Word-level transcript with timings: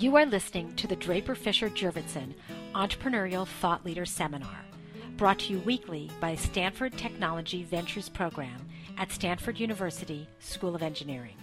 You 0.00 0.16
are 0.16 0.24
listening 0.24 0.74
to 0.76 0.86
the 0.86 0.96
Draper 0.96 1.34
Fisher 1.34 1.68
Jurvetson 1.68 2.32
Entrepreneurial 2.74 3.46
Thought 3.46 3.84
Leader 3.84 4.06
Seminar, 4.06 4.64
brought 5.18 5.40
to 5.40 5.52
you 5.52 5.58
weekly 5.58 6.10
by 6.22 6.36
Stanford 6.36 6.96
Technology 6.96 7.64
Ventures 7.64 8.08
Program 8.08 8.66
at 8.96 9.12
Stanford 9.12 9.60
University 9.60 10.26
School 10.38 10.74
of 10.74 10.82
Engineering. 10.82 11.34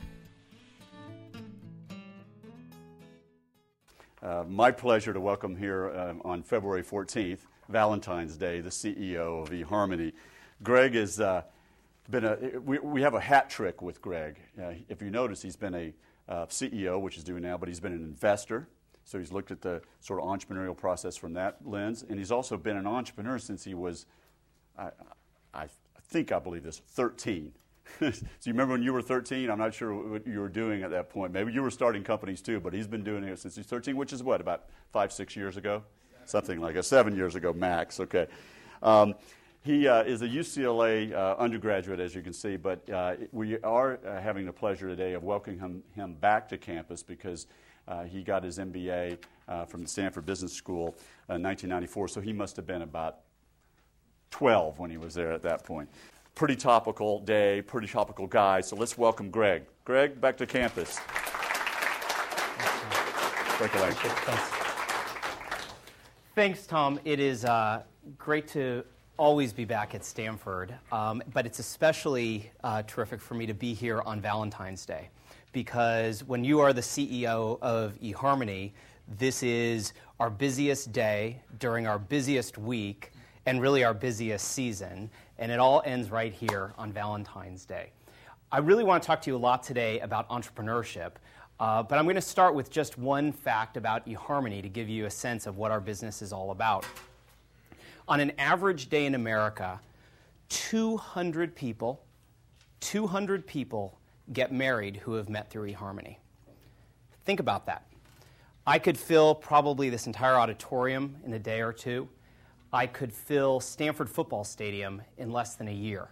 Uh, 4.23 4.43
my 4.47 4.71
pleasure 4.71 5.13
to 5.13 5.21
welcome 5.21 5.55
here 5.55 5.91
um, 5.91 6.19
on 6.25 6.41
February 6.41 6.81
14th, 6.81 7.41
Valentine's 7.69 8.37
Day, 8.37 8.59
the 8.59 8.71
CEO 8.71 9.43
of 9.43 9.51
eHarmony. 9.51 10.13
Greg 10.63 10.95
has 10.95 11.19
uh, 11.19 11.43
been 12.09 12.25
a, 12.25 12.37
we, 12.65 12.79
we 12.79 13.03
have 13.03 13.13
a 13.13 13.19
hat 13.19 13.51
trick 13.51 13.83
with 13.83 14.01
Greg. 14.01 14.39
Uh, 14.59 14.71
if 14.89 14.99
you 15.03 15.11
notice, 15.11 15.43
he's 15.43 15.55
been 15.55 15.75
a 15.75 15.93
uh, 16.29 16.45
CEO, 16.47 16.99
which 16.99 17.15
he's 17.15 17.23
doing 17.23 17.43
now, 17.43 17.57
but 17.57 17.69
he's 17.69 17.79
been 17.79 17.93
an 17.93 18.03
investor. 18.03 18.67
So 19.05 19.19
he's 19.19 19.31
looked 19.31 19.51
at 19.51 19.61
the 19.61 19.81
sort 20.01 20.21
of 20.21 20.27
entrepreneurial 20.27 20.75
process 20.75 21.15
from 21.15 21.33
that 21.33 21.65
lens. 21.65 22.03
And 22.07 22.19
he's 22.19 22.31
also 22.31 22.57
been 22.57 22.75
an 22.75 22.85
entrepreneur 22.85 23.39
since 23.39 23.63
he 23.63 23.73
was, 23.73 24.05
I, 24.77 24.89
I 25.53 25.67
think 26.09 26.31
I 26.31 26.39
believe 26.39 26.63
this, 26.63 26.81
13. 26.89 27.53
so 27.99 28.05
you 28.05 28.13
remember 28.47 28.73
when 28.73 28.83
you 28.83 28.91
were 28.91 29.01
13? 29.01 29.49
I'm 29.49 29.57
not 29.57 29.73
sure 29.73 29.93
what 29.93 30.27
you 30.27 30.39
were 30.39 30.49
doing 30.49 30.83
at 30.83 30.91
that 30.91 31.09
point. 31.09 31.31
Maybe 31.31 31.53
you 31.53 31.61
were 31.61 31.71
starting 31.71 32.03
companies 32.03 32.41
too, 32.41 32.59
but 32.59 32.73
he's 32.73 32.87
been 32.87 33.03
doing 33.03 33.23
it 33.23 33.39
since 33.39 33.55
he's 33.55 33.65
13, 33.65 33.95
which 33.95 34.11
is 34.11 34.21
what, 34.21 34.41
about 34.41 34.65
five, 34.91 35.13
six 35.13 35.35
years 35.35 35.55
ago? 35.55 35.83
Something 36.25 36.59
like 36.59 36.75
a 36.75 36.83
seven 36.83 37.15
years 37.15 37.35
ago 37.35 37.53
max, 37.53 38.01
okay. 38.01 38.27
Um, 38.83 39.15
he 39.67 39.85
uh, 39.85 40.01
is 40.03 40.21
a 40.21 40.27
UCLA 40.27 41.13
uh, 41.13 41.35
undergraduate, 41.37 41.99
as 41.99 42.15
you 42.15 42.21
can 42.21 42.31
see, 42.31 42.55
but 42.55 42.89
uh, 42.89 43.15
we 43.33 43.59
are 43.59 43.99
uh, 44.05 44.21
having 44.21 44.45
the 44.45 44.53
pleasure 44.53 44.87
today 44.87 45.11
of 45.11 45.25
welcoming 45.25 45.59
him, 45.59 45.83
him 45.93 46.13
back 46.13 46.47
to 46.47 46.57
campus 46.57 47.03
because 47.03 47.47
uh, 47.89 48.03
he 48.03 48.23
got 48.23 48.43
his 48.43 48.59
MBA 48.59 49.17
uh, 49.49 49.65
from 49.65 49.81
the 49.81 49.87
Stanford 49.89 50.25
Business 50.25 50.53
School 50.53 50.95
in 51.27 51.43
1994, 51.43 52.07
so 52.07 52.21
he 52.21 52.31
must 52.31 52.55
have 52.55 52.65
been 52.65 52.81
about 52.81 53.17
12 54.31 54.79
when 54.79 54.89
he 54.89 54.97
was 54.97 55.13
there 55.13 55.33
at 55.33 55.41
that 55.41 55.65
point. 55.65 55.89
Pretty 56.33 56.55
topical 56.55 57.19
day, 57.19 57.61
pretty 57.61 57.87
topical 57.87 58.25
guy, 58.25 58.61
so 58.61 58.77
let's 58.77 58.97
welcome 58.97 59.29
Greg. 59.29 59.63
Greg, 59.83 60.21
back 60.21 60.37
to 60.37 60.45
campus. 60.45 60.97
Break 63.57 63.75
a 63.75 63.79
leg. 63.79 63.93
Thanks. 63.95 64.51
Thanks, 66.35 66.67
Tom. 66.67 67.01
It 67.03 67.19
is 67.19 67.45
great 68.17 68.47
to 68.49 68.85
always 69.17 69.51
be 69.51 69.65
back 69.65 69.95
at 69.95 70.05
Stanford, 70.05 70.73
um, 70.91 71.23
but 71.33 71.45
it's 71.45 71.59
especially 71.59 72.51
uh, 72.63 72.83
terrific 72.85 73.19
for 73.19 73.33
me 73.33 73.45
to 73.47 73.53
be 73.53 73.73
here 73.73 74.01
on 74.01 74.21
Valentine's 74.21 74.85
Day 74.85 75.09
because 75.51 76.23
when 76.23 76.43
you 76.43 76.59
are 76.59 76.71
the 76.71 76.81
CEO 76.81 77.57
of 77.61 77.99
eHarmony, 77.99 78.71
this 79.17 79.41
is 79.41 79.93
our 80.19 80.29
busiest 80.29 80.91
day 80.91 81.41
during 81.59 81.87
our 81.87 81.97
busiest 81.97 82.57
week 82.57 83.11
and 83.47 83.61
really 83.61 83.83
our 83.83 83.93
busiest 83.93 84.49
season, 84.49 85.09
and 85.39 85.51
it 85.51 85.59
all 85.59 85.81
ends 85.85 86.11
right 86.11 86.33
here 86.33 86.73
on 86.77 86.91
Valentine's 86.91 87.65
Day. 87.65 87.89
I 88.51 88.59
really 88.59 88.83
want 88.83 89.01
to 89.01 89.07
talk 89.07 89.21
to 89.23 89.31
you 89.31 89.35
a 89.35 89.39
lot 89.39 89.63
today 89.63 89.99
about 90.01 90.29
entrepreneurship, 90.29 91.13
uh, 91.59 91.81
but 91.81 91.97
I'm 91.97 92.05
going 92.05 92.15
to 92.15 92.21
start 92.21 92.53
with 92.53 92.69
just 92.69 92.97
one 92.97 93.31
fact 93.31 93.77
about 93.77 94.05
eHarmony 94.05 94.61
to 94.61 94.69
give 94.69 94.87
you 94.89 95.05
a 95.05 95.09
sense 95.09 95.47
of 95.47 95.57
what 95.57 95.71
our 95.71 95.79
business 95.79 96.21
is 96.21 96.31
all 96.31 96.51
about. 96.51 96.85
On 98.07 98.19
an 98.19 98.31
average 98.37 98.89
day 98.89 99.05
in 99.05 99.15
America, 99.15 99.79
200 100.49 101.55
people, 101.55 102.03
200 102.79 103.45
people 103.45 103.99
get 104.31 104.51
married 104.51 104.97
who 104.97 105.13
have 105.13 105.29
met 105.29 105.49
through 105.49 105.71
eHarmony. 105.71 106.17
Think 107.25 107.39
about 107.39 107.65
that. 107.65 107.85
I 108.65 108.79
could 108.79 108.97
fill 108.97 109.35
probably 109.35 109.89
this 109.89 110.07
entire 110.07 110.35
auditorium 110.35 111.17
in 111.25 111.33
a 111.33 111.39
day 111.39 111.61
or 111.61 111.73
two. 111.73 112.07
I 112.71 112.87
could 112.87 113.13
fill 113.13 113.59
Stanford 113.59 114.09
Football 114.09 114.43
Stadium 114.43 115.01
in 115.17 115.31
less 115.31 115.55
than 115.55 115.67
a 115.67 115.73
year. 115.73 116.09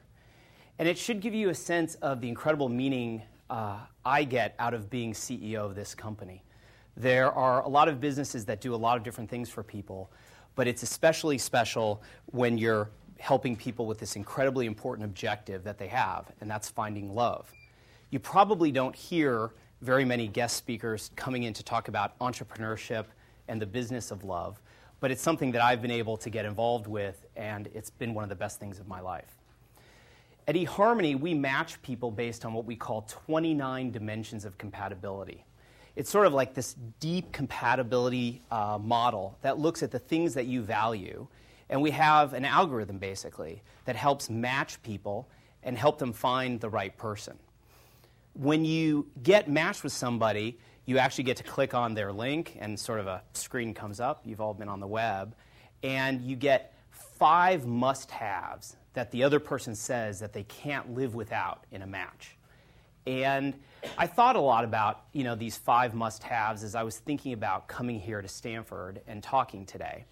And 0.80 0.88
it 0.88 0.98
should 0.98 1.22
give 1.22 1.34
you 1.34 1.50
a 1.50 1.56
sense 1.56 1.96
of 1.96 2.20
the 2.20 2.28
incredible 2.28 2.70
meaning 2.70 3.22
uh, 3.50 3.80
I 4.04 4.24
get 4.24 4.56
out 4.60 4.74
of 4.74 4.90
being 4.90 5.14
CEO 5.14 5.66
of 5.66 5.76
this 5.76 5.96
company. 5.96 6.44
There 6.98 7.32
are 7.32 7.62
a 7.64 7.68
lot 7.68 7.88
of 7.88 8.00
businesses 8.00 8.46
that 8.46 8.62
do 8.62 8.74
a 8.74 8.78
lot 8.78 8.98
of 8.98 9.04
different 9.04 9.30
things 9.30 9.50
for 9.50 9.64
people, 9.64 10.12
but 10.56 10.68
it's 10.68 10.84
especially 10.84 11.38
special 11.38 12.02
when 12.28 12.58
you're 12.58 12.90
helping 13.20 13.56
people 13.56 13.86
with 13.86 14.00
this 14.00 14.16
incredibly 14.16 14.66
important 14.66 15.06
objective 15.06 15.64
that 15.64 15.78
they 15.78 15.88
have, 15.88 16.32
and 16.42 16.50
that's 16.50 16.70
finding 16.70 17.14
love. 17.14 17.52
You 18.10 18.20
probably 18.20 18.72
don't 18.72 18.96
hear 18.96 19.52
very 19.82 20.06
many 20.06 20.28
guest 20.28 20.58
speakers 20.58 21.12
coming 21.16 21.44
in 21.44 21.54
to 21.54 21.64
talk 21.64 21.88
about 21.88 22.18
entrepreneurship 22.20 23.06
and 23.48 23.62
the 23.62 23.66
business 23.66 24.12
of 24.12 24.24
love, 24.24 24.60
but 25.00 25.12
it's 25.12 25.22
something 25.22 25.52
that 25.52 25.62
I've 25.62 25.82
been 25.82 25.92
able 25.92 26.18
to 26.18 26.30
get 26.30 26.46
involved 26.46 26.88
with, 26.88 27.26
and 27.36 27.68
it's 27.74 27.90
been 27.90 28.14
one 28.14 28.24
of 28.24 28.30
the 28.30 28.36
best 28.36 28.60
things 28.60 28.80
of 28.80 28.88
my 28.88 29.00
life. 29.00 29.38
At 30.48 30.56
eHarmony, 30.56 31.20
we 31.20 31.34
match 31.34 31.82
people 31.82 32.12
based 32.12 32.46
on 32.46 32.54
what 32.54 32.66
we 32.66 32.76
call 32.76 33.02
29 33.04 33.92
dimensions 33.92 34.46
of 34.46 34.58
compatibility. 34.58 35.44
It's 35.96 36.10
sort 36.10 36.28
of 36.28 36.34
like 36.34 36.54
this 36.54 36.76
deep 37.00 37.32
compatibility 37.32 38.42
uh, 38.52 38.78
model 38.82 39.38
that 39.42 39.60
looks 39.60 39.82
at 39.82 39.92
the 39.92 40.00
things 40.00 40.34
that 40.34 40.46
you 40.46 40.62
value. 40.62 41.28
And 41.70 41.82
we 41.82 41.92
have 41.92 42.34
an 42.34 42.46
algorithm 42.46 42.98
basically 42.98 43.64
that 43.86 43.96
helps 43.96 44.30
match 44.30 44.82
people 44.84 45.30
and 45.64 45.78
help 45.78 45.98
them 45.98 46.14
find 46.14 46.60
the 46.60 46.70
right 46.70 46.96
person. 46.98 47.40
When 48.34 48.66
you 48.66 49.08
get 49.24 49.50
matched 49.50 49.84
with 49.84 49.94
somebody, 49.94 50.60
you 50.86 50.98
actually 50.98 51.24
get 51.24 51.38
to 51.38 51.44
click 51.44 51.74
on 51.74 51.94
their 51.94 52.12
link 52.12 52.58
and 52.60 52.80
sort 52.80 53.00
of 53.00 53.08
a 53.08 53.24
screen 53.34 53.74
comes 53.74 54.00
up. 54.00 54.22
You've 54.26 54.42
all 54.42 54.54
been 54.54 54.70
on 54.70 54.80
the 54.80 54.88
web. 54.88 55.36
And 55.82 56.22
you 56.22 56.36
get 56.36 56.74
five 56.92 57.66
must 57.66 58.12
haves 58.12 58.76
that 58.94 59.12
the 59.12 59.24
other 59.24 59.40
person 59.40 59.76
says 59.76 60.20
that 60.20 60.34
they 60.34 60.44
can't 60.44 60.94
live 60.94 61.16
without 61.16 61.66
in 61.72 61.82
a 61.82 61.88
match. 61.88 62.35
And 63.08 63.54
I 63.98 64.08
thought 64.08 64.36
a 64.36 64.42
lot 64.42 64.64
about 64.64 65.04
you 65.14 65.24
know, 65.24 65.36
these 65.36 65.58
five 65.58 65.94
must 65.94 66.24
haves 66.24 66.64
as 66.64 66.76
I 66.76 66.84
was 66.84 66.98
thinking 66.98 67.34
about 67.34 67.68
coming 67.68 68.00
here 68.00 68.22
to 68.22 68.28
Stanford 68.28 69.02
and 69.08 69.22
talking 69.22 69.66
today. 69.66 70.06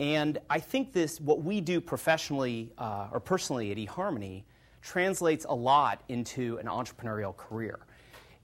And 0.00 0.38
I 0.48 0.58
think 0.58 0.92
this, 0.92 1.20
what 1.20 1.42
we 1.42 1.60
do 1.60 1.80
professionally 1.80 2.72
uh, 2.78 3.08
or 3.12 3.20
personally 3.20 3.70
at 3.70 3.76
eHarmony, 3.76 4.44
translates 4.80 5.46
a 5.48 5.54
lot 5.54 6.02
into 6.08 6.58
an 6.58 6.66
entrepreneurial 6.66 7.36
career. 7.36 7.78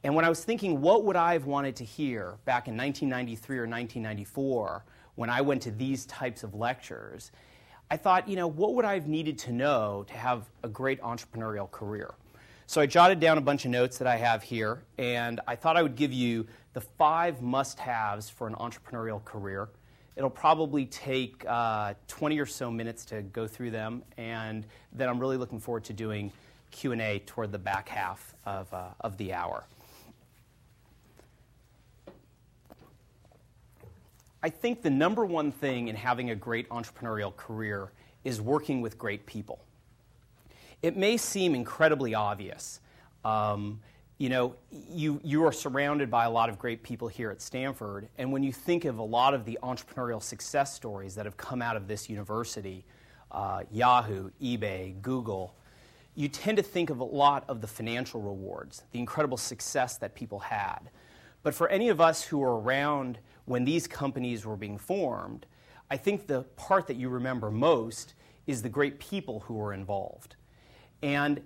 And 0.05 0.15
when 0.15 0.25
I 0.25 0.29
was 0.29 0.45
thinking, 0.45 0.81
what 0.81 1.05
would 1.05 1.17
I 1.17 1.33
have 1.33 1.47
wanted 1.47 1.75
to 1.77 1.85
hear 1.85 2.37
back 2.45 2.69
in 2.69 2.77
1993 2.77 3.59
or 3.59 3.63
1994 3.63 4.85
when 5.17 5.29
I 5.29 5.41
went 5.41 5.63
to 5.63 5.73
these 5.73 6.07
types 6.07 6.45
of 6.45 6.55
lectures, 6.55 7.33
I 7.91 7.97
thought, 7.97 8.29
you 8.29 8.37
know, 8.37 8.47
what 8.47 8.75
would 8.75 8.85
I 8.85 8.95
have 8.95 9.09
needed 9.09 9.39
to 9.41 9.53
know 9.53 10.05
to 10.07 10.15
have 10.15 10.49
a 10.63 10.69
great 10.69 11.01
entrepreneurial 11.01 11.69
career? 11.69 12.15
So 12.69 12.83
I 12.83 12.87
jotted 12.87 13.19
down 13.19 13.39
a 13.39 13.41
bunch 13.41 13.65
of 13.65 13.71
notes 13.71 13.97
that 13.97 14.07
I 14.07 14.17
have 14.17 14.43
here, 14.43 14.83
and 14.99 15.41
I 15.49 15.57
thought 15.57 15.79
I 15.79 15.83
would 15.83 15.97
give 15.97 16.13
you 16.13 16.47
the 16.75 16.83
five 16.83 17.41
must 17.41 17.79
haves 17.79 18.29
for 18.29 18.47
an 18.47 18.55
entrepreneurial 18.57 19.25
career. 19.25 19.71
It'll 20.17 20.29
probably 20.29 20.85
take 20.85 21.47
uh, 21.49 21.95
20 22.09 22.39
or 22.39 22.45
so 22.45 22.71
minutes 22.71 23.07
to 23.07 23.23
go 23.23 23.47
through 23.47 23.71
them, 23.71 24.03
and 24.19 24.67
then 24.93 25.09
I'm 25.09 25.19
really 25.19 25.39
looking 25.39 25.59
forward 25.59 25.85
to 25.85 25.95
doing 25.95 26.31
Q&A 26.71 27.21
toward 27.21 27.53
the 27.53 27.59
back 27.59 27.89
half 27.89 28.35
of, 28.45 28.71
uh, 28.75 28.89
of 29.01 29.17
the 29.17 29.33
hour. 29.33 29.65
I 34.43 34.51
think 34.51 34.83
the 34.83 34.91
number 34.91 35.25
one 35.25 35.53
thing 35.53 35.89
in 35.89 35.97
having 35.97 36.29
a 36.29 36.37
great 36.37 36.69
entrepreneurial 36.69 37.35
career 37.35 37.93
is 38.25 38.43
working 38.43 38.83
with 38.83 38.99
great 38.99 39.25
people. 39.25 39.59
It 40.83 40.97
may 40.97 41.17
seem 41.17 41.55
incredibly 41.55 42.15
obvious. 42.15 42.81
Um, 43.25 43.81
you 44.19 44.29
know, 44.29 44.55
you, 44.71 45.21
you 45.23 45.45
are 45.45 45.53
surrounded 45.53 46.11
by 46.11 46.25
a 46.25 46.31
lot 46.31 46.49
of 46.49 46.59
great 46.59 46.83
people 46.83 47.07
here 47.07 47.31
at 47.31 47.41
Stanford, 47.41 48.09
and 48.19 48.33
when 48.33 48.43
you 48.43 48.53
think 48.53 48.85
of 48.85 48.99
a 48.99 49.03
lot 49.03 49.33
of 49.33 49.45
the 49.45 49.59
entrepreneurial 49.63 50.23
success 50.23 50.75
stories 50.75 51.15
that 51.15 51.25
have 51.25 51.37
come 51.37 51.63
out 51.63 51.77
of 51.77 51.87
this 51.87 52.09
university, 52.09 52.85
uh, 53.31 53.63
Yahoo, 53.71 54.31
eBay, 54.43 55.01
Google, 55.03 55.55
you 56.17 56.29
tend 56.29 56.57
to 56.57 56.65
think 56.65 56.91
of 56.91 56.99
a 56.99 57.05
lot 57.05 57.45
of 57.49 57.61
the 57.61 57.67
financial 57.69 58.21
rewards, 58.21 58.83
the 58.91 58.99
incredible 58.99 59.37
success 59.37 59.99
that 59.99 60.17
people 60.17 60.41
had. 60.41 60.91
But 61.45 61.55
for 61.55 61.69
any 61.69 61.89
of 61.89 62.01
us 62.01 62.25
who 62.25 62.39
were 62.39 62.61
around 62.61 63.19
when 63.45 63.65
these 63.65 63.87
companies 63.87 64.45
were 64.45 64.57
being 64.57 64.79
formed, 64.79 65.47
I 65.91 65.97
think 65.97 66.27
the 66.27 66.43
part 66.57 66.89
that 66.89 66.97
you 66.97 67.09
remember 67.09 67.53
most 67.53 68.15
is 68.49 68.63
the 68.63 68.69
great 68.69 68.99
people 68.99 69.41
who 69.41 69.55
were 69.55 69.73
involved. 69.73 70.35
And 71.03 71.41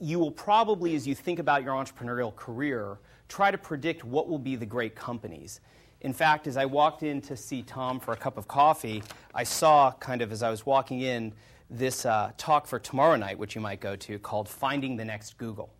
you 0.00 0.18
will 0.18 0.30
probably, 0.30 0.94
as 0.94 1.06
you 1.06 1.14
think 1.14 1.38
about 1.38 1.62
your 1.62 1.74
entrepreneurial 1.74 2.34
career, 2.34 2.98
try 3.28 3.50
to 3.50 3.58
predict 3.58 4.04
what 4.04 4.28
will 4.28 4.38
be 4.38 4.56
the 4.56 4.66
great 4.66 4.94
companies. 4.94 5.60
In 6.00 6.12
fact, 6.12 6.46
as 6.46 6.56
I 6.56 6.66
walked 6.66 7.02
in 7.02 7.22
to 7.22 7.36
see 7.36 7.62
Tom 7.62 7.98
for 7.98 8.12
a 8.12 8.16
cup 8.16 8.36
of 8.36 8.46
coffee, 8.46 9.02
I 9.34 9.44
saw, 9.44 9.92
kind 9.92 10.20
of 10.20 10.32
as 10.32 10.42
I 10.42 10.50
was 10.50 10.66
walking 10.66 11.00
in, 11.00 11.32
this 11.70 12.04
uh, 12.04 12.32
talk 12.36 12.66
for 12.66 12.78
tomorrow 12.78 13.16
night, 13.16 13.38
which 13.38 13.54
you 13.54 13.60
might 13.60 13.80
go 13.80 13.96
to, 13.96 14.18
called 14.18 14.48
Finding 14.48 14.96
the 14.96 15.04
Next 15.04 15.38
Google. 15.38 15.72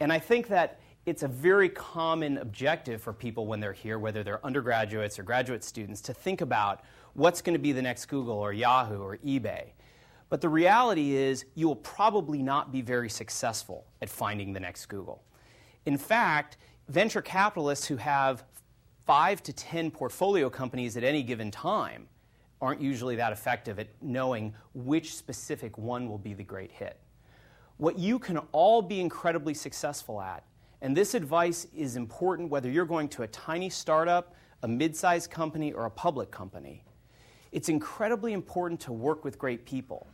And 0.00 0.12
I 0.12 0.18
think 0.18 0.48
that 0.48 0.80
it's 1.04 1.22
a 1.22 1.28
very 1.28 1.68
common 1.68 2.38
objective 2.38 3.02
for 3.02 3.12
people 3.12 3.46
when 3.46 3.60
they're 3.60 3.72
here, 3.72 3.98
whether 3.98 4.22
they're 4.22 4.44
undergraduates 4.44 5.18
or 5.18 5.22
graduate 5.22 5.64
students, 5.64 6.00
to 6.02 6.14
think 6.14 6.40
about 6.40 6.82
what's 7.14 7.42
going 7.42 7.54
to 7.54 7.62
be 7.62 7.72
the 7.72 7.82
next 7.82 8.06
Google 8.06 8.38
or 8.38 8.52
Yahoo 8.52 9.00
or 9.00 9.18
eBay. 9.18 9.72
But 10.30 10.40
the 10.40 10.48
reality 10.48 11.14
is, 11.14 11.44
you 11.54 11.66
will 11.68 11.76
probably 11.76 12.42
not 12.42 12.70
be 12.70 12.82
very 12.82 13.08
successful 13.08 13.86
at 14.02 14.08
finding 14.08 14.52
the 14.52 14.60
next 14.60 14.86
Google. 14.86 15.22
In 15.86 15.96
fact, 15.96 16.58
venture 16.88 17.22
capitalists 17.22 17.86
who 17.86 17.96
have 17.96 18.44
five 19.06 19.42
to 19.44 19.52
10 19.52 19.90
portfolio 19.90 20.50
companies 20.50 20.96
at 20.96 21.04
any 21.04 21.22
given 21.22 21.50
time 21.50 22.08
aren't 22.60 22.80
usually 22.80 23.16
that 23.16 23.32
effective 23.32 23.78
at 23.78 23.88
knowing 24.02 24.54
which 24.74 25.14
specific 25.14 25.78
one 25.78 26.08
will 26.08 26.18
be 26.18 26.34
the 26.34 26.42
great 26.42 26.72
hit. 26.72 26.98
What 27.78 27.98
you 27.98 28.18
can 28.18 28.38
all 28.52 28.82
be 28.82 29.00
incredibly 29.00 29.54
successful 29.54 30.20
at 30.20 30.44
and 30.80 30.96
this 30.96 31.14
advice 31.14 31.66
is 31.74 31.96
important 31.96 32.50
whether 32.50 32.70
you're 32.70 32.86
going 32.86 33.08
to 33.10 33.22
a 33.22 33.26
tiny 33.28 33.68
startup, 33.68 34.34
a 34.62 34.68
mid 34.68 34.94
sized 34.94 35.30
company, 35.30 35.72
or 35.72 35.86
a 35.86 35.90
public 35.90 36.30
company. 36.30 36.84
It's 37.50 37.68
incredibly 37.68 38.32
important 38.32 38.80
to 38.82 38.92
work 38.92 39.24
with 39.24 39.38
great 39.38 39.64
people. 39.64 40.06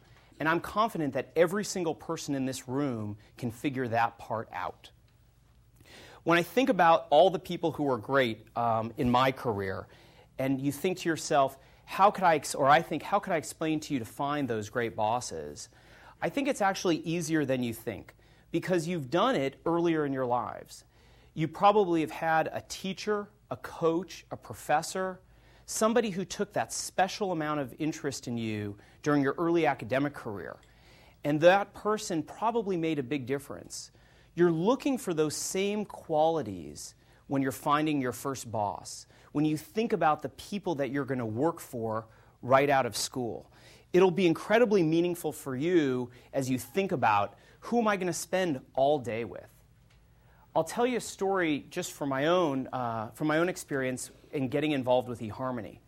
And 0.44 0.48
I'm 0.50 0.60
confident 0.60 1.14
that 1.14 1.30
every 1.36 1.64
single 1.64 1.94
person 1.94 2.34
in 2.34 2.44
this 2.44 2.68
room 2.68 3.16
can 3.38 3.50
figure 3.50 3.88
that 3.88 4.18
part 4.18 4.46
out. 4.52 4.90
When 6.24 6.36
I 6.36 6.42
think 6.42 6.68
about 6.68 7.06
all 7.08 7.30
the 7.30 7.38
people 7.38 7.72
who 7.72 7.84
were 7.84 7.96
great 7.96 8.46
um, 8.54 8.92
in 8.98 9.10
my 9.10 9.32
career, 9.32 9.86
and 10.38 10.60
you 10.60 10.70
think 10.70 10.98
to 10.98 11.08
yourself, 11.08 11.56
how 11.86 12.10
could 12.10 12.24
I, 12.24 12.42
or 12.56 12.68
I 12.68 12.82
think, 12.82 13.02
how 13.02 13.20
could 13.20 13.32
I 13.32 13.38
explain 13.38 13.80
to 13.80 13.94
you 13.94 14.00
to 14.00 14.04
find 14.04 14.46
those 14.46 14.68
great 14.68 14.94
bosses? 14.94 15.70
I 16.20 16.28
think 16.28 16.46
it's 16.46 16.60
actually 16.60 16.98
easier 16.98 17.46
than 17.46 17.62
you 17.62 17.72
think 17.72 18.14
because 18.50 18.86
you've 18.86 19.08
done 19.08 19.36
it 19.36 19.56
earlier 19.64 20.04
in 20.04 20.12
your 20.12 20.26
lives. 20.26 20.84
You 21.32 21.48
probably 21.48 22.02
have 22.02 22.10
had 22.10 22.50
a 22.52 22.62
teacher, 22.68 23.28
a 23.50 23.56
coach, 23.56 24.26
a 24.30 24.36
professor, 24.36 25.20
somebody 25.66 26.10
who 26.10 26.24
took 26.24 26.52
that 26.52 26.72
special 26.72 27.32
amount 27.32 27.60
of 27.60 27.74
interest 27.78 28.28
in 28.28 28.36
you 28.36 28.76
during 29.02 29.22
your 29.22 29.34
early 29.38 29.66
academic 29.66 30.14
career. 30.14 30.56
And 31.24 31.40
that 31.40 31.72
person 31.72 32.22
probably 32.22 32.76
made 32.76 32.98
a 32.98 33.02
big 33.02 33.26
difference. 33.26 33.90
You're 34.34 34.50
looking 34.50 34.98
for 34.98 35.14
those 35.14 35.34
same 35.34 35.84
qualities 35.84 36.94
when 37.28 37.40
you're 37.40 37.52
finding 37.52 38.00
your 38.00 38.12
first 38.12 38.50
boss, 38.50 39.06
when 39.32 39.44
you 39.44 39.56
think 39.56 39.92
about 39.92 40.22
the 40.22 40.28
people 40.30 40.74
that 40.76 40.90
you're 40.90 41.06
going 41.06 41.18
to 41.18 41.26
work 41.26 41.60
for 41.60 42.06
right 42.42 42.68
out 42.68 42.84
of 42.84 42.96
school. 42.96 43.50
It'll 43.92 44.10
be 44.10 44.26
incredibly 44.26 44.82
meaningful 44.82 45.32
for 45.32 45.56
you 45.56 46.10
as 46.32 46.50
you 46.50 46.58
think 46.58 46.92
about 46.92 47.38
who 47.60 47.78
am 47.78 47.88
I 47.88 47.96
going 47.96 48.08
to 48.08 48.12
spend 48.12 48.60
all 48.74 48.98
day 48.98 49.24
with? 49.24 49.46
I'll 50.54 50.64
tell 50.64 50.86
you 50.86 50.98
a 50.98 51.00
story 51.00 51.64
just 51.70 51.92
from 51.92 52.10
my 52.10 52.26
own, 52.26 52.68
uh, 52.72 53.08
from 53.14 53.26
my 53.26 53.38
own 53.38 53.48
experience 53.48 54.10
in 54.34 54.48
getting 54.48 54.72
involved 54.72 55.08
with 55.08 55.20
eHarmony. 55.20 55.78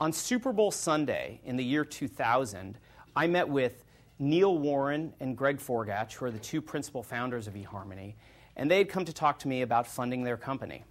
On 0.00 0.12
Super 0.12 0.52
Bowl 0.52 0.70
Sunday 0.70 1.40
in 1.44 1.56
the 1.56 1.64
year 1.64 1.84
2000, 1.84 2.78
I 3.16 3.26
met 3.26 3.48
with 3.48 3.84
Neil 4.18 4.58
Warren 4.58 5.12
and 5.20 5.36
Greg 5.36 5.58
Forgatch, 5.58 6.14
who 6.14 6.26
are 6.26 6.30
the 6.30 6.38
two 6.38 6.60
principal 6.60 7.02
founders 7.02 7.46
of 7.46 7.54
eHarmony, 7.54 8.14
and 8.56 8.70
they 8.70 8.78
had 8.78 8.88
come 8.88 9.04
to 9.04 9.12
talk 9.12 9.38
to 9.40 9.48
me 9.48 9.62
about 9.62 9.86
funding 9.86 10.24
their 10.24 10.36
company. 10.36 10.84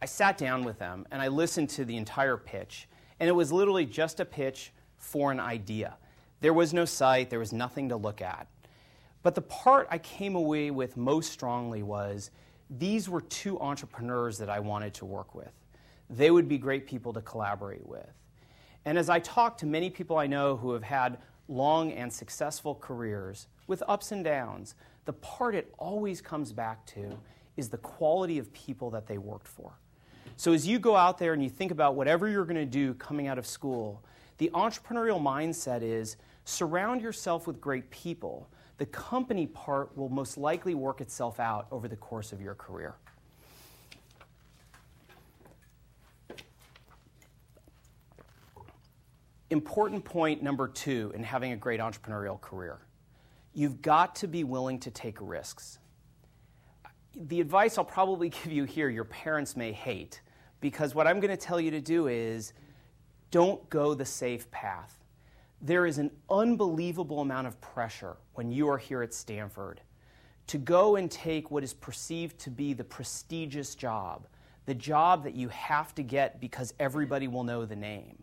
I 0.00 0.06
sat 0.06 0.36
down 0.36 0.64
with 0.64 0.78
them 0.78 1.06
and 1.10 1.22
I 1.22 1.28
listened 1.28 1.70
to 1.70 1.84
the 1.84 1.96
entire 1.96 2.36
pitch, 2.36 2.88
and 3.18 3.28
it 3.28 3.32
was 3.32 3.52
literally 3.52 3.86
just 3.86 4.20
a 4.20 4.24
pitch 4.24 4.72
for 4.98 5.32
an 5.32 5.40
idea. 5.40 5.96
There 6.40 6.52
was 6.52 6.74
no 6.74 6.84
site, 6.84 7.30
there 7.30 7.38
was 7.38 7.52
nothing 7.52 7.88
to 7.88 7.96
look 7.96 8.20
at. 8.20 8.46
But 9.22 9.34
the 9.34 9.42
part 9.42 9.86
I 9.90 9.98
came 9.98 10.34
away 10.34 10.70
with 10.70 10.96
most 10.96 11.32
strongly 11.32 11.82
was 11.82 12.30
these 12.68 13.08
were 13.08 13.20
two 13.20 13.60
entrepreneurs 13.60 14.38
that 14.38 14.50
I 14.50 14.58
wanted 14.58 14.94
to 14.94 15.04
work 15.04 15.34
with. 15.34 15.52
They 16.12 16.30
would 16.30 16.48
be 16.48 16.58
great 16.58 16.86
people 16.86 17.12
to 17.14 17.20
collaborate 17.20 17.86
with. 17.86 18.12
And 18.84 18.98
as 18.98 19.08
I 19.08 19.18
talk 19.20 19.58
to 19.58 19.66
many 19.66 19.90
people 19.90 20.18
I 20.18 20.26
know 20.26 20.56
who 20.56 20.72
have 20.72 20.82
had 20.82 21.18
long 21.48 21.92
and 21.92 22.12
successful 22.12 22.74
careers 22.74 23.46
with 23.66 23.82
ups 23.88 24.12
and 24.12 24.22
downs, 24.22 24.74
the 25.04 25.12
part 25.14 25.54
it 25.54 25.72
always 25.78 26.20
comes 26.20 26.52
back 26.52 26.86
to 26.86 27.18
is 27.56 27.68
the 27.68 27.78
quality 27.78 28.38
of 28.38 28.52
people 28.52 28.90
that 28.90 29.06
they 29.06 29.18
worked 29.18 29.48
for. 29.48 29.72
So 30.36 30.52
as 30.52 30.66
you 30.66 30.78
go 30.78 30.96
out 30.96 31.18
there 31.18 31.32
and 31.32 31.42
you 31.42 31.50
think 31.50 31.72
about 31.72 31.94
whatever 31.94 32.28
you're 32.28 32.44
going 32.44 32.56
to 32.56 32.64
do 32.64 32.94
coming 32.94 33.26
out 33.26 33.38
of 33.38 33.46
school, 33.46 34.02
the 34.38 34.50
entrepreneurial 34.54 35.20
mindset 35.20 35.82
is 35.82 36.16
surround 36.44 37.02
yourself 37.02 37.46
with 37.46 37.60
great 37.60 37.90
people 37.90 38.48
the 38.82 38.86
company 38.86 39.46
part 39.46 39.96
will 39.96 40.08
most 40.08 40.36
likely 40.36 40.74
work 40.74 41.00
itself 41.00 41.38
out 41.38 41.68
over 41.70 41.86
the 41.86 41.94
course 41.94 42.32
of 42.32 42.40
your 42.40 42.56
career. 42.56 42.96
Important 49.52 50.04
point 50.04 50.42
number 50.42 50.66
two 50.66 51.12
in 51.14 51.22
having 51.22 51.52
a 51.52 51.56
great 51.56 51.80
entrepreneurial 51.80 52.40
career 52.40 52.78
you've 53.54 53.82
got 53.82 54.14
to 54.16 54.26
be 54.26 54.44
willing 54.44 54.80
to 54.80 54.90
take 54.90 55.18
risks. 55.20 55.78
The 57.14 57.38
advice 57.38 57.76
I'll 57.76 57.84
probably 57.84 58.28
give 58.42 58.50
you 58.50 58.64
here, 58.64 58.88
your 58.88 59.04
parents 59.04 59.56
may 59.56 59.72
hate, 59.72 60.22
because 60.62 60.94
what 60.94 61.06
I'm 61.06 61.20
going 61.20 61.36
to 61.36 61.36
tell 61.36 61.60
you 61.60 61.70
to 61.70 61.80
do 61.80 62.06
is 62.08 62.54
don't 63.30 63.68
go 63.68 63.92
the 63.92 64.06
safe 64.06 64.50
path 64.50 65.02
there 65.62 65.86
is 65.86 65.98
an 65.98 66.10
unbelievable 66.28 67.20
amount 67.20 67.46
of 67.46 67.60
pressure 67.60 68.16
when 68.34 68.50
you 68.50 68.68
are 68.68 68.78
here 68.78 69.00
at 69.00 69.14
Stanford 69.14 69.80
to 70.48 70.58
go 70.58 70.96
and 70.96 71.08
take 71.08 71.52
what 71.52 71.62
is 71.62 71.72
perceived 71.72 72.36
to 72.40 72.50
be 72.50 72.72
the 72.72 72.82
prestigious 72.82 73.76
job, 73.76 74.26
the 74.66 74.74
job 74.74 75.22
that 75.22 75.36
you 75.36 75.48
have 75.50 75.94
to 75.94 76.02
get 76.02 76.40
because 76.40 76.74
everybody 76.80 77.28
will 77.28 77.44
know 77.44 77.64
the 77.64 77.76
name. 77.76 78.21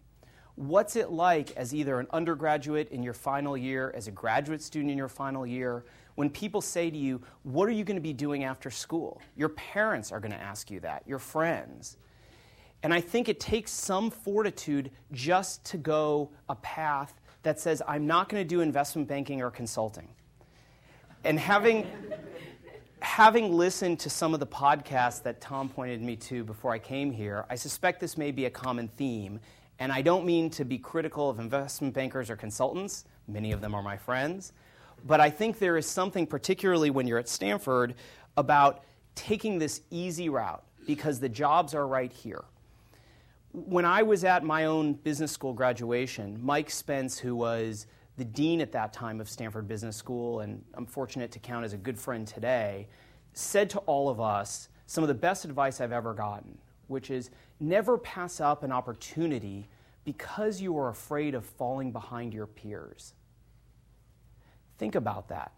What's 0.60 0.98
it 0.98 1.10
like 1.10 1.56
as 1.56 1.74
either 1.74 2.02
an 2.02 2.08
undergraduate 2.12 2.90
in 2.90 3.02
your 3.02 3.14
final 3.14 3.56
year, 3.56 3.94
as 3.96 4.10
a 4.10 4.12
graduate 4.12 4.62
student 4.62 4.92
in 4.92 4.98
your 4.98 5.08
final 5.08 5.48
year, 5.48 5.86
when 6.16 6.30
people 6.30 6.60
say 6.60 6.90
to 6.90 6.98
you, 6.98 7.22
What 7.44 7.70
are 7.70 7.72
you 7.72 7.86
going 7.86 7.96
to 7.96 8.02
be 8.02 8.12
doing 8.12 8.44
after 8.44 8.70
school? 8.70 9.22
Your 9.38 9.48
parents 9.48 10.12
are 10.12 10.20
going 10.20 10.34
to 10.34 10.38
ask 10.38 10.70
you 10.70 10.82
that, 10.82 11.04
your 11.08 11.18
friends. 11.18 11.96
And 12.84 12.94
I 12.94 13.00
think 13.00 13.30
it 13.30 13.40
takes 13.40 13.72
some 13.72 14.12
fortitude 14.12 14.92
just 15.14 15.64
to 15.68 15.78
go 15.78 16.30
a 16.50 16.56
path 16.56 17.14
that 17.44 17.58
says, 17.58 17.82
I'm 17.88 18.06
not 18.06 18.28
going 18.28 18.44
to 18.44 18.48
do 18.48 18.60
investment 18.60 19.08
banking 19.08 19.42
or 19.42 19.50
consulting. 19.50 20.10
And 21.24 21.40
having, 21.40 21.88
having 23.00 23.54
listened 23.54 24.02
to 24.02 24.10
some 24.10 24.34
of 24.34 24.42
the 24.42 24.48
podcasts 24.48 25.24
that 25.24 25.40
Tom 25.40 25.70
pointed 25.70 26.02
me 26.02 26.18
to 26.18 26.44
before 26.44 26.74
I 26.74 26.80
came 26.80 27.14
here, 27.14 27.46
I 27.50 27.56
suspect 27.56 28.02
this 28.02 28.18
may 28.18 28.32
be 28.32 28.44
a 28.44 28.50
common 28.50 28.90
theme. 28.90 29.40
And 29.80 29.92
I 29.92 30.02
don't 30.02 30.26
mean 30.26 30.50
to 30.52 30.66
be 30.66 30.78
critical 30.78 31.30
of 31.30 31.40
investment 31.40 31.94
bankers 31.94 32.30
or 32.30 32.36
consultants, 32.36 33.06
many 33.28 33.52
of 33.52 33.62
them 33.62 33.74
are 33.74 33.82
my 33.82 33.98
friends. 33.98 34.54
But 35.06 35.22
I 35.22 35.30
think 35.30 35.60
there 35.60 35.78
is 35.78 35.86
something, 35.88 36.28
particularly 36.28 36.90
when 36.90 37.08
you're 37.08 37.20
at 37.20 37.30
Stanford, 37.30 37.96
about 38.36 38.84
taking 39.16 39.58
this 39.58 39.82
easy 39.90 40.30
route 40.30 40.64
because 40.86 41.20
the 41.20 41.30
jobs 41.30 41.74
are 41.74 41.88
right 41.88 42.12
here 42.12 42.44
when 43.52 43.86
I 43.86 44.04
was 44.04 44.24
at 44.24 44.44
my 44.44 44.66
own 44.66 44.94
business 44.94 45.32
school 45.32 45.54
graduation, 45.54 46.40
Mike 46.42 46.70
Spence, 46.70 47.18
who 47.18 47.36
was 47.36 47.88
the 48.18 48.26
dean 48.26 48.62
at 48.62 48.72
that 48.74 48.94
time 48.94 49.20
of 49.20 49.30
Stanford 49.30 49.68
Business 49.68 49.96
School, 49.96 50.42
and 50.42 50.64
I'm 50.76 50.86
fortunate 50.86 51.32
to 51.32 51.40
count 51.40 51.66
as 51.66 51.74
a 51.74 51.78
good 51.78 51.98
friend 51.98 52.28
today, 52.28 52.88
said 53.34 53.70
to 53.72 53.80
all 53.80 54.10
of 54.10 54.20
us 54.20 54.70
some 54.86 55.04
of 55.04 55.08
the 55.08 55.14
best 55.14 55.46
advice 55.46 55.82
I've 55.82 55.92
ever 55.92 56.14
gotten, 56.14 56.58
which 56.88 57.10
is 57.10 57.32
never 57.60 57.98
pass 57.98 58.40
up 58.40 58.64
an 58.64 58.72
opportunity 58.72 59.68
because 60.06 60.62
you 60.62 60.78
are 60.78 60.90
afraid 60.90 61.36
of 61.36 61.46
falling 61.46 61.92
behind 61.92 62.34
your 62.34 62.48
peers. 62.48 63.14
Think 64.78 64.96
about 64.96 65.28
that. 65.30 65.52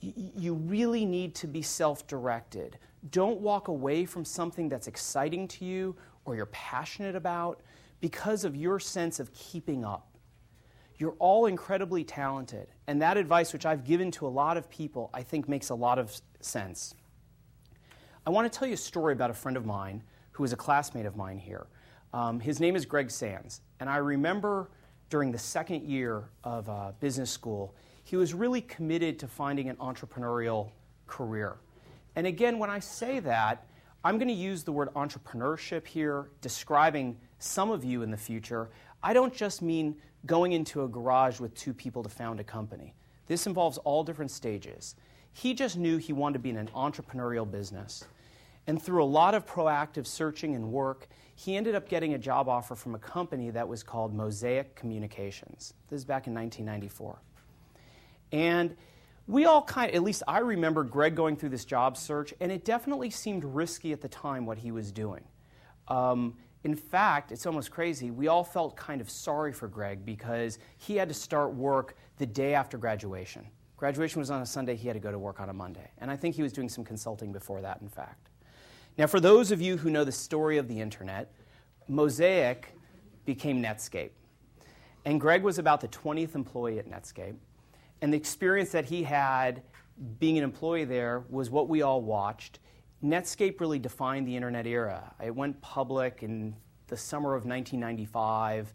You 0.00 0.54
really 0.54 1.06
need 1.06 1.34
to 1.36 1.46
be 1.46 1.62
self 1.62 2.06
directed. 2.06 2.78
Don't 3.10 3.40
walk 3.40 3.68
away 3.68 4.04
from 4.04 4.24
something 4.24 4.68
that's 4.68 4.86
exciting 4.86 5.48
to 5.48 5.64
you 5.64 5.96
or 6.24 6.36
you're 6.36 6.46
passionate 6.46 7.16
about 7.16 7.62
because 8.00 8.44
of 8.44 8.54
your 8.54 8.78
sense 8.78 9.18
of 9.18 9.32
keeping 9.32 9.84
up. 9.84 10.14
You're 10.98 11.16
all 11.18 11.46
incredibly 11.46 12.04
talented. 12.04 12.68
And 12.86 13.00
that 13.02 13.16
advice, 13.16 13.52
which 13.52 13.66
I've 13.66 13.84
given 13.84 14.10
to 14.12 14.26
a 14.26 14.28
lot 14.28 14.56
of 14.56 14.68
people, 14.70 15.10
I 15.12 15.22
think 15.22 15.48
makes 15.48 15.70
a 15.70 15.74
lot 15.74 15.98
of 15.98 16.14
sense. 16.40 16.94
I 18.26 18.30
want 18.30 18.50
to 18.50 18.58
tell 18.58 18.68
you 18.68 18.74
a 18.74 18.78
story 18.78 19.12
about 19.12 19.30
a 19.30 19.34
friend 19.34 19.56
of 19.56 19.66
mine 19.66 20.02
who 20.34 20.44
is 20.44 20.52
a 20.52 20.56
classmate 20.56 21.06
of 21.06 21.16
mine 21.16 21.38
here. 21.38 21.66
Um, 22.12 22.38
his 22.40 22.60
name 22.60 22.76
is 22.76 22.84
Greg 22.84 23.10
Sands. 23.10 23.60
And 23.80 23.88
I 23.88 23.96
remember 23.96 24.68
during 25.08 25.32
the 25.32 25.38
second 25.38 25.84
year 25.84 26.24
of 26.42 26.68
uh, 26.68 26.92
business 27.00 27.30
school, 27.30 27.74
he 28.02 28.16
was 28.16 28.34
really 28.34 28.60
committed 28.60 29.18
to 29.20 29.28
finding 29.28 29.68
an 29.68 29.76
entrepreneurial 29.76 30.70
career. 31.06 31.56
And 32.16 32.26
again, 32.26 32.58
when 32.58 32.68
I 32.68 32.80
say 32.80 33.20
that, 33.20 33.66
I'm 34.04 34.18
going 34.18 34.28
to 34.28 34.34
use 34.34 34.64
the 34.64 34.72
word 34.72 34.92
entrepreneurship 34.94 35.86
here, 35.86 36.30
describing 36.40 37.16
some 37.38 37.70
of 37.70 37.84
you 37.84 38.02
in 38.02 38.10
the 38.10 38.16
future. 38.16 38.70
I 39.02 39.12
don't 39.12 39.32
just 39.32 39.62
mean 39.62 39.96
going 40.26 40.52
into 40.52 40.82
a 40.82 40.88
garage 40.88 41.40
with 41.40 41.54
two 41.54 41.72
people 41.72 42.02
to 42.02 42.08
found 42.08 42.40
a 42.40 42.44
company. 42.44 42.94
This 43.26 43.46
involves 43.46 43.78
all 43.78 44.02
different 44.02 44.30
stages. 44.30 44.96
He 45.32 45.54
just 45.54 45.76
knew 45.76 45.96
he 45.96 46.12
wanted 46.12 46.34
to 46.34 46.38
be 46.40 46.50
in 46.50 46.56
an 46.56 46.68
entrepreneurial 46.74 47.50
business. 47.50 48.04
And 48.66 48.80
through 48.82 49.02
a 49.02 49.06
lot 49.06 49.34
of 49.34 49.46
proactive 49.46 50.06
searching 50.06 50.54
and 50.54 50.72
work, 50.72 51.08
he 51.34 51.56
ended 51.56 51.74
up 51.74 51.88
getting 51.88 52.14
a 52.14 52.18
job 52.18 52.48
offer 52.48 52.74
from 52.74 52.94
a 52.94 52.98
company 52.98 53.50
that 53.50 53.68
was 53.68 53.82
called 53.82 54.14
Mosaic 54.14 54.74
Communications. 54.74 55.74
This 55.90 55.98
is 55.98 56.04
back 56.04 56.26
in 56.26 56.34
1994. 56.34 57.18
And 58.32 58.76
we 59.26 59.44
all 59.44 59.62
kind 59.62 59.90
of, 59.90 59.96
at 59.96 60.02
least 60.02 60.22
I 60.28 60.38
remember 60.38 60.84
Greg 60.84 61.14
going 61.14 61.36
through 61.36 61.48
this 61.50 61.64
job 61.64 61.96
search, 61.96 62.34
and 62.40 62.52
it 62.52 62.64
definitely 62.64 63.10
seemed 63.10 63.44
risky 63.44 63.92
at 63.92 64.00
the 64.00 64.08
time 64.08 64.46
what 64.46 64.58
he 64.58 64.70
was 64.70 64.92
doing. 64.92 65.24
Um, 65.88 66.36
in 66.62 66.74
fact, 66.74 67.32
it's 67.32 67.46
almost 67.46 67.70
crazy. 67.70 68.10
We 68.10 68.28
all 68.28 68.44
felt 68.44 68.76
kind 68.76 69.00
of 69.00 69.10
sorry 69.10 69.52
for 69.52 69.68
Greg 69.68 70.04
because 70.04 70.58
he 70.78 70.96
had 70.96 71.08
to 71.08 71.14
start 71.14 71.54
work 71.54 71.96
the 72.18 72.26
day 72.26 72.54
after 72.54 72.78
graduation. 72.78 73.46
Graduation 73.76 74.20
was 74.20 74.30
on 74.30 74.40
a 74.40 74.46
Sunday, 74.46 74.76
he 74.76 74.88
had 74.88 74.94
to 74.94 75.00
go 75.00 75.10
to 75.10 75.18
work 75.18 75.40
on 75.40 75.48
a 75.48 75.52
Monday. 75.52 75.90
And 75.98 76.10
I 76.10 76.16
think 76.16 76.34
he 76.34 76.42
was 76.42 76.52
doing 76.52 76.68
some 76.68 76.84
consulting 76.84 77.32
before 77.32 77.60
that, 77.60 77.80
in 77.82 77.88
fact. 77.88 78.30
Now, 78.96 79.08
for 79.08 79.18
those 79.18 79.50
of 79.50 79.60
you 79.60 79.76
who 79.76 79.90
know 79.90 80.04
the 80.04 80.12
story 80.12 80.56
of 80.56 80.68
the 80.68 80.80
internet, 80.80 81.32
Mosaic 81.88 82.74
became 83.24 83.60
Netscape. 83.60 84.10
And 85.04 85.20
Greg 85.20 85.42
was 85.42 85.58
about 85.58 85.80
the 85.80 85.88
20th 85.88 86.34
employee 86.36 86.78
at 86.78 86.88
Netscape. 86.88 87.34
And 88.00 88.12
the 88.12 88.16
experience 88.16 88.70
that 88.70 88.84
he 88.84 89.02
had 89.02 89.62
being 90.18 90.38
an 90.38 90.44
employee 90.44 90.84
there 90.84 91.24
was 91.28 91.50
what 91.50 91.68
we 91.68 91.82
all 91.82 92.02
watched. 92.02 92.60
Netscape 93.02 93.60
really 93.60 93.78
defined 93.78 94.28
the 94.28 94.36
internet 94.36 94.66
era. 94.66 95.12
It 95.22 95.34
went 95.34 95.60
public 95.60 96.22
in 96.22 96.54
the 96.86 96.96
summer 96.96 97.34
of 97.34 97.44
1995. 97.44 98.72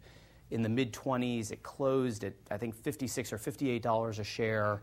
In 0.50 0.62
the 0.62 0.68
mid 0.68 0.92
20s, 0.92 1.50
it 1.50 1.62
closed 1.62 2.24
at, 2.24 2.34
I 2.50 2.58
think, 2.58 2.74
56 2.74 3.32
or 3.32 3.38
$58 3.38 4.18
a 4.18 4.24
share 4.24 4.82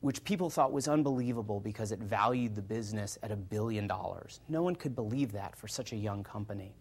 which 0.00 0.24
people 0.24 0.50
thought 0.50 0.72
was 0.72 0.88
unbelievable 0.88 1.60
because 1.60 1.92
it 1.92 1.98
valued 1.98 2.54
the 2.54 2.62
business 2.62 3.18
at 3.22 3.30
a 3.30 3.36
billion 3.36 3.86
dollars. 3.86 4.40
No 4.48 4.62
one 4.62 4.76
could 4.76 4.94
believe 4.94 5.32
that 5.32 5.56
for 5.56 5.66
such 5.68 5.92
a 5.92 5.96
young 5.96 6.22
company. 6.22 6.74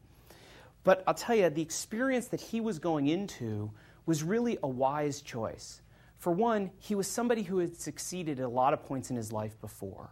But 0.83 1.03
I'll 1.07 1.13
tell 1.13 1.35
you, 1.35 1.49
the 1.49 1.61
experience 1.61 2.27
that 2.27 2.41
he 2.41 2.59
was 2.59 2.79
going 2.79 3.07
into 3.07 3.71
was 4.05 4.23
really 4.23 4.57
a 4.63 4.67
wise 4.67 5.21
choice. 5.21 5.81
For 6.17 6.31
one, 6.31 6.71
he 6.79 6.95
was 6.95 7.07
somebody 7.07 7.43
who 7.43 7.59
had 7.59 7.75
succeeded 7.75 8.39
at 8.39 8.45
a 8.45 8.49
lot 8.49 8.73
of 8.73 8.83
points 8.83 9.09
in 9.09 9.15
his 9.15 9.31
life 9.31 9.59
before. 9.61 10.11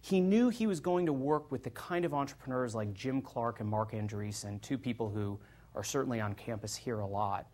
He 0.00 0.20
knew 0.20 0.48
he 0.48 0.66
was 0.66 0.80
going 0.80 1.06
to 1.06 1.12
work 1.12 1.50
with 1.50 1.64
the 1.64 1.70
kind 1.70 2.04
of 2.04 2.14
entrepreneurs 2.14 2.74
like 2.74 2.94
Jim 2.94 3.20
Clark 3.20 3.60
and 3.60 3.68
Marc 3.68 3.92
Andreessen, 3.92 4.60
two 4.62 4.78
people 4.78 5.10
who 5.10 5.38
are 5.74 5.84
certainly 5.84 6.20
on 6.20 6.34
campus 6.34 6.76
here 6.76 7.00
a 7.00 7.06
lot. 7.06 7.46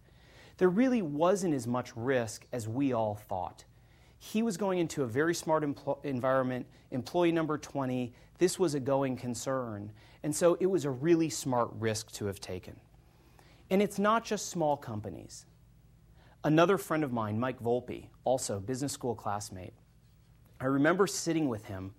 There 0.59 0.69
really 0.69 1.03
wasn't 1.03 1.55
as 1.55 1.67
much 1.67 1.97
risk 1.97 2.47
as 2.53 2.69
we 2.69 2.93
all 2.93 3.17
thought. 3.17 3.65
He 4.25 4.43
was 4.43 4.57
going 4.57 4.79
into 4.79 5.03
a 5.03 5.07
very 5.07 5.35
smart 5.35 5.63
empl- 5.63 6.03
environment, 6.03 6.65
employee 6.91 7.31
number 7.31 7.59
20. 7.59 8.15
This 8.39 8.59
was 8.59 8.75
a 8.75 8.81
going 8.81 9.19
concern. 9.19 9.93
And 10.23 10.35
so 10.35 10.57
it 10.61 10.67
was 10.67 10.87
a 10.87 10.91
really 10.91 11.29
smart 11.29 11.69
risk 11.79 12.11
to 12.13 12.25
have 12.25 12.41
taken. 12.41 12.81
And 13.69 13.83
it's 13.83 13.99
not 13.99 14.25
just 14.25 14.49
small 14.49 14.79
companies. 14.79 15.45
Another 16.43 16.79
friend 16.79 17.05
of 17.05 17.13
mine, 17.13 17.39
Mike 17.39 17.61
Volpi, 17.61 18.07
also 18.25 18.59
business 18.61 18.93
school 18.93 19.15
classmate, 19.15 19.75
I 20.59 20.67
remember 20.67 21.07
sitting 21.07 21.49
with 21.49 21.67
him 21.67 21.93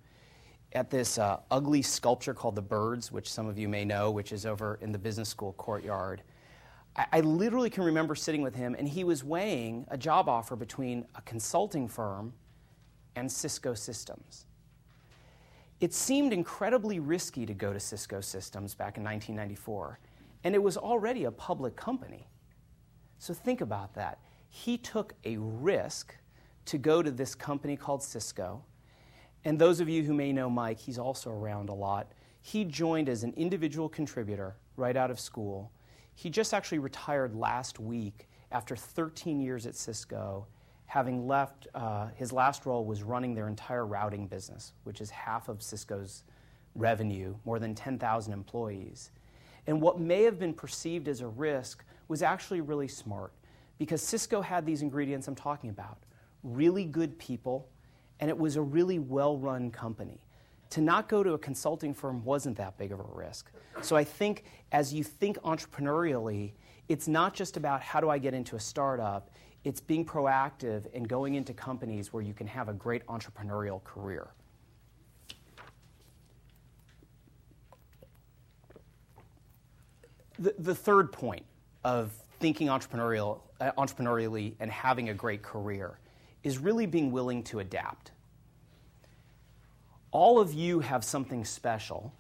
at 0.74 0.90
this 0.90 1.20
uh, 1.20 1.42
ugly 1.52 1.84
sculpture 1.84 2.34
called 2.34 2.56
The 2.56 2.62
Birds, 2.64 3.12
which 3.12 3.32
some 3.32 3.48
of 3.48 3.60
you 3.60 3.70
may 3.70 3.86
know, 3.86 4.10
which 4.10 4.32
is 4.32 4.48
over 4.48 4.80
in 4.82 4.92
the 4.92 4.98
business 4.98 5.30
school 5.30 5.54
courtyard. 5.54 6.24
I, 6.96 7.06
I 7.14 7.20
literally 7.22 7.70
can 7.70 7.84
remember 7.84 8.16
sitting 8.16 8.42
with 8.42 8.56
him, 8.56 8.76
and 8.78 8.88
he 8.88 9.04
was 9.04 9.24
weighing 9.24 9.86
a 9.90 9.98
job 9.98 10.30
offer 10.30 10.56
between 10.56 11.06
a 11.16 11.22
consulting 11.22 11.88
firm 11.88 12.34
and 13.16 13.32
Cisco 13.32 13.74
Systems. 13.74 14.46
It 15.80 15.94
seemed 15.94 16.32
incredibly 16.32 17.00
risky 17.00 17.46
to 17.46 17.54
go 17.54 17.74
to 17.74 17.80
Cisco 17.80 18.22
Systems 18.22 18.74
back 18.74 18.98
in 18.98 19.04
1994, 19.04 20.00
and 20.44 20.56
it 20.56 20.64
was 20.64 20.78
already 20.78 21.26
a 21.26 21.32
public 21.32 21.76
company. 21.76 22.28
So 23.20 23.34
think 23.34 23.62
about 23.62 23.94
that. 23.96 24.20
He 24.50 24.78
took 24.78 25.14
a 25.26 25.38
risk 25.38 26.16
to 26.66 26.78
go 26.78 27.02
to 27.02 27.12
this 27.12 27.36
company 27.36 27.76
called 27.76 28.02
Cisco. 28.02 28.64
And 29.44 29.60
those 29.60 29.80
of 29.80 29.90
you 29.90 30.04
who 30.04 30.14
may 30.14 30.32
know 30.32 30.50
Mike, 30.50 30.80
he's 30.80 30.98
also 30.98 31.30
around 31.30 31.70
a 31.70 31.74
lot. 31.74 32.12
He 32.42 32.64
joined 32.64 33.10
as 33.10 33.24
an 33.24 33.34
individual 33.36 33.90
contributor 33.90 34.56
right 34.78 34.96
out 34.96 35.12
of 35.12 35.20
school 35.20 35.72
he 36.16 36.30
just 36.30 36.54
actually 36.54 36.80
retired 36.80 37.36
last 37.36 37.80
week 37.80 38.28
after 38.52 38.76
13 38.76 39.42
years 39.42 39.66
at 39.66 39.76
Cisco, 39.76 40.48
having 40.86 41.28
left, 41.28 41.68
uh, 41.76 42.08
his 42.16 42.32
last 42.32 42.66
role 42.66 42.86
was 42.86 43.04
running 43.04 43.36
their 43.36 43.48
entire 43.48 43.86
routing 43.86 44.28
business, 44.28 44.74
which 44.86 45.02
is 45.02 45.10
half 45.10 45.50
of 45.50 45.62
Cisco's 45.62 46.24
revenue, 46.74 47.36
more 47.44 47.60
than 47.60 47.76
10,000 47.76 48.32
employees. 48.32 49.12
And 49.68 49.82
what 49.82 50.00
may 50.00 50.24
have 50.24 50.40
been 50.40 50.54
perceived 50.54 51.08
as 51.08 51.22
a 51.22 51.28
risk 51.28 51.84
was 52.08 52.22
actually 52.22 52.62
really 52.62 52.88
smart 52.88 53.34
because 53.78 54.02
Cisco 54.02 54.42
had 54.42 54.66
these 54.66 54.82
ingredients 54.82 55.28
I'm 55.28 55.36
talking 55.36 55.70
about 55.70 55.98
really 56.44 56.86
good 56.86 57.18
people, 57.20 57.68
and 58.20 58.30
it 58.30 58.38
was 58.38 58.56
a 58.56 58.62
really 58.62 59.00
well 59.00 59.38
run 59.38 59.70
company 59.72 60.22
to 60.76 60.82
not 60.82 61.08
go 61.08 61.24
to 61.24 61.32
a 61.32 61.38
consulting 61.38 61.94
firm 61.94 62.22
wasn't 62.26 62.58
that 62.58 62.78
big 62.78 62.92
of 62.92 63.00
a 63.00 63.06
risk. 63.14 63.50
So 63.82 63.96
I 63.96 64.04
think 64.04 64.44
as 64.74 64.94
you 64.94 65.06
think 65.06 65.38
entrepreneurially, 65.38 66.52
it's 66.90 67.08
not 67.08 67.34
just 67.34 67.56
about 67.56 67.82
how 67.82 68.02
do 68.02 68.10
I 68.10 68.18
get 68.18 68.34
into 68.34 68.58
a 68.58 68.60
startup, 68.60 69.30
it's 69.64 69.80
being 69.80 70.04
proactive 70.06 70.88
and 70.94 71.08
going 71.08 71.36
into 71.36 71.54
companies 71.54 72.12
where 72.12 72.22
you 72.22 72.34
can 72.34 72.46
have 72.46 72.68
a 72.68 72.74
great 72.74 73.08
entrepreneurial 73.08 73.82
career. 73.86 74.28
The, 80.38 80.56
the 80.60 80.76
third 80.76 81.14
point 81.14 81.46
of 81.86 82.12
thinking 82.42 82.68
entrepreneurial, 82.68 83.40
uh, 83.62 83.72
entrepreneurially 83.78 84.56
and 84.60 84.70
having 84.70 85.08
a 85.08 85.14
great 85.14 85.42
career 85.42 86.00
is 86.44 86.58
really 86.58 86.86
being 86.86 87.14
willing 87.14 87.44
to 87.44 87.60
adapt 87.60 88.12
all 90.16 90.40
of 90.40 90.54
you 90.54 90.80
have 90.80 91.04
something 91.04 91.44
special, 91.44 92.14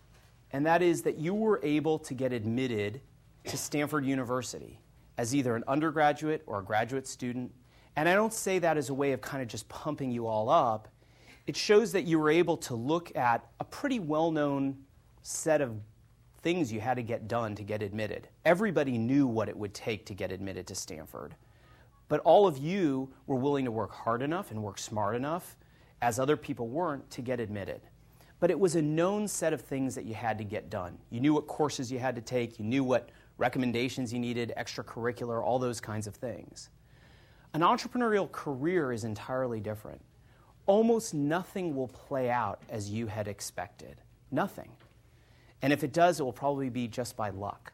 and 0.51 0.65
that 0.65 0.81
is 0.81 1.03
that 1.03 1.17
you 1.17 1.33
were 1.33 1.61
able 1.63 1.97
to 1.97 2.13
get 2.13 2.33
admitted 2.33 2.99
to 3.45 3.55
Stanford 3.55 4.05
University 4.05 4.81
as 5.17 5.33
either 5.33 5.55
an 5.55 5.63
undergraduate 5.65 6.43
or 6.45 6.59
a 6.59 6.61
graduate 6.61 7.07
student. 7.07 7.53
And 7.95 8.09
I 8.09 8.13
don't 8.13 8.33
say 8.33 8.59
that 8.59 8.75
as 8.75 8.89
a 8.89 8.93
way 8.93 9.13
of 9.13 9.21
kind 9.21 9.41
of 9.41 9.47
just 9.47 9.69
pumping 9.69 10.11
you 10.11 10.27
all 10.27 10.49
up. 10.49 10.89
It 11.47 11.55
shows 11.55 11.93
that 11.93 12.03
you 12.03 12.19
were 12.19 12.29
able 12.29 12.57
to 12.57 12.75
look 12.75 13.15
at 13.15 13.47
a 13.61 13.63
pretty 13.63 14.01
well 14.01 14.29
known 14.29 14.75
set 15.21 15.61
of 15.61 15.79
things 16.41 16.73
you 16.73 16.81
had 16.81 16.97
to 16.97 17.03
get 17.03 17.29
done 17.29 17.55
to 17.55 17.63
get 17.63 17.81
admitted. 17.81 18.27
Everybody 18.43 18.97
knew 18.97 19.25
what 19.25 19.47
it 19.47 19.55
would 19.55 19.73
take 19.73 20.05
to 20.07 20.13
get 20.13 20.33
admitted 20.33 20.67
to 20.67 20.75
Stanford. 20.75 21.33
But 22.09 22.19
all 22.25 22.45
of 22.45 22.57
you 22.57 23.13
were 23.25 23.37
willing 23.37 23.63
to 23.63 23.71
work 23.71 23.93
hard 23.93 24.21
enough 24.21 24.51
and 24.51 24.61
work 24.61 24.79
smart 24.79 25.15
enough 25.15 25.55
as 26.05 26.19
other 26.19 26.37
people 26.37 26.67
weren't, 26.67 27.09
to 27.09 27.19
get 27.23 27.39
admitted. 27.39 27.81
But 28.39 28.51
it 28.51 28.59
was 28.59 28.75
a 28.75 28.81
known 28.81 29.27
set 29.27 29.53
of 29.53 29.61
things 29.61 29.95
that 29.95 30.05
you 30.05 30.13
had 30.13 30.37
to 30.37 30.43
get 30.43 30.69
done. 30.69 30.99
You 31.09 31.19
knew 31.19 31.33
what 31.33 31.47
courses 31.47 31.91
you 31.91 31.97
had 31.97 32.15
to 32.15 32.21
take, 32.21 32.59
you 32.59 32.65
knew 32.65 32.83
what 32.83 33.09
recommendations 33.39 34.13
you 34.13 34.19
needed, 34.19 34.53
extracurricular, 34.55 35.43
all 35.43 35.57
those 35.57 35.81
kinds 35.81 36.05
of 36.05 36.13
things. 36.13 36.69
An 37.55 37.61
entrepreneurial 37.61 38.31
career 38.31 38.93
is 38.93 39.03
entirely 39.03 39.59
different. 39.59 39.99
Almost 40.67 41.15
nothing 41.15 41.75
will 41.75 41.87
play 41.87 42.29
out 42.29 42.61
as 42.69 42.87
you 42.87 43.07
had 43.07 43.27
expected. 43.27 43.99
Nothing. 44.29 44.69
And 45.63 45.73
if 45.73 45.83
it 45.83 45.91
does, 45.91 46.19
it 46.19 46.23
will 46.23 46.33
probably 46.33 46.69
be 46.69 46.87
just 46.87 47.17
by 47.17 47.31
luck. 47.31 47.73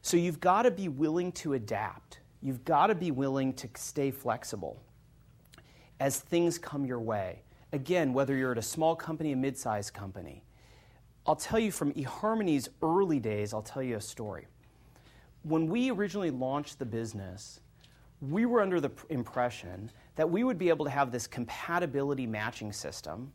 So 0.00 0.16
you've 0.16 0.40
got 0.40 0.62
to 0.62 0.70
be 0.70 0.88
willing 0.88 1.32
to 1.32 1.52
adapt. 1.52 2.20
You've 2.40 2.64
got 2.64 2.86
to 2.86 2.94
be 2.94 3.10
willing 3.10 3.52
to 3.54 3.68
stay 3.74 4.10
flexible 4.10 4.80
as 6.00 6.18
things 6.18 6.58
come 6.58 6.84
your 6.84 6.98
way. 6.98 7.42
Again, 7.72 8.12
whether 8.12 8.34
you're 8.34 8.52
at 8.52 8.58
a 8.58 8.62
small 8.62 8.96
company, 8.96 9.32
a 9.32 9.36
mid 9.36 9.56
sized 9.56 9.92
company. 9.92 10.42
I'll 11.26 11.36
tell 11.36 11.60
you 11.60 11.70
from 11.70 11.92
eHarmony's 11.92 12.68
early 12.82 13.20
days, 13.20 13.54
I'll 13.54 13.62
tell 13.62 13.82
you 13.82 13.96
a 13.96 14.00
story. 14.00 14.46
When 15.42 15.68
we 15.68 15.90
originally 15.90 16.30
launched 16.30 16.78
the 16.78 16.86
business, 16.86 17.60
we 18.20 18.46
were 18.46 18.60
under 18.60 18.80
the 18.80 18.90
impression 19.10 19.90
that 20.16 20.28
we 20.28 20.42
would 20.42 20.58
be 20.58 20.70
able 20.70 20.84
to 20.86 20.90
have 20.90 21.12
this 21.12 21.26
compatibility 21.26 22.26
matching 22.26 22.72
system 22.72 23.32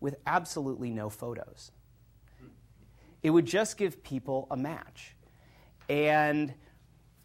with 0.00 0.16
absolutely 0.26 0.90
no 0.90 1.08
photos. 1.08 1.72
It 3.22 3.30
would 3.30 3.46
just 3.46 3.76
give 3.76 4.02
people 4.02 4.46
a 4.50 4.56
match. 4.56 5.14
And, 5.88 6.54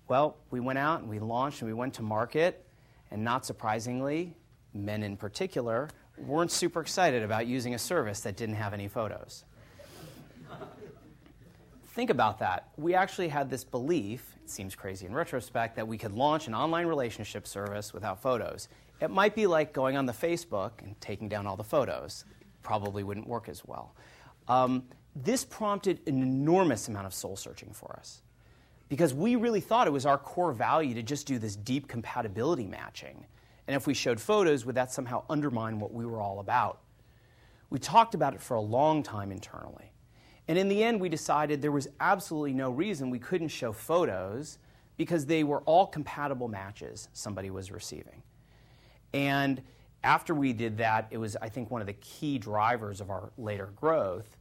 well, 0.08 0.38
we 0.50 0.60
went 0.60 0.80
out 0.80 1.01
and 1.01 1.10
we 1.10 1.20
launched 1.20 1.62
and 1.62 1.70
we 1.70 1.74
went 1.74 1.94
to 1.96 2.01
market, 2.01 2.65
and 3.12 3.24
not 3.24 3.46
surprisingly, 3.46 4.36
men 4.75 5.03
in 5.03 5.17
particular, 5.17 5.89
weren't 6.17 6.51
super 6.51 6.82
excited 6.82 7.24
about 7.24 7.48
using 7.48 7.74
a 7.74 7.79
service 7.79 8.22
that 8.22 8.36
didn't 8.36 8.55
have 8.55 8.74
any 8.74 8.88
photos. 8.88 9.46
Think 11.88 12.10
about 12.10 12.39
that. 12.39 12.70
We 12.77 12.94
actually 12.94 13.29
had 13.29 13.50
this 13.50 13.63
belief, 13.63 14.36
it 14.44 14.50
seems 14.50 14.75
crazy 14.75 15.05
in 15.05 15.13
retrospect, 15.13 15.77
that 15.77 15.88
we 15.88 15.98
could 15.98 16.12
launch 16.12 16.48
an 16.48 16.53
online 16.53 16.88
relationship 16.88 17.48
service 17.48 17.94
without 17.94 18.22
photos. 18.22 18.67
It 19.00 19.10
might 19.10 19.34
be 19.34 19.48
like 19.48 19.72
going 19.72 19.96
on 19.96 20.05
the 20.05 20.13
Facebook 20.13 20.72
and 20.79 21.00
taking 21.00 21.29
down 21.29 21.48
all 21.48 21.55
the 21.55 21.63
photos. 21.63 22.25
Probably 22.63 23.03
wouldn't 23.03 23.27
work 23.27 23.48
as 23.48 23.63
well. 23.65 23.96
Um, 24.50 24.84
this 25.15 25.46
prompted 25.46 26.01
an 26.08 26.22
enormous 26.22 26.89
amount 26.89 27.05
of 27.05 27.13
soul 27.13 27.38
searching 27.38 27.72
for 27.72 27.96
us 27.98 28.22
because 28.89 29.13
we 29.13 29.36
really 29.36 29.62
thought 29.62 29.88
it 29.88 29.91
was 29.91 30.05
our 30.05 30.17
core 30.17 30.51
value 30.51 30.94
to 30.96 31.03
just 31.03 31.25
do 31.25 31.39
this 31.39 31.55
deep 31.55 31.88
compatibility 31.88 32.67
matching. 32.67 33.25
And 33.67 33.75
if 33.75 33.88
we 33.88 33.93
showed 33.93 34.19
photos, 34.19 34.65
would 34.65 34.75
that 34.75 34.91
somehow 34.91 35.24
undermine 35.29 35.79
what 35.79 35.93
we 35.93 36.05
were 36.05 36.22
all 36.22 36.39
about? 36.39 36.81
We 37.69 37.79
talked 37.79 38.13
about 38.13 38.34
it 38.34 38.41
for 38.41 38.55
a 38.55 38.62
long 38.62 39.01
time 39.03 39.31
internally. 39.31 39.91
And 40.48 40.57
in 40.57 40.69
the 40.69 40.84
end, 40.84 41.01
we 41.01 41.10
decided 41.10 41.62
there 41.62 41.72
was 41.72 41.88
absolutely 42.00 42.53
no 42.53 42.69
reason 42.69 43.10
we 43.10 43.19
couldn't 43.19 43.48
show 43.48 43.72
photos 43.72 44.60
because 44.98 45.25
they 45.25 45.43
were 45.43 45.62
all 45.62 45.88
compatible 45.88 46.48
matches 46.48 47.10
somebody 47.13 47.50
was 47.50 47.72
receiving. 47.72 48.22
And 49.13 49.62
after 50.03 50.36
we 50.36 50.53
did 50.53 50.77
that, 50.77 51.07
it 51.10 51.17
was, 51.17 51.36
I 51.41 51.50
think, 51.50 51.72
one 51.72 51.81
of 51.81 51.88
the 51.88 51.93
key 51.93 52.38
drivers 52.38 53.01
of 53.01 53.10
our 53.10 53.31
later 53.38 53.72
growth. 53.75 54.38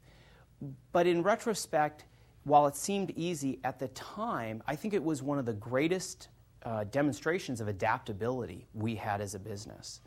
But 0.93 1.07
in 1.07 1.23
retrospect, 1.23 2.05
while 2.45 2.67
it 2.67 2.77
seemed 2.77 3.11
easy 3.17 3.59
at 3.65 3.79
the 3.79 3.89
time, 3.89 4.63
I 4.67 4.77
think 4.77 4.93
it 4.93 5.03
was 5.03 5.23
one 5.23 5.39
of 5.39 5.47
the 5.47 5.55
greatest 5.55 6.29
uh, 6.65 6.85
demonstrations 6.85 7.61
of 7.61 7.69
adaptability 7.69 8.67
we 8.75 8.95
had 8.95 9.21
as 9.21 9.35
a 9.35 9.39
business. 9.39 10.01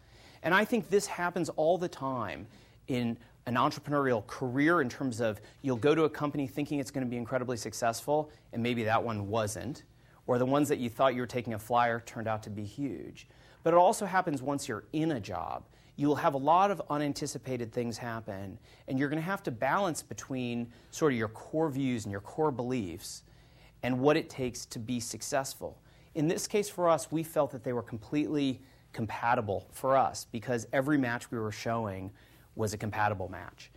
And 0.44 0.54
I 0.54 0.66
think 0.66 0.90
this 0.90 1.08
happens 1.08 1.50
all 1.50 1.78
the 1.78 1.88
time 1.88 2.48
in 2.88 3.18
an 3.46 3.56
entrepreneurial 3.56 4.26
career 4.28 4.82
in 4.82 4.90
terms 4.90 5.22
of 5.22 5.40
you'll 5.62 5.78
go 5.78 5.96
to 5.96 6.04
a 6.04 6.10
company 6.10 6.48
thinking 6.48 6.80
it's 6.80 6.92
going 6.92 7.06
to 7.06 7.10
be 7.10 7.18
incredibly 7.18 7.58
successful, 7.58 8.30
and 8.54 8.62
maybe 8.62 8.84
that 8.84 9.02
one 9.02 9.30
wasn't, 9.30 9.84
or 10.28 10.38
the 10.38 10.46
ones 10.46 10.68
that 10.70 10.80
you 10.80 10.90
thought 10.90 11.16
you 11.16 11.22
were 11.22 11.28
taking 11.28 11.54
a 11.54 11.60
flyer 11.60 12.02
turned 12.06 12.28
out 12.28 12.44
to 12.44 12.50
be 12.50 12.64
huge. 12.64 13.28
But 13.64 13.74
it 13.74 13.78
also 13.78 14.06
happens 14.06 14.42
once 14.42 14.68
you're 14.68 14.84
in 14.94 15.12
a 15.12 15.20
job. 15.20 15.64
You'll 15.96 16.16
have 16.18 16.36
a 16.36 16.38
lot 16.38 16.70
of 16.70 16.82
unanticipated 16.90 17.72
things 17.72 17.98
happen, 17.98 18.60
and 18.88 19.00
you're 19.00 19.10
going 19.10 19.22
to 19.22 19.26
have 19.26 19.44
to 19.44 19.52
balance 19.52 20.04
between 20.04 20.72
sort 20.92 21.14
of 21.14 21.18
your 21.18 21.30
core 21.30 21.70
views 21.70 22.06
and 22.06 22.12
your 22.12 22.22
core 22.22 22.52
beliefs 22.52 23.24
and 23.82 24.00
what 24.00 24.18
it 24.18 24.30
takes 24.30 24.66
to 24.68 24.80
be 24.80 25.00
successful. 25.00 25.78
In 26.18 26.28
this 26.28 26.48
case, 26.48 26.68
for 26.68 26.90
us, 26.90 27.12
we 27.12 27.22
felt 27.22 27.52
that 27.52 27.64
they 27.64 27.74
were 27.74 27.84
completely 27.84 28.60
compatible 28.92 29.68
for 29.72 29.96
us 29.96 30.26
because 30.32 30.66
every 30.74 30.98
match 30.98 31.30
we 31.30 31.38
were 31.38 31.52
showing 31.52 32.10
was 32.56 32.74
a 32.74 32.78
compatible 32.78 33.30
match. 33.30 33.70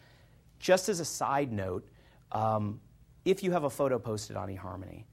Just 0.58 0.88
as 0.88 1.00
a 1.00 1.04
side 1.04 1.52
note, 1.52 1.86
um, 2.32 2.80
if 3.26 3.42
you 3.42 3.52
have 3.52 3.64
a 3.64 3.70
photo 3.70 3.98
posted 3.98 4.36
on 4.36 4.48
eHarmony, 4.48 5.04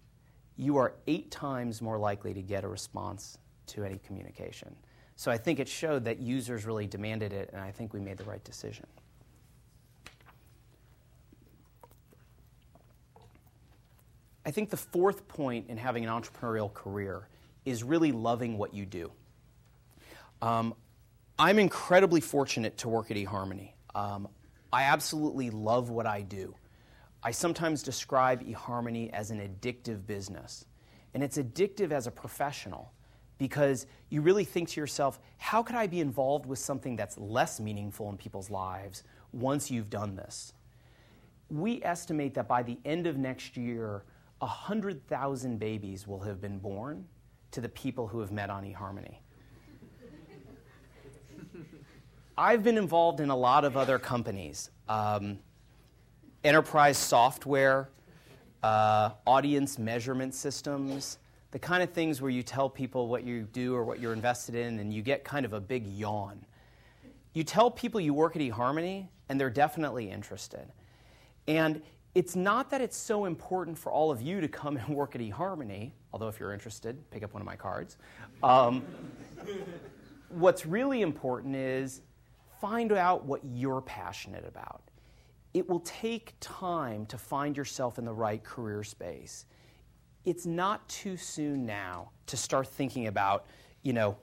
you 0.56 0.78
are 0.78 0.94
eight 1.08 1.30
times 1.30 1.82
more 1.82 1.98
likely 1.98 2.34
to 2.34 2.42
get 2.42 2.64
a 2.64 2.68
response 2.70 3.38
to 3.66 3.84
any 3.84 3.98
communication. 3.98 4.74
So 5.18 5.30
I 5.30 5.38
think 5.38 5.60
it 5.60 5.68
showed 5.68 6.06
that 6.06 6.20
users 6.20 6.66
really 6.66 6.88
demanded 6.88 7.34
it, 7.34 7.50
and 7.52 7.62
I 7.62 7.72
think 7.72 7.94
we 7.94 8.00
made 8.00 8.16
the 8.16 8.24
right 8.24 8.44
decision. 8.46 8.88
I 14.48 14.52
think 14.52 14.70
the 14.70 14.78
fourth 14.78 15.28
point 15.28 15.66
in 15.68 15.76
having 15.76 16.06
an 16.06 16.10
entrepreneurial 16.10 16.74
career 16.74 17.28
is 17.66 17.84
really 17.84 18.14
loving 18.14 18.58
what 18.58 18.74
you 18.74 18.86
do. 18.86 19.12
Um, 20.42 20.74
I'm 21.38 21.60
incredibly 21.60 22.22
fortunate 22.22 22.78
to 22.78 22.88
work 22.88 23.12
at 23.12 23.18
eHarmony. 23.18 23.72
Um, 23.94 24.30
I 24.72 24.84
absolutely 24.84 25.50
love 25.50 25.90
what 25.90 26.06
I 26.06 26.22
do. 26.22 26.56
I 27.22 27.32
sometimes 27.32 27.84
describe 27.84 28.42
eHarmony 28.48 29.12
as 29.12 29.32
an 29.32 29.42
addictive 29.42 30.08
business. 30.08 30.66
And 31.14 31.22
it's 31.22 31.38
addictive 31.38 31.92
as 31.92 32.08
a 32.08 32.12
professional 32.12 32.94
because 33.40 33.86
you 34.10 34.22
really 34.22 34.46
think 34.46 34.70
to 34.70 34.80
yourself, 34.80 35.20
how 35.40 35.62
could 35.62 35.76
I 35.76 35.88
be 35.88 36.00
involved 36.00 36.46
with 36.46 36.60
something 36.60 36.96
that's 36.96 37.18
less 37.18 37.60
meaningful 37.60 38.10
in 38.10 38.16
people's 38.16 38.50
lives 38.50 39.04
once 39.34 39.70
you've 39.70 39.90
done 39.90 40.16
this? 40.16 40.54
We 41.50 41.84
estimate 41.84 42.34
that 42.36 42.48
by 42.48 42.64
the 42.64 42.78
end 42.86 43.08
of 43.08 43.18
next 43.18 43.58
year, 43.58 44.04
100,000 44.40 45.58
babies 45.58 46.08
will 46.08 46.20
have 46.20 46.40
been 46.40 46.60
born 46.60 47.06
to 47.52 47.62
the 47.62 47.70
people 47.70 48.08
who 48.08 48.20
have 48.20 48.32
met 48.32 48.50
on 48.50 48.64
eHarmony. 48.64 49.16
I've 52.38 52.64
been 52.64 52.78
involved 52.78 53.20
in 53.20 53.30
a 53.30 53.36
lot 53.36 53.66
of 53.66 53.76
other 53.76 53.98
companies 53.98 54.70
um, 54.88 55.40
enterprise 56.44 56.98
software, 56.98 57.90
uh, 58.64 59.10
audience 59.26 59.80
measurement 59.80 60.34
systems, 60.34 61.18
the 61.52 61.60
kind 61.60 61.82
of 61.82 61.92
things 61.92 62.22
where 62.22 62.32
you 62.32 62.44
tell 62.44 62.70
people 62.70 63.08
what 63.08 63.24
you 63.24 63.42
do 63.54 63.74
or 63.74 63.84
what 63.84 64.00
you're 64.00 64.14
invested 64.14 64.56
in 64.56 64.80
and 64.80 64.94
you 64.94 65.02
get 65.02 65.24
kind 65.24 65.46
of 65.46 65.54
a 65.54 65.60
big 65.60 65.88
yawn. 65.88 66.46
You 67.34 67.44
tell 67.44 67.72
people 67.72 68.00
you 68.00 68.14
work 68.14 68.36
at 68.36 68.42
eHarmony, 68.42 69.08
and 69.30 69.40
they're 69.40 69.50
definitely 69.50 70.10
interested. 70.10 70.72
And 71.48 71.82
it's 72.18 72.36
not 72.36 72.72
that 72.72 72.82
it's 72.82 72.98
so 72.98 73.26
important 73.26 73.78
for 73.78 73.92
all 73.92 74.10
of 74.10 74.24
you 74.24 74.42
to 74.42 74.48
come 74.48 74.76
and 74.76 74.90
work 74.90 75.14
at 75.14 75.22
eHarmony, 75.22 75.92
although 76.12 76.28
if 76.28 76.40
you're 76.40 76.52
interested, 76.52 76.98
pick 77.12 77.22
up 77.22 77.32
one 77.32 77.42
of 77.42 77.46
my 77.46 77.56
cards. 77.56 77.98
Um, 78.42 78.84
what's 80.30 80.66
really 80.66 81.02
important 81.02 81.56
is 81.56 82.02
find 82.60 82.92
out 82.92 83.26
what 83.26 83.42
you're 83.46 83.82
passionate 83.82 84.48
about. 84.48 84.82
It 85.54 85.70
will 85.70 85.82
take 85.82 86.34
time 86.40 87.06
to 87.06 87.20
find 87.20 87.56
yourself 87.56 88.00
in 88.00 88.06
the 88.06 88.14
right 88.14 88.44
career 88.44 88.84
space. 88.84 89.46
It's 90.26 90.48
not 90.48 90.90
too 90.90 91.18
soon 91.18 91.68
now 91.68 92.10
to 92.26 92.36
start 92.36 92.68
thinking 92.68 93.06
about, 93.06 93.46
you 93.84 93.94
know, 93.94 94.18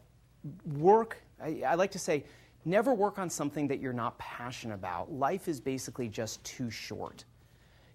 work. 0.79 1.23
I, 1.41 1.63
I 1.65 1.75
like 1.77 1.93
to 1.93 2.01
say, 2.01 2.25
never 2.65 2.93
work 2.93 3.21
on 3.21 3.31
something 3.31 3.69
that 3.69 3.79
you're 3.79 3.93
not 3.93 4.19
passionate 4.19 4.75
about. 4.75 5.13
Life 5.13 5.47
is 5.47 5.61
basically 5.61 6.09
just 6.09 6.43
too 6.43 6.71
short. 6.71 7.25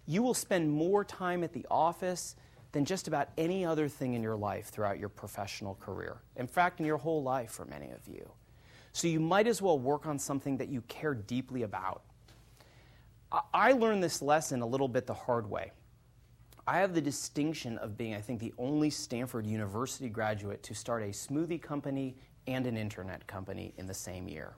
You 0.09 0.23
will 0.23 0.33
spend 0.33 0.71
more 0.71 1.05
time 1.05 1.43
at 1.43 1.53
the 1.53 1.67
office 1.69 2.35
than 2.71 2.83
just 2.83 3.07
about 3.07 3.29
any 3.37 3.63
other 3.63 3.87
thing 3.87 4.15
in 4.15 4.23
your 4.23 4.35
life 4.35 4.69
throughout 4.69 4.97
your 4.97 5.07
professional 5.07 5.75
career. 5.75 6.17
In 6.35 6.47
fact, 6.47 6.79
in 6.79 6.87
your 6.87 6.97
whole 6.97 7.21
life 7.21 7.51
for 7.51 7.65
many 7.65 7.91
of 7.91 8.07
you. 8.07 8.27
So 8.91 9.07
you 9.07 9.19
might 9.19 9.45
as 9.45 9.61
well 9.61 9.77
work 9.77 10.07
on 10.07 10.17
something 10.17 10.57
that 10.57 10.67
you 10.67 10.81
care 10.87 11.13
deeply 11.13 11.61
about. 11.61 12.01
I 13.53 13.73
learned 13.73 14.01
this 14.01 14.23
lesson 14.23 14.63
a 14.63 14.65
little 14.65 14.87
bit 14.87 15.05
the 15.05 15.13
hard 15.13 15.47
way. 15.47 15.73
I 16.65 16.79
have 16.79 16.95
the 16.95 17.01
distinction 17.01 17.77
of 17.77 17.95
being, 17.95 18.15
I 18.15 18.21
think, 18.21 18.39
the 18.39 18.53
only 18.57 18.89
Stanford 18.89 19.45
University 19.45 20.09
graduate 20.09 20.63
to 20.63 20.73
start 20.73 21.03
a 21.03 21.09
smoothie 21.09 21.61
company 21.61 22.15
and 22.47 22.65
an 22.65 22.77
internet 22.77 23.27
company 23.27 23.75
in 23.77 23.85
the 23.85 23.93
same 23.93 24.27
year. 24.27 24.55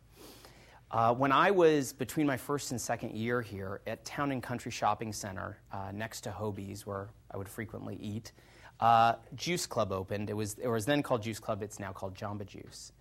Uh, 0.92 1.14
when 1.14 1.32
I 1.32 1.52
was 1.52 1.94
between 1.94 2.28
my 2.28 2.36
first 2.36 2.72
and 2.72 2.82
second 2.82 3.16
year 3.16 3.42
here 3.42 3.80
at 3.88 4.04
Town 4.04 4.34
and 4.34 4.44
Country 4.44 4.72
Shopping 4.72 5.14
Center 5.14 5.58
uh, 5.72 5.90
next 5.94 6.22
to 6.22 6.32
Hobee's, 6.32 6.86
where 6.86 7.08
I 7.34 7.38
would 7.38 7.48
frequently 7.48 7.96
eat, 7.96 8.34
uh, 8.82 9.14
Juice 9.36 9.66
Club 9.66 9.94
opened. 9.94 10.30
It 10.30 10.34
was, 10.34 10.60
it 10.60 10.68
was 10.68 10.86
then 10.86 11.02
called 11.02 11.24
Juice 11.24 11.40
Club, 11.40 11.64
it's 11.64 11.80
now 11.80 11.94
called 11.94 12.14
Jamba 12.14 12.46
Juice. 12.46 12.92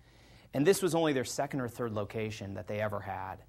And 0.53 0.65
this 0.65 0.81
was 0.81 0.95
only 0.95 1.11
their 1.11 1.25
second 1.25 1.59
or 1.59 1.67
third 1.67 1.91
location 1.91 2.53
that 2.53 2.65
they 2.65 2.79
ever 2.79 3.01
had. 3.01 3.43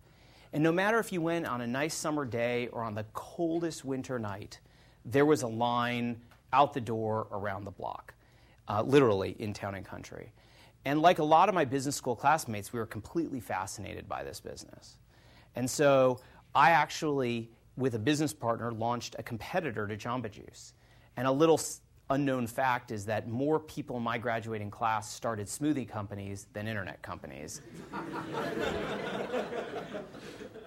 And 0.53 0.61
no 0.61 0.73
matter 0.73 0.99
if 0.99 1.13
you 1.13 1.21
went 1.21 1.47
on 1.47 1.61
a 1.61 1.67
nice 1.67 1.95
summer 1.95 2.25
day 2.25 2.67
or 2.73 2.83
on 2.83 2.97
the 2.97 3.05
coldest 3.13 3.85
winter 3.85 4.19
night, 4.19 4.59
there 5.05 5.25
was 5.25 5.43
a 5.43 5.49
line 5.49 6.21
out 6.53 6.75
the 6.75 6.81
door 6.81 7.29
around 7.31 7.65
the 7.65 7.71
block, 7.71 8.13
uh, 8.67 8.83
literally 8.83 9.37
in 9.39 9.53
town 9.53 9.77
and 9.77 9.87
country. 9.87 10.33
And 10.85 11.01
like 11.01 11.19
a 11.19 11.25
lot 11.25 11.49
of 11.49 11.55
my 11.55 11.65
business 11.65 11.97
school 11.97 12.17
classmates, 12.17 12.73
we 12.73 12.79
were 12.79 12.87
completely 12.87 13.41
fascinated 13.41 14.09
by 14.09 14.25
this 14.25 14.41
business. 14.41 14.97
And 15.55 15.71
so 15.71 16.21
I 16.55 16.71
actually, 16.71 17.51
with 17.77 17.95
a 17.95 17.99
business 17.99 18.33
partner, 18.33 18.73
launched 18.73 19.17
a 19.19 19.23
competitor 19.23 19.87
to 19.87 19.97
Jamba 19.97 20.31
Juice. 20.31 20.75
And 21.17 21.27
a 21.27 21.33
little 21.33 21.61
unknown 22.11 22.47
fact 22.47 22.91
is 22.91 23.07
that 23.07 23.29
more 23.29 23.59
people 23.61 23.97
in 23.97 24.03
my 24.03 24.19
graduating 24.19 24.71
class 24.71 25.11
started 25.13 25.47
smoothie 25.47 25.89
companies 25.89 26.47
than 26.53 26.67
internet 26.67 27.01
companies. 27.03 27.63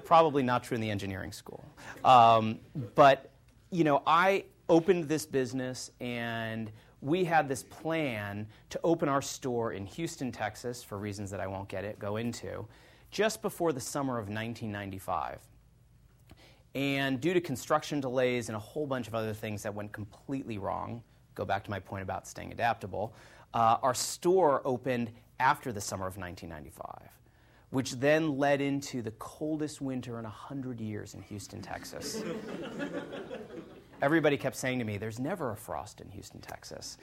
Probably 0.06 0.44
not 0.44 0.64
true 0.64 0.76
in 0.76 0.82
the 0.82 0.90
engineering 0.90 1.32
school. 1.32 1.64
Um, 2.04 2.60
but, 2.94 3.32
you 3.72 3.84
know, 3.84 4.02
I 4.06 4.46
opened 4.70 5.08
this 5.08 5.26
business 5.26 5.92
and 6.00 6.72
we 7.06 7.24
had 7.24 7.48
this 7.48 7.62
plan 7.62 8.48
to 8.72 8.80
open 8.84 9.08
our 9.08 9.22
store 9.22 9.74
in 9.74 9.86
Houston, 9.86 10.32
Texas, 10.32 10.84
for 10.84 10.98
reasons 10.98 11.30
that 11.30 11.40
I 11.40 11.46
won't 11.46 11.70
get 11.70 11.86
it, 11.86 12.00
go 12.00 12.18
into, 12.18 12.66
just 13.12 13.44
before 13.44 13.72
the 13.72 13.80
summer 13.80 14.14
of 14.14 14.28
1995. 14.28 15.40
And 16.74 17.22
due 17.22 17.36
to 17.36 17.40
construction 17.40 18.02
delays 18.02 18.50
and 18.50 18.56
a 18.56 18.60
whole 18.60 18.88
bunch 18.88 19.08
of 19.08 19.14
other 19.14 19.36
things 19.36 19.62
that 19.62 19.74
went 19.76 19.92
completely 19.92 20.58
wrong, 20.58 21.04
go 21.36 21.46
back 21.46 21.64
to 21.66 21.70
my 21.70 21.80
point 21.80 22.02
about 22.02 22.28
staying 22.28 22.52
adaptable, 22.52 23.14
uh, 23.54 23.78
our 23.84 23.94
store 23.94 24.64
opened 24.66 25.12
after 25.40 25.72
the 25.72 25.82
summer 25.82 26.08
of 26.08 26.18
1995, 26.18 27.12
which 27.70 27.92
then 28.00 28.40
led 28.40 28.62
into 28.62 29.04
the 29.04 29.12
coldest 29.12 29.80
winter 29.80 30.18
in 30.18 30.24
100 30.24 30.82
years 30.82 31.14
in 31.14 31.22
Houston, 31.22 31.62
Texas. 31.62 32.24
Everybody 34.02 34.38
kept 34.38 34.56
saying 34.56 34.80
to 34.80 34.86
me, 34.86 34.98
There's 34.98 35.20
never 35.20 35.52
a 35.52 35.56
frost 35.56 36.02
in 36.02 36.10
Houston, 36.12 36.42
Texas. 36.42 36.98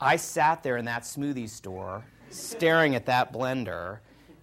I 0.00 0.16
sat 0.16 0.62
there 0.62 0.76
in 0.76 0.84
that 0.84 1.02
smoothie 1.02 1.48
store 1.48 2.04
staring 2.30 2.94
at 2.94 3.06
that 3.06 3.32
blender. 3.32 3.98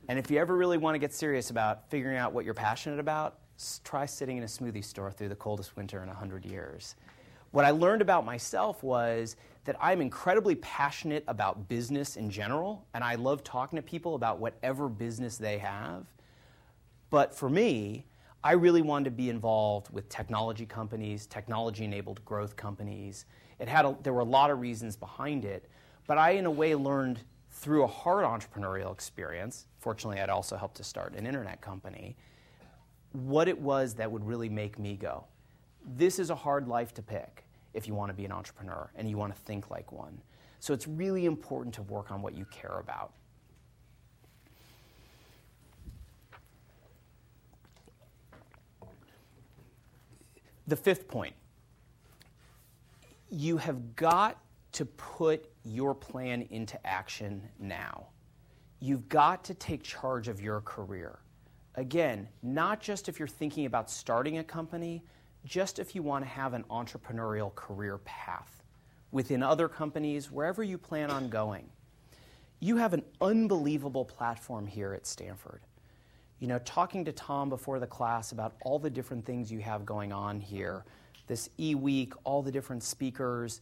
And 0.08 0.20
if 0.20 0.30
you 0.30 0.38
ever 0.38 0.56
really 0.56 0.78
want 0.78 0.96
to 0.96 1.00
get 1.00 1.14
serious 1.14 1.50
about 1.50 1.90
figuring 1.90 2.18
out 2.18 2.34
what 2.34 2.46
you're 2.46 2.54
passionate 2.54 3.00
about, 3.00 3.40
try 3.84 4.06
sitting 4.06 4.38
in 4.38 4.44
a 4.44 4.48
smoothie 4.48 4.84
store 4.84 5.12
through 5.12 5.30
the 5.30 5.36
coldest 5.36 5.76
winter 5.76 6.02
in 6.02 6.08
100 6.08 6.46
years. 6.46 6.96
What 7.52 7.66
I 7.66 7.72
learned 7.72 8.02
about 8.02 8.26
myself 8.26 8.84
was 8.84 9.38
that 9.64 9.76
I'm 9.80 10.02
incredibly 10.02 10.56
passionate 10.56 11.24
about 11.28 11.68
business 11.70 12.18
in 12.18 12.30
general, 12.30 12.86
and 12.94 13.04
I 13.04 13.16
love 13.16 13.44
talking 13.44 13.78
to 13.78 13.84
people 13.84 14.16
about 14.16 14.40
whatever 14.40 14.90
business 14.90 15.38
they 15.38 15.58
have. 15.60 16.06
But 17.10 17.34
for 17.34 17.50
me, 17.50 18.06
I 18.46 18.52
really 18.52 18.84
wanted 18.84 19.06
to 19.06 19.12
be 19.12 19.32
involved 19.32 19.90
with 19.92 20.08
technology 20.08 20.68
companies, 20.68 21.26
technology 21.26 21.84
enabled 21.84 22.24
growth 22.26 22.56
companies. 22.56 23.26
It 23.58 23.68
had 23.68 23.86
a, 23.86 23.98
there 24.04 24.14
were 24.14 24.20
a 24.20 24.24
lot 24.24 24.52
of 24.52 24.60
reasons 24.60 24.96
behind 24.96 25.46
it, 25.46 25.68
but 26.06 26.20
I, 26.20 26.32
in 26.32 26.46
a 26.46 26.52
way, 26.52 26.76
learned 26.76 27.22
through 27.50 27.84
a 27.86 27.88
hard 27.88 28.24
entrepreneurial 28.24 28.94
experience. 28.94 29.66
Fortunately, 29.80 30.22
I'd 30.22 30.30
also 30.30 30.58
helped 30.58 30.78
to 30.78 30.84
start 30.84 31.16
an 31.16 31.26
internet 31.26 31.60
company 31.60 32.16
what 33.14 33.48
it 33.48 33.60
was 33.60 33.96
that 33.96 34.12
would 34.12 34.24
really 34.24 34.50
make 34.50 34.78
me 34.78 34.96
go. 34.96 35.24
This 35.84 36.20
is 36.20 36.30
a 36.30 36.36
hard 36.36 36.68
life 36.68 36.94
to 36.96 37.02
pick 37.02 37.46
if 37.74 37.88
you 37.88 37.96
want 37.96 38.12
to 38.12 38.14
be 38.14 38.26
an 38.26 38.32
entrepreneur 38.32 38.92
and 38.96 39.10
you 39.10 39.18
want 39.18 39.36
to 39.36 39.42
think 39.42 39.72
like 39.72 39.92
one. 39.92 40.22
So 40.60 40.72
it's 40.72 40.88
really 40.88 41.26
important 41.26 41.74
to 41.76 41.82
work 41.82 42.12
on 42.12 42.22
what 42.22 42.36
you 42.36 42.46
care 42.52 42.78
about. 42.80 43.12
The 50.68 50.76
fifth 50.76 51.08
point 51.08 51.36
you 53.30 53.58
have 53.58 53.96
got 53.96 54.38
to 54.72 54.86
put 54.86 55.50
your 55.64 55.96
plan 55.96 56.48
into 56.52 56.86
action 56.86 57.42
now. 57.60 58.08
You've 58.80 59.10
got 59.10 59.44
to 59.46 59.54
take 59.54 59.84
charge 59.84 60.28
of 60.28 60.42
your 60.42 60.62
career. 60.62 61.20
Again, 61.76 62.28
not 62.44 62.80
just 62.80 63.10
if 63.10 63.20
you're 63.20 63.28
thinking 63.28 63.66
about 63.66 63.90
starting 63.90 64.38
a 64.38 64.44
company, 64.44 65.04
just 65.44 65.80
if 65.80 65.96
you 65.96 66.04
want 66.04 66.24
to 66.24 66.30
have 66.30 66.54
an 66.54 66.64
entrepreneurial 66.70 67.54
career 67.56 67.98
path 68.00 68.64
within 69.12 69.44
other 69.44 69.68
companies, 69.68 70.32
wherever 70.32 70.64
you 70.64 70.78
plan 70.78 71.10
on 71.10 71.30
going. 71.30 71.70
You 72.60 72.78
have 72.78 72.94
an 72.94 73.04
unbelievable 73.22 74.06
platform 74.06 74.66
here 74.66 74.94
at 74.94 75.06
Stanford. 75.06 75.62
You 76.40 76.48
know, 76.48 76.60
talking 76.60 77.06
to 77.06 77.12
Tom 77.12 77.50
before 77.50 77.80
the 77.80 77.88
class 77.88 78.32
about 78.32 78.56
all 78.64 78.78
the 78.78 78.90
different 78.90 79.26
things 79.26 79.52
you 79.52 79.60
have 79.60 79.86
going 79.86 80.12
on 80.12 80.40
here, 80.40 80.84
this 81.28 81.50
e 81.60 81.76
week, 81.76 82.14
all 82.24 82.42
the 82.42 82.52
different 82.52 82.84
speakers, 82.84 83.62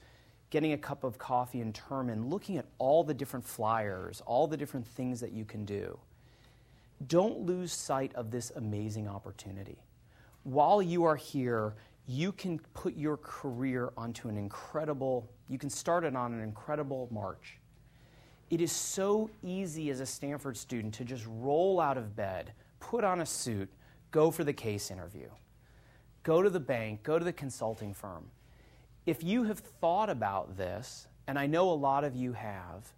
getting 0.49 0.73
a 0.73 0.77
cup 0.77 1.03
of 1.03 1.17
coffee 1.17 1.61
in 1.61 1.71
Terman, 1.71 2.29
looking 2.29 2.57
at 2.57 2.65
all 2.77 3.03
the 3.03 3.13
different 3.13 3.45
flyers, 3.45 4.21
all 4.25 4.47
the 4.47 4.57
different 4.57 4.87
things 4.87 5.19
that 5.19 5.31
you 5.31 5.45
can 5.45 5.65
do 5.65 5.97
don't 7.07 7.41
lose 7.41 7.73
sight 7.73 8.13
of 8.15 8.31
this 8.31 8.51
amazing 8.55 9.07
opportunity. 9.07 9.77
While 10.43 10.81
you 10.81 11.03
are 11.05 11.15
here, 11.15 11.75
you 12.07 12.31
can 12.31 12.59
put 12.73 12.95
your 12.95 13.17
career 13.17 13.91
onto 13.97 14.27
an 14.27 14.37
incredible, 14.37 15.29
you 15.47 15.57
can 15.57 15.69
start 15.69 16.03
it 16.03 16.15
on 16.15 16.33
an 16.33 16.41
incredible 16.41 17.07
march. 17.11 17.57
It 18.49 18.61
is 18.61 18.71
so 18.71 19.29
easy 19.41 19.89
as 19.89 19.99
a 19.99 20.05
Stanford 20.05 20.57
student 20.57 20.93
to 20.95 21.05
just 21.05 21.25
roll 21.27 21.79
out 21.79 21.97
of 21.97 22.15
bed, 22.15 22.53
put 22.89 23.03
on 23.03 23.21
a 23.21 23.25
suit, 23.25 23.69
go 24.11 24.29
for 24.29 24.43
the 24.43 24.53
case 24.53 24.91
interview, 24.91 25.29
go 26.23 26.41
to 26.41 26.49
the 26.49 26.59
bank, 26.59 27.01
go 27.01 27.17
to 27.17 27.23
the 27.23 27.33
consulting 27.33 27.93
firm. 27.93 28.25
If 29.05 29.23
you 29.23 29.43
have 29.43 29.59
thought 29.59 30.09
about 30.09 30.57
this, 30.57 31.07
and 31.27 31.39
I 31.39 31.47
know 31.47 31.69
a 31.69 31.73
lot 31.73 32.03
of 32.03 32.13
you 32.15 32.33
have, 32.33 32.93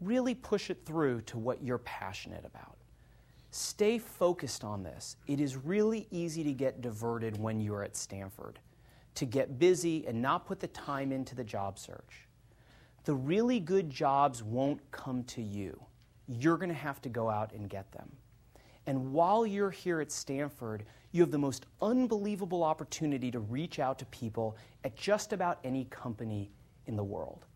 really 0.00 0.34
push 0.34 0.70
it 0.70 0.84
through 0.86 1.20
to 1.22 1.38
what 1.38 1.62
you're 1.62 1.78
passionate 1.78 2.44
about. 2.46 2.76
Stay 3.50 3.98
focused 3.98 4.64
on 4.64 4.82
this. 4.82 5.16
It 5.26 5.38
is 5.38 5.56
really 5.56 6.08
easy 6.10 6.42
to 6.42 6.52
get 6.52 6.80
diverted 6.80 7.38
when 7.38 7.60
you're 7.60 7.84
at 7.84 7.96
Stanford, 7.96 8.58
to 9.16 9.26
get 9.26 9.58
busy 9.58 10.06
and 10.06 10.20
not 10.20 10.46
put 10.46 10.60
the 10.60 10.68
time 10.68 11.12
into 11.12 11.34
the 11.34 11.44
job 11.44 11.78
search. 11.78 12.26
The 13.04 13.14
really 13.14 13.60
good 13.60 13.90
jobs 13.90 14.42
won't 14.42 14.80
come 14.90 15.24
to 15.24 15.42
you. 15.42 15.78
You're 16.26 16.56
going 16.56 16.70
to 16.70 16.74
have 16.74 17.02
to 17.02 17.10
go 17.10 17.28
out 17.28 17.52
and 17.52 17.68
get 17.68 17.92
them. 17.92 18.10
And 18.86 19.12
while 19.12 19.46
you're 19.46 19.70
here 19.70 20.00
at 20.00 20.12
Stanford, 20.12 20.84
you 21.12 21.22
have 21.22 21.30
the 21.30 21.38
most 21.38 21.66
unbelievable 21.80 22.62
opportunity 22.62 23.30
to 23.30 23.38
reach 23.38 23.78
out 23.78 23.98
to 24.00 24.06
people 24.06 24.56
at 24.84 24.96
just 24.96 25.32
about 25.32 25.58
any 25.64 25.84
company 25.86 26.50
in 26.86 26.96
the 26.96 27.04
world. 27.04 27.46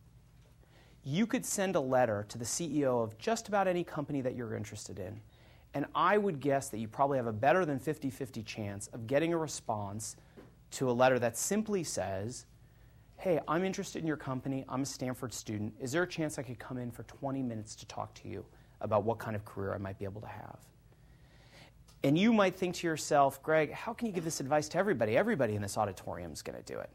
You 1.05 1.27
could 1.27 1.45
send 1.45 1.77
a 1.77 1.81
letter 1.81 2.25
to 2.29 2.39
the 2.39 2.45
CEO 2.45 3.03
of 3.03 3.19
just 3.19 3.49
about 3.49 3.69
any 3.69 3.85
company 3.85 4.21
that 4.21 4.37
you're 4.37 4.55
interested 4.55 4.99
in 4.99 5.21
and 5.75 5.87
I 5.95 6.19
would 6.19 6.41
guess 6.41 6.69
that 6.71 6.79
you 6.79 6.89
probably 6.89 7.19
have 7.19 7.27
a 7.27 7.33
better 7.33 7.65
than 7.65 7.79
50 7.79 8.11
50 8.11 8.43
chance 8.43 8.89
of 8.89 9.07
getting 9.07 9.33
a 9.33 9.37
response 9.39 10.17
to 10.73 10.91
a 10.91 10.93
letter 10.93 11.19
that 11.19 11.37
simply 11.37 11.85
says, 11.85 12.47
Hey, 13.17 13.41
I'm 13.49 13.65
interested 13.65 14.01
in 14.01 14.07
your 14.07 14.17
company. 14.17 14.65
I'm 14.69 14.83
a 14.83 14.87
Stanford 14.87 15.33
student. 15.33 15.75
Is 15.81 15.91
there 15.91 16.05
a 16.05 16.09
chance 16.09 16.39
I 16.39 16.43
could 16.43 16.59
come 16.59 16.79
in 16.79 16.93
for 16.93 17.03
20 17.03 17.43
minutes 17.43 17.75
to 17.77 17.87
talk 17.87 18.15
to 18.15 18.29
you 18.29 18.45
about 18.81 19.03
what 19.03 19.19
kind 19.19 19.35
of 19.35 19.45
career 19.45 19.75
I 19.75 19.79
might 19.79 19.99
be 19.99 20.05
able 20.05 20.21
to 20.21 20.29
have? 20.29 20.59
And 22.05 22.17
you 22.17 22.33
might 22.33 22.57
think 22.57 22.77
to 22.77 22.87
yourself, 22.87 23.43
Greg, 23.43 23.73
how 23.73 23.93
can 23.93 24.07
you 24.07 24.13
give 24.13 24.25
this 24.25 24.41
advice 24.41 24.69
to 24.71 24.79
everybody? 24.79 25.17
Everybody 25.17 25.55
in 25.55 25.63
this 25.63 25.77
auditorium 25.77 26.33
is 26.33 26.43
going 26.43 26.57
to 26.57 26.73
do 26.73 26.79
it. 26.79 26.91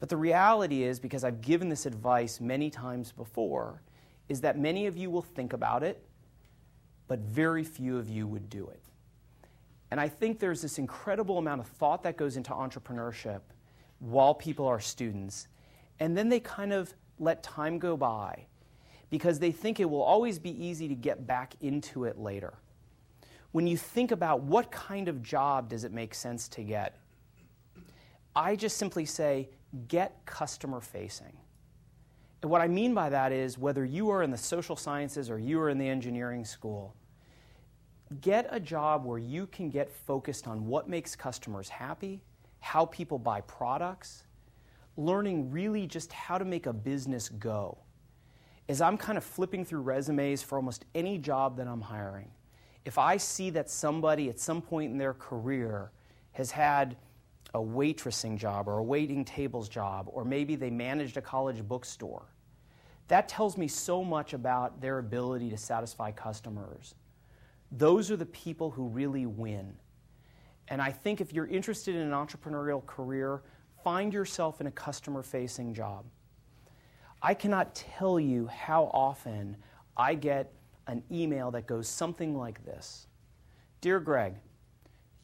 But 0.00 0.08
the 0.08 0.16
reality 0.16 0.82
is, 0.82 0.98
because 0.98 1.24
I've 1.24 1.40
given 1.40 1.68
this 1.68 1.86
advice 1.86 2.40
many 2.40 2.70
times 2.70 3.12
before, 3.12 3.82
is 4.28 4.40
that 4.40 4.58
many 4.58 4.86
of 4.86 4.96
you 4.96 5.10
will 5.10 5.22
think 5.22 5.52
about 5.52 5.82
it 5.82 6.04
but 7.10 7.18
very 7.18 7.64
few 7.64 7.98
of 7.98 8.08
you 8.08 8.24
would 8.24 8.48
do 8.48 8.68
it. 8.68 8.80
And 9.90 9.98
I 9.98 10.06
think 10.06 10.38
there's 10.38 10.62
this 10.62 10.78
incredible 10.78 11.38
amount 11.38 11.60
of 11.60 11.66
thought 11.66 12.04
that 12.04 12.16
goes 12.16 12.36
into 12.36 12.52
entrepreneurship 12.52 13.40
while 13.98 14.32
people 14.32 14.64
are 14.68 14.78
students. 14.78 15.48
And 15.98 16.16
then 16.16 16.28
they 16.28 16.38
kind 16.38 16.72
of 16.72 16.94
let 17.18 17.42
time 17.42 17.80
go 17.80 17.96
by 17.96 18.46
because 19.10 19.40
they 19.40 19.50
think 19.50 19.80
it 19.80 19.90
will 19.90 20.04
always 20.04 20.38
be 20.38 20.52
easy 20.64 20.86
to 20.86 20.94
get 20.94 21.26
back 21.26 21.54
into 21.62 22.04
it 22.04 22.16
later. 22.16 22.54
When 23.52 23.66
you 23.66 23.76
think 23.76 24.12
about 24.12 24.42
what 24.42 24.70
kind 24.70 25.08
of 25.08 25.22
job 25.22 25.68
does 25.68 25.84
it 25.84 25.92
make 25.92 26.14
sense 26.14 26.48
to 26.48 26.62
get, 26.62 26.96
I 28.34 28.54
just 28.54 28.76
simply 28.76 29.04
say 29.04 29.48
get 29.88 30.24
customer 30.24 30.80
facing. 30.80 31.36
And 32.42 32.50
what 32.50 32.60
I 32.60 32.68
mean 32.68 32.94
by 32.94 33.10
that 33.10 33.32
is 33.32 33.58
whether 33.58 33.84
you 33.84 34.10
are 34.10 34.22
in 34.22 34.30
the 34.30 34.38
social 34.38 34.76
sciences 34.76 35.30
or 35.30 35.38
you 35.38 35.60
are 35.60 35.68
in 35.68 35.78
the 35.78 35.88
engineering 35.88 36.44
school, 36.44 36.94
get 38.20 38.46
a 38.50 38.58
job 38.58 39.04
where 39.04 39.18
you 39.18 39.46
can 39.46 39.68
get 39.68 39.90
focused 39.90 40.46
on 40.46 40.66
what 40.66 40.88
makes 40.88 41.14
customers 41.14 41.68
happy, 41.68 42.22
how 42.60 42.86
people 42.86 43.18
buy 43.18 43.40
products, 43.42 44.24
learning 44.96 45.50
really 45.50 45.86
just 45.86 46.12
how 46.12 46.38
to 46.38 46.44
make 46.44 46.66
a 46.66 46.72
business 46.72 47.28
go. 47.28 47.78
As 48.68 48.80
I'm 48.80 48.96
kind 48.96 49.18
of 49.18 49.24
flipping 49.24 49.64
through 49.64 49.80
resumes 49.80 50.42
for 50.42 50.56
almost 50.56 50.84
any 50.94 51.18
job 51.18 51.56
that 51.56 51.66
I'm 51.66 51.80
hiring, 51.80 52.30
if 52.84 52.98
I 52.98 53.16
see 53.16 53.50
that 53.50 53.68
somebody 53.70 54.28
at 54.28 54.38
some 54.38 54.62
point 54.62 54.92
in 54.92 54.98
their 54.98 55.14
career 55.14 55.90
has 56.32 56.50
had 56.50 56.96
a 57.54 57.58
waitressing 57.58 58.36
job 58.36 58.68
or 58.68 58.78
a 58.78 58.82
waiting 58.82 59.24
tables 59.24 59.68
job, 59.68 60.08
or 60.12 60.24
maybe 60.24 60.54
they 60.54 60.70
managed 60.70 61.16
a 61.16 61.20
college 61.20 61.62
bookstore, 61.66 62.26
that 63.08 63.28
tells 63.28 63.56
me 63.56 63.66
so 63.66 64.04
much 64.04 64.34
about 64.34 64.80
their 64.80 64.98
ability 64.98 65.50
to 65.50 65.56
satisfy 65.56 66.12
customers 66.12 66.94
those 67.70 68.10
are 68.10 68.16
the 68.16 68.26
people 68.26 68.70
who 68.70 68.88
really 68.88 69.26
win. 69.26 69.74
And 70.68 70.80
I 70.80 70.90
think 70.90 71.20
if 71.20 71.32
you're 71.32 71.46
interested 71.46 71.94
in 71.94 72.02
an 72.02 72.12
entrepreneurial 72.12 72.84
career, 72.84 73.42
find 73.82 74.12
yourself 74.12 74.60
in 74.60 74.66
a 74.66 74.70
customer 74.70 75.22
facing 75.22 75.74
job. 75.74 76.04
I 77.22 77.34
cannot 77.34 77.74
tell 77.74 78.18
you 78.18 78.46
how 78.46 78.84
often 78.92 79.56
I 79.96 80.14
get 80.14 80.52
an 80.90 81.02
email 81.10 81.50
that 81.52 81.66
goes 81.66 81.88
something 81.88 82.36
like 82.36 82.64
this 82.64 83.06
Dear 83.80 84.00
Greg, 84.00 84.34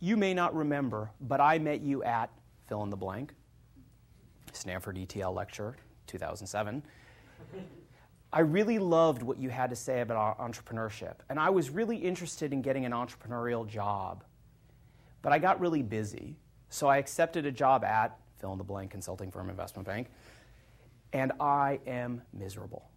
you 0.00 0.16
may 0.16 0.33
not 0.33 0.55
remember, 0.55 1.11
but 1.20 1.40
I 1.40 1.59
met 1.59 1.81
you 1.81 2.02
at 2.05 2.31
fill 2.68 2.83
in 2.83 2.90
the 2.90 2.96
blank, 2.96 3.35
Stanford 4.52 4.98
ETL 4.98 5.33
lecture, 5.33 5.76
2007. 6.07 6.83
I 8.33 8.40
really 8.40 8.79
loved 8.79 9.22
what 9.22 9.38
you 9.38 9.50
had 9.50 9.70
to 9.70 9.76
say 9.76 10.00
about 10.00 10.38
entrepreneurship. 10.38 11.14
And 11.29 11.38
I 11.38 11.48
was 11.48 11.70
really 11.70 11.96
interested 11.96 12.52
in 12.52 12.61
getting 12.61 12.85
an 12.85 12.92
entrepreneurial 12.92 13.66
job. 13.66 14.24
But 15.22 15.33
I 15.33 15.38
got 15.38 15.61
really 15.61 15.83
busy. 15.83 16.37
So 16.68 16.88
I 16.88 16.98
accepted 16.98 17.46
a 17.46 17.52
job 17.52 17.85
at 17.85 18.18
fill 18.38 18.52
in 18.52 18.59
the 18.59 18.64
blank 18.64 18.90
consulting 18.90 19.31
firm 19.31 19.48
investment 19.48 19.87
bank. 19.87 20.09
And 21.12 21.33
I 21.40 21.81
am 21.87 22.20
miserable. 22.33 22.90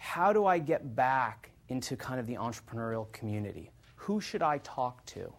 How 0.00 0.32
do 0.32 0.46
I 0.46 0.58
get 0.58 0.96
back 0.96 1.50
into 1.68 1.94
kind 1.94 2.18
of 2.18 2.26
the 2.26 2.36
entrepreneurial 2.36 3.12
community? 3.12 3.70
Who 3.96 4.18
should 4.18 4.40
I 4.40 4.56
talk 4.64 5.04
to? 5.06 5.30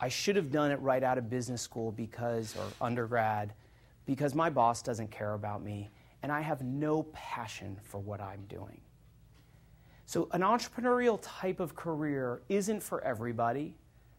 I 0.00 0.08
should 0.08 0.36
have 0.36 0.50
done 0.50 0.70
it 0.70 0.80
right 0.80 1.02
out 1.02 1.18
of 1.18 1.28
business 1.28 1.60
school 1.60 1.92
because, 1.92 2.56
or 2.56 2.64
undergrad, 2.80 3.52
because 4.06 4.34
my 4.34 4.48
boss 4.48 4.80
doesn't 4.80 5.10
care 5.10 5.34
about 5.34 5.62
me 5.62 5.90
and 6.22 6.32
I 6.32 6.40
have 6.40 6.62
no 6.62 7.02
passion 7.12 7.76
for 7.84 7.98
what 7.98 8.22
I'm 8.22 8.46
doing. 8.48 8.80
So, 10.06 10.28
an 10.32 10.40
entrepreneurial 10.40 11.18
type 11.20 11.60
of 11.60 11.76
career 11.76 12.40
isn't 12.48 12.82
for 12.82 13.04
everybody. 13.04 13.76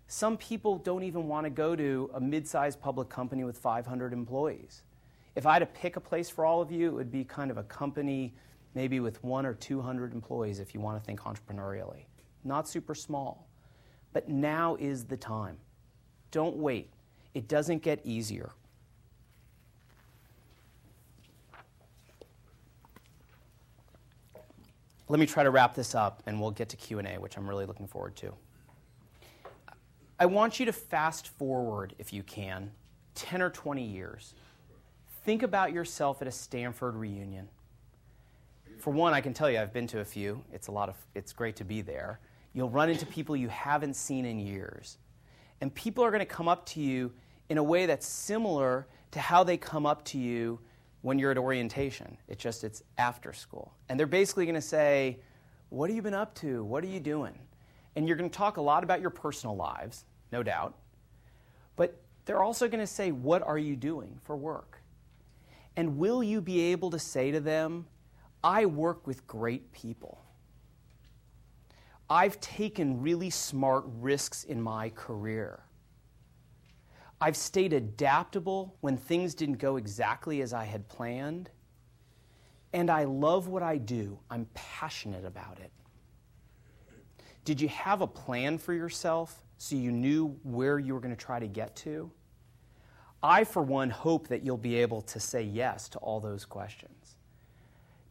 Some 0.07 0.37
people 0.37 0.77
don't 0.77 1.03
even 1.03 1.27
want 1.27 1.45
to 1.45 1.49
go 1.49 1.75
to 1.75 2.11
a 2.13 2.21
mid 2.21 2.47
sized 2.47 2.79
public 2.79 3.09
company 3.09 3.43
with 3.43 3.57
500 3.57 4.13
employees. 4.13 4.83
If 5.35 5.47
I 5.47 5.53
had 5.53 5.59
to 5.59 5.65
pick 5.65 5.95
a 5.95 5.99
place 5.99 6.29
for 6.29 6.45
all 6.45 6.61
of 6.61 6.71
you, 6.71 6.89
it 6.89 6.93
would 6.93 7.11
be 7.11 7.23
kind 7.23 7.49
of 7.49 7.57
a 7.57 7.63
company 7.63 8.35
maybe 8.75 8.99
with 8.99 9.23
one 9.23 9.45
or 9.45 9.53
200 9.53 10.13
employees 10.13 10.59
if 10.59 10.73
you 10.73 10.79
want 10.79 10.97
to 10.99 11.05
think 11.05 11.21
entrepreneurially. 11.21 12.05
Not 12.43 12.67
super 12.67 12.95
small. 12.95 13.47
But 14.13 14.29
now 14.29 14.75
is 14.79 15.05
the 15.05 15.17
time. 15.17 15.57
Don't 16.31 16.57
wait. 16.57 16.91
It 17.33 17.47
doesn't 17.47 17.81
get 17.81 17.99
easier. 18.03 18.51
Let 25.09 25.19
me 25.19 25.25
try 25.25 25.43
to 25.43 25.51
wrap 25.51 25.73
this 25.73 25.95
up 25.95 26.21
and 26.25 26.39
we'll 26.39 26.51
get 26.51 26.67
to 26.69 26.77
Q&A, 26.77 27.17
which 27.17 27.37
I'm 27.37 27.47
really 27.47 27.65
looking 27.65 27.87
forward 27.87 28.15
to. 28.17 28.33
I 30.19 30.25
want 30.25 30.59
you 30.59 30.65
to 30.65 30.73
fast 30.73 31.27
forward 31.27 31.93
if 31.99 32.11
you 32.11 32.23
can 32.23 32.71
10 33.15 33.41
or 33.41 33.49
20 33.49 33.83
years. 33.83 34.33
Think 35.23 35.43
about 35.43 35.71
yourself 35.71 36.21
at 36.21 36.27
a 36.27 36.31
Stanford 36.31 36.95
reunion. 36.95 37.49
For 38.79 38.91
one, 38.91 39.13
I 39.13 39.21
can 39.21 39.33
tell 39.33 39.49
you 39.49 39.59
I've 39.59 39.73
been 39.73 39.87
to 39.87 39.99
a 39.99 40.05
few. 40.05 40.43
It's 40.53 40.67
a 40.67 40.71
lot 40.71 40.89
of 40.89 40.95
it's 41.15 41.33
great 41.33 41.55
to 41.57 41.63
be 41.63 41.81
there. 41.81 42.19
You'll 42.53 42.69
run 42.69 42.89
into 42.89 43.05
people 43.05 43.35
you 43.35 43.49
haven't 43.49 43.95
seen 43.95 44.25
in 44.25 44.39
years. 44.39 44.97
And 45.61 45.73
people 45.73 46.03
are 46.03 46.11
going 46.11 46.19
to 46.19 46.25
come 46.25 46.47
up 46.47 46.65
to 46.67 46.81
you 46.81 47.11
in 47.49 47.57
a 47.57 47.63
way 47.63 47.85
that's 47.85 48.05
similar 48.05 48.87
to 49.11 49.19
how 49.19 49.43
they 49.43 49.57
come 49.57 49.85
up 49.85 50.03
to 50.05 50.17
you 50.17 50.59
when 51.01 51.17
you're 51.17 51.31
at 51.31 51.37
orientation. 51.37 52.17
It's 52.27 52.41
just 52.41 52.63
it's 52.63 52.83
after 52.97 53.33
school. 53.33 53.73
And 53.89 53.99
they're 53.99 54.07
basically 54.07 54.45
going 54.45 54.55
to 54.55 54.61
say, 54.61 55.19
"What 55.69 55.89
have 55.89 55.95
you 55.95 56.01
been 56.01 56.13
up 56.13 56.35
to? 56.35 56.63
What 56.63 56.83
are 56.83 56.87
you 56.87 56.99
doing?" 56.99 57.37
And 57.95 58.07
you're 58.07 58.17
going 58.17 58.29
to 58.29 58.37
talk 58.37 58.57
a 58.57 58.61
lot 58.61 58.83
about 58.83 59.01
your 59.01 59.09
personal 59.09 59.55
lives, 59.55 60.05
no 60.31 60.43
doubt. 60.43 60.75
But 61.75 61.99
they're 62.25 62.43
also 62.43 62.67
going 62.67 62.81
to 62.81 62.87
say, 62.87 63.11
"What 63.11 63.41
are 63.41 63.57
you 63.57 63.75
doing 63.75 64.19
for 64.23 64.35
work?" 64.35 64.81
And 65.75 65.97
will 65.97 66.23
you 66.23 66.41
be 66.41 66.59
able 66.71 66.91
to 66.91 66.99
say 66.99 67.31
to 67.31 67.39
them, 67.39 67.87
"I 68.47 68.65
work 68.65 69.05
with 69.05 69.27
great 69.27 69.71
people." 69.73 70.23
I've 72.09 72.39
taken 72.39 73.01
really 73.01 73.29
smart 73.29 73.83
risks 73.87 74.45
in 74.45 74.61
my 74.61 74.89
career. 74.91 75.63
I've 77.19 77.35
stayed 77.35 77.73
adaptable 77.73 78.77
when 78.79 78.95
things 78.95 79.35
didn't 79.35 79.57
go 79.57 79.75
exactly 79.75 80.41
as 80.41 80.53
I 80.53 80.63
had 80.63 80.87
planned. 80.87 81.49
And 82.71 82.89
I 82.89 83.03
love 83.03 83.47
what 83.47 83.63
I 83.63 83.77
do. 83.77 84.19
I'm 84.29 84.47
passionate 84.53 85.25
about 85.25 85.59
it. 85.59 85.71
Did 87.43 87.59
you 87.59 87.69
have 87.69 88.01
a 88.01 88.07
plan 88.07 88.57
for 88.57 88.73
yourself 88.73 89.43
so 89.57 89.75
you 89.75 89.91
knew 89.91 90.39
where 90.43 90.79
you 90.79 90.93
were 90.93 90.99
going 91.01 91.15
to 91.15 91.25
try 91.25 91.39
to 91.39 91.47
get 91.47 91.75
to? 91.77 92.11
I, 93.21 93.43
for 93.43 93.63
one, 93.63 93.89
hope 93.89 94.27
that 94.27 94.43
you'll 94.43 94.57
be 94.57 94.75
able 94.75 95.01
to 95.01 95.19
say 95.19 95.41
yes 95.41 95.89
to 95.89 95.97
all 95.99 96.19
those 96.19 96.45
questions. 96.45 96.96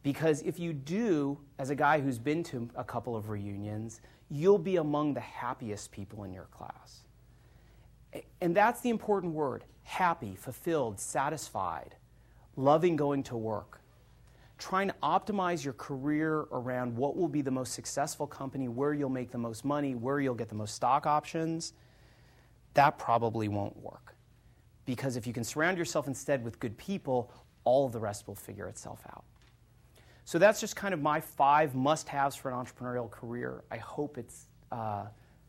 Because 0.07 0.41
if 0.43 0.57
you 0.57 0.71
do, 0.71 1.37
as 1.59 1.69
a 1.69 1.75
guy 1.75 1.99
who's 1.99 2.17
been 2.17 2.41
to 2.43 2.69
a 2.77 2.83
couple 2.85 3.13
of 3.13 3.27
reunions, 3.27 3.99
you'll 4.29 4.57
be 4.57 4.77
among 4.77 5.13
the 5.13 5.19
happiest 5.19 5.91
people 5.91 6.23
in 6.23 6.31
your 6.31 6.45
class. 6.45 7.03
And 8.39 8.55
that's 8.55 8.79
the 8.79 8.89
important 8.89 9.33
word 9.33 9.65
happy, 9.83 10.33
fulfilled, 10.33 10.97
satisfied, 10.97 11.97
loving 12.55 12.95
going 12.95 13.21
to 13.23 13.35
work. 13.35 13.81
Trying 14.57 14.87
to 14.87 14.95
optimize 15.03 15.65
your 15.65 15.73
career 15.73 16.45
around 16.53 16.95
what 16.95 17.17
will 17.17 17.27
be 17.27 17.41
the 17.41 17.51
most 17.51 17.73
successful 17.73 18.27
company, 18.27 18.69
where 18.69 18.93
you'll 18.93 19.09
make 19.09 19.31
the 19.31 19.37
most 19.37 19.65
money, 19.65 19.93
where 19.93 20.21
you'll 20.21 20.35
get 20.35 20.47
the 20.47 20.55
most 20.55 20.73
stock 20.73 21.05
options, 21.05 21.73
that 22.75 22.97
probably 22.97 23.49
won't 23.49 23.75
work. 23.83 24.15
Because 24.85 25.17
if 25.17 25.27
you 25.27 25.33
can 25.33 25.43
surround 25.43 25.77
yourself 25.77 26.07
instead 26.07 26.45
with 26.45 26.61
good 26.61 26.77
people, 26.77 27.29
all 27.65 27.85
of 27.85 27.91
the 27.91 27.99
rest 27.99 28.25
will 28.25 28.35
figure 28.35 28.69
itself 28.69 29.01
out. 29.09 29.25
So 30.27 30.37
that's 30.37 30.59
just 30.59 30.75
kind 30.75 30.93
of 30.93 31.01
my 31.01 31.21
five 31.21 31.73
must 31.73 32.09
haves 32.09 32.35
for 32.35 32.51
an 32.51 32.57
entrepreneurial 32.57 33.09
career. 33.09 33.63
I 33.71 33.77
hope 33.77 34.17
it's 34.17 34.47
uh, 34.73 35.05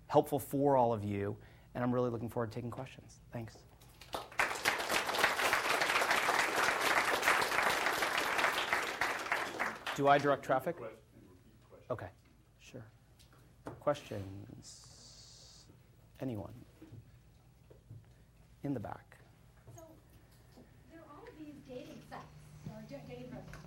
helpful 0.06 0.38
for 0.38 0.76
all 0.76 0.92
of 0.92 1.02
you, 1.02 1.36
and 1.74 1.82
I'm 1.82 1.92
really 1.92 2.10
looking 2.10 2.28
forward 2.28 2.52
to 2.52 2.54
taking 2.54 2.70
questions. 2.70 3.18
Thanks. 3.32 3.56
Do 9.96 10.06
I 10.06 10.16
direct 10.16 10.44
traffic? 10.44 10.76
Okay, 11.90 12.06
sure. 12.60 12.84
Questions? 13.80 14.86
Anyone? 16.20 16.52
In 18.62 18.74
the 18.74 18.80
back. 18.80 19.18
So 19.76 19.82
there 20.92 21.00
are 21.00 21.16
all 21.16 21.24
of 21.26 21.36
these 21.36 21.56
dating 21.68 22.00
sites, 22.08 22.22
or 22.70 22.80
dating 23.08 23.26
programs, 23.26 23.58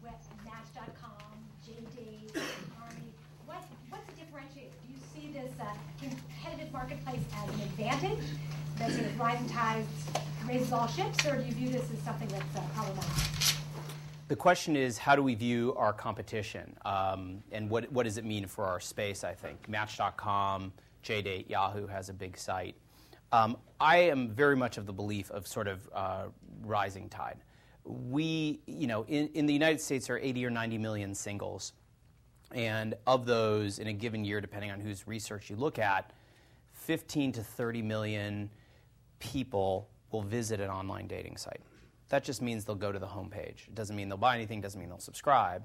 Match.com, 0.45 1.37
JDate, 1.65 2.31
eHarmony. 2.33 3.11
What, 3.45 3.63
what's 3.89 4.05
the 4.05 4.21
differentiator? 4.21 4.73
Do 4.81 4.87
you 4.89 4.97
uh, 5.61 5.73
competitive 5.99 6.71
marketplace 6.73 7.21
as 7.35 7.49
an 7.53 7.61
advantage? 7.61 8.25
That 8.77 8.91
sort 8.91 9.05
of 9.05 9.19
rising 9.19 9.47
tides 9.49 9.87
raises 10.47 10.73
all 10.73 10.87
ships, 10.87 11.25
or 11.25 11.37
do 11.37 11.45
you 11.45 11.53
view 11.53 11.69
this 11.69 11.89
as 11.91 11.99
something 11.99 12.27
that's 12.29 12.55
uh, 12.55 12.61
problematic? 12.73 13.11
The 14.27 14.35
question 14.35 14.75
is, 14.75 14.97
how 14.97 15.15
do 15.15 15.23
we 15.23 15.35
view 15.35 15.73
our 15.77 15.91
competition? 15.91 16.75
Um, 16.85 17.43
and 17.51 17.69
what, 17.69 17.91
what 17.91 18.03
does 18.03 18.17
it 18.17 18.25
mean 18.25 18.47
for 18.47 18.65
our 18.65 18.79
space, 18.79 19.23
I 19.23 19.33
think? 19.33 19.67
Match.com, 19.67 20.71
JDate, 21.03 21.49
Yahoo 21.49 21.85
has 21.87 22.09
a 22.09 22.13
big 22.13 22.37
site. 22.37 22.75
Um, 23.33 23.57
I 23.79 23.97
am 23.97 24.29
very 24.29 24.55
much 24.55 24.77
of 24.77 24.85
the 24.85 24.93
belief 24.93 25.31
of 25.31 25.47
sort 25.47 25.67
of 25.67 25.89
uh, 25.93 26.25
rising 26.63 27.09
tide. 27.09 27.37
We, 27.83 28.61
you 28.67 28.87
know, 28.87 29.03
in, 29.09 29.27
in 29.33 29.45
the 29.45 29.53
United 29.53 29.81
States, 29.81 30.09
are 30.09 30.17
80 30.17 30.45
or 30.45 30.49
90 30.49 30.77
million 30.77 31.13
singles. 31.13 31.73
And 32.53 32.95
of 33.07 33.25
those, 33.25 33.79
in 33.79 33.87
a 33.87 33.93
given 33.93 34.25
year, 34.25 34.41
depending 34.41 34.71
on 34.71 34.79
whose 34.79 35.07
research 35.07 35.49
you 35.49 35.55
look 35.55 35.79
at, 35.79 36.11
15 36.73 37.33
to 37.33 37.43
30 37.43 37.81
million 37.81 38.49
people 39.19 39.87
will 40.11 40.21
visit 40.21 40.59
an 40.59 40.69
online 40.69 41.07
dating 41.07 41.37
site. 41.37 41.61
That 42.09 42.23
just 42.23 42.41
means 42.41 42.65
they'll 42.65 42.75
go 42.75 42.91
to 42.91 42.99
the 42.99 43.07
homepage. 43.07 43.67
It 43.67 43.75
doesn't 43.75 43.95
mean 43.95 44.09
they'll 44.09 44.17
buy 44.17 44.35
anything, 44.35 44.59
doesn't 44.59 44.79
mean 44.79 44.89
they'll 44.89 44.99
subscribe. 44.99 45.63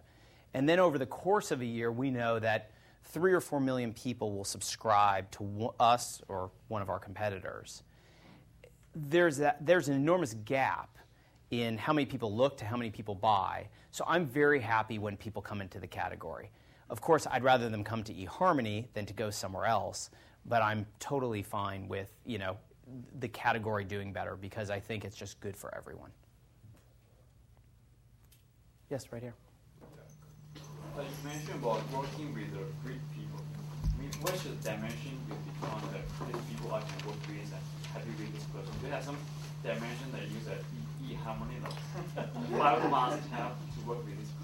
And 0.54 0.68
then 0.68 0.78
over 0.78 0.98
the 0.98 1.06
course 1.06 1.50
of 1.50 1.60
a 1.60 1.66
year, 1.66 1.90
we 1.90 2.10
know 2.10 2.38
that 2.38 2.70
three 3.04 3.32
or 3.32 3.40
four 3.40 3.60
million 3.60 3.92
people 3.92 4.32
will 4.32 4.44
subscribe 4.44 5.30
to 5.32 5.72
us 5.80 6.22
or 6.28 6.50
one 6.68 6.82
of 6.82 6.88
our 6.88 6.98
competitors. 6.98 7.82
There's, 8.94 9.38
that, 9.38 9.64
there's 9.64 9.88
an 9.88 9.94
enormous 9.94 10.34
gap 10.44 10.96
in 11.50 11.78
how 11.78 11.92
many 11.92 12.06
people 12.06 12.34
look 12.34 12.56
to 12.58 12.64
how 12.64 12.76
many 12.76 12.90
people 12.90 13.14
buy. 13.14 13.68
So 13.90 14.04
I'm 14.06 14.26
very 14.26 14.60
happy 14.60 14.98
when 14.98 15.16
people 15.16 15.42
come 15.42 15.60
into 15.60 15.78
the 15.78 15.86
category. 15.86 16.50
Of 16.88 17.00
course, 17.00 17.26
I'd 17.30 17.42
rather 17.42 17.68
them 17.68 17.82
come 17.82 18.04
to 18.04 18.14
eHarmony 18.14 18.86
than 18.94 19.06
to 19.06 19.12
go 19.12 19.30
somewhere 19.30 19.66
else, 19.66 20.10
but 20.44 20.62
I'm 20.62 20.86
totally 21.00 21.42
fine 21.42 21.88
with, 21.88 22.12
you 22.24 22.38
know, 22.38 22.56
the 23.18 23.28
category 23.28 23.84
doing 23.84 24.12
better 24.12 24.36
because 24.36 24.70
I 24.70 24.78
think 24.78 25.04
it's 25.04 25.16
just 25.16 25.40
good 25.40 25.56
for 25.56 25.74
everyone. 25.74 26.10
Yes, 28.88 29.10
right 29.10 29.22
here. 29.22 29.34
Uh, 30.96 31.02
you 31.02 31.28
mentioned 31.28 31.56
about 31.56 31.82
working 31.92 32.32
with 32.32 32.54
uh, 32.54 32.62
great 32.84 33.02
people. 33.12 33.42
I 33.82 34.00
mean, 34.00 34.10
what's 34.22 34.44
the 34.44 34.50
dimension 34.62 35.18
you 35.28 35.34
define 35.44 35.92
that 35.92 36.06
great 36.18 36.38
people 36.48 36.72
I 36.72 36.80
can 36.80 37.06
work 37.06 37.18
with 37.26 37.50
and 37.50 37.64
happy 37.92 38.14
with 38.16 38.32
this 38.32 38.44
person? 38.54 38.72
Do 38.80 38.86
you 38.86 38.92
have 38.92 39.04
some 39.04 39.18
dimension 39.64 40.12
that 40.12 40.22
you 40.30 40.38
use 40.38 40.46
at 40.46 40.62
eHarmony 41.02 41.58
that 42.14 42.32
five 42.56 42.90
must 42.90 43.28
have 43.30 43.52
to 43.58 43.88
work 43.88 44.06
with 44.06 44.18
this? 44.20 44.35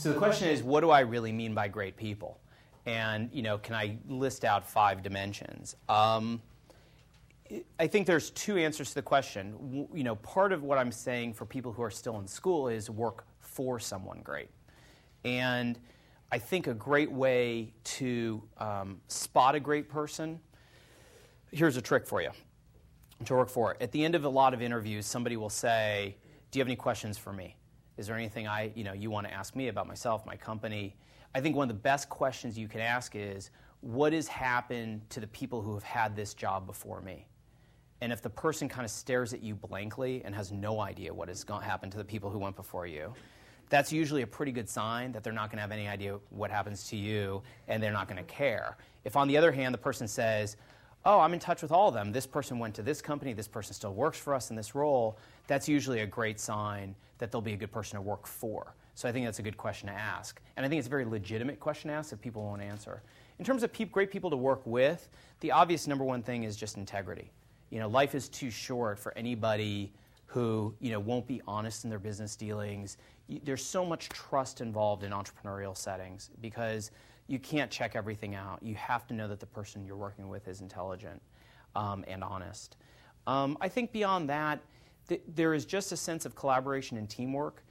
So 0.00 0.14
the 0.14 0.18
question 0.18 0.48
is, 0.48 0.62
what 0.62 0.80
do 0.80 0.88
I 0.88 1.00
really 1.00 1.30
mean 1.30 1.52
by 1.52 1.68
great 1.68 1.94
people? 1.94 2.40
And 2.86 3.28
you 3.34 3.42
know, 3.42 3.58
can 3.58 3.74
I 3.74 3.98
list 4.08 4.46
out 4.46 4.66
five 4.66 5.02
dimensions? 5.02 5.76
Um, 5.90 6.40
I 7.78 7.86
think 7.86 8.06
there's 8.06 8.30
two 8.30 8.56
answers 8.56 8.88
to 8.90 8.94
the 8.94 9.02
question. 9.02 9.86
You 9.92 10.02
know, 10.02 10.14
part 10.16 10.52
of 10.52 10.62
what 10.62 10.78
I'm 10.78 10.90
saying 10.90 11.34
for 11.34 11.44
people 11.44 11.70
who 11.70 11.82
are 11.82 11.90
still 11.90 12.18
in 12.18 12.26
school 12.26 12.68
is 12.68 12.88
work 12.88 13.26
for 13.40 13.78
someone 13.78 14.22
great. 14.24 14.48
And 15.26 15.78
I 16.32 16.38
think 16.38 16.66
a 16.66 16.72
great 16.72 17.12
way 17.12 17.74
to 17.84 18.42
um, 18.56 19.02
spot 19.08 19.54
a 19.54 19.60
great 19.60 19.90
person, 19.90 20.40
here's 21.52 21.76
a 21.76 21.82
trick 21.82 22.06
for 22.06 22.22
you 22.22 22.30
to 23.26 23.34
work 23.34 23.50
for. 23.50 23.76
At 23.82 23.92
the 23.92 24.02
end 24.02 24.14
of 24.14 24.24
a 24.24 24.30
lot 24.30 24.54
of 24.54 24.62
interviews, 24.62 25.04
somebody 25.04 25.36
will 25.36 25.50
say, 25.50 26.16
Do 26.50 26.58
you 26.58 26.62
have 26.62 26.68
any 26.68 26.76
questions 26.76 27.18
for 27.18 27.34
me? 27.34 27.56
Is 28.00 28.06
there 28.06 28.16
anything 28.16 28.48
I, 28.48 28.72
you 28.74 28.82
know, 28.82 28.94
you 28.94 29.10
want 29.10 29.26
to 29.26 29.32
ask 29.32 29.54
me 29.54 29.68
about 29.68 29.86
myself, 29.86 30.24
my 30.24 30.34
company? 30.34 30.96
I 31.34 31.40
think 31.42 31.54
one 31.54 31.68
of 31.70 31.76
the 31.76 31.82
best 31.82 32.08
questions 32.08 32.58
you 32.58 32.66
can 32.66 32.80
ask 32.80 33.14
is, 33.14 33.50
What 33.82 34.14
has 34.14 34.26
happened 34.26 35.02
to 35.10 35.20
the 35.20 35.26
people 35.26 35.60
who 35.60 35.74
have 35.74 35.82
had 35.82 36.16
this 36.16 36.32
job 36.32 36.66
before 36.66 37.02
me? 37.02 37.26
And 38.00 38.10
if 38.10 38.22
the 38.22 38.30
person 38.30 38.70
kind 38.70 38.86
of 38.86 38.90
stares 38.90 39.34
at 39.34 39.42
you 39.42 39.54
blankly 39.54 40.22
and 40.24 40.34
has 40.34 40.50
no 40.50 40.80
idea 40.80 41.12
what 41.12 41.28
has 41.28 41.44
happened 41.62 41.92
to 41.92 41.98
the 41.98 42.04
people 42.04 42.30
who 42.30 42.38
went 42.38 42.56
before 42.56 42.86
you, 42.86 43.12
that's 43.68 43.92
usually 43.92 44.22
a 44.22 44.26
pretty 44.26 44.52
good 44.52 44.68
sign 44.68 45.12
that 45.12 45.22
they're 45.22 45.34
not 45.34 45.50
going 45.50 45.58
to 45.58 45.62
have 45.62 45.70
any 45.70 45.86
idea 45.86 46.18
what 46.30 46.50
happens 46.50 46.88
to 46.88 46.96
you 46.96 47.42
and 47.68 47.82
they're 47.82 47.92
not 47.92 48.08
going 48.08 48.16
to 48.16 48.32
care. 48.32 48.78
If, 49.04 49.14
on 49.14 49.28
the 49.28 49.36
other 49.36 49.52
hand, 49.52 49.74
the 49.74 49.78
person 49.78 50.08
says, 50.08 50.56
Oh, 51.04 51.20
I'm 51.20 51.32
in 51.32 51.38
touch 51.38 51.62
with 51.62 51.72
all 51.72 51.88
of 51.88 51.94
them. 51.94 52.12
This 52.12 52.26
person 52.26 52.58
went 52.58 52.74
to 52.74 52.82
this 52.82 53.00
company, 53.00 53.32
this 53.32 53.48
person 53.48 53.72
still 53.72 53.94
works 53.94 54.18
for 54.18 54.34
us 54.34 54.50
in 54.50 54.56
this 54.56 54.74
role, 54.74 55.18
that's 55.46 55.68
usually 55.68 56.00
a 56.00 56.06
great 56.06 56.38
sign 56.38 56.94
that 57.18 57.32
they'll 57.32 57.40
be 57.40 57.54
a 57.54 57.56
good 57.56 57.72
person 57.72 57.96
to 57.96 58.02
work 58.02 58.26
for. 58.26 58.74
So 58.94 59.08
I 59.08 59.12
think 59.12 59.24
that's 59.24 59.38
a 59.38 59.42
good 59.42 59.56
question 59.56 59.88
to 59.88 59.94
ask. 59.94 60.40
And 60.56 60.66
I 60.66 60.68
think 60.68 60.78
it's 60.78 60.88
a 60.88 60.90
very 60.90 61.06
legitimate 61.06 61.58
question 61.58 61.88
to 61.88 61.94
ask 61.94 62.10
that 62.10 62.20
people 62.20 62.42
won't 62.42 62.60
answer. 62.60 63.02
In 63.38 63.44
terms 63.44 63.62
of 63.62 63.72
pe- 63.72 63.86
great 63.86 64.10
people 64.10 64.28
to 64.28 64.36
work 64.36 64.60
with, 64.66 65.08
the 65.40 65.52
obvious 65.52 65.86
number 65.86 66.04
one 66.04 66.22
thing 66.22 66.44
is 66.44 66.54
just 66.54 66.76
integrity. 66.76 67.30
You 67.70 67.78
know, 67.78 67.88
life 67.88 68.14
is 68.14 68.28
too 68.28 68.50
short 68.50 68.98
for 68.98 69.16
anybody 69.16 69.92
who 70.26 70.74
you 70.80 70.92
know 70.92 71.00
won't 71.00 71.26
be 71.26 71.40
honest 71.46 71.84
in 71.84 71.90
their 71.90 71.98
business 71.98 72.36
dealings. 72.36 72.98
There's 73.44 73.64
so 73.64 73.84
much 73.84 74.08
trust 74.10 74.60
involved 74.60 75.02
in 75.02 75.12
entrepreneurial 75.12 75.76
settings 75.76 76.30
because 76.40 76.90
you 77.30 77.38
can't 77.38 77.70
check 77.70 77.94
everything 77.94 78.34
out. 78.34 78.58
You 78.62 78.74
have 78.74 79.06
to 79.06 79.14
know 79.14 79.28
that 79.28 79.40
the 79.40 79.46
person 79.46 79.84
you're 79.84 79.96
working 79.96 80.28
with 80.28 80.48
is 80.48 80.60
intelligent 80.60 81.22
um, 81.76 82.04
and 82.08 82.24
honest. 82.24 82.76
Um, 83.26 83.56
I 83.60 83.68
think 83.68 83.92
beyond 83.92 84.28
that, 84.30 84.60
th- 85.08 85.22
there 85.28 85.54
is 85.54 85.64
just 85.64 85.92
a 85.92 85.96
sense 85.96 86.26
of 86.26 86.34
collaboration 86.34 86.98
and 86.98 87.08
teamwork 87.08 87.62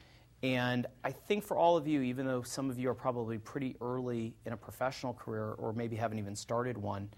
and 0.41 0.87
I 1.03 1.11
think 1.11 1.43
for 1.43 1.57
all 1.57 1.75
of 1.75 1.87
you, 1.87 2.01
even 2.01 2.25
though 2.25 2.41
some 2.41 2.69
of 2.69 2.79
you 2.79 2.89
are 2.89 2.95
probably 2.95 3.37
pretty 3.37 3.75
early 3.81 4.33
in 4.45 4.53
a 4.53 4.57
professional 4.57 5.13
career 5.13 5.51
or 5.57 5.73
maybe 5.73 5.95
haven't 5.97 6.17
even 6.17 6.35
started 6.35 6.77
one, 6.77 7.09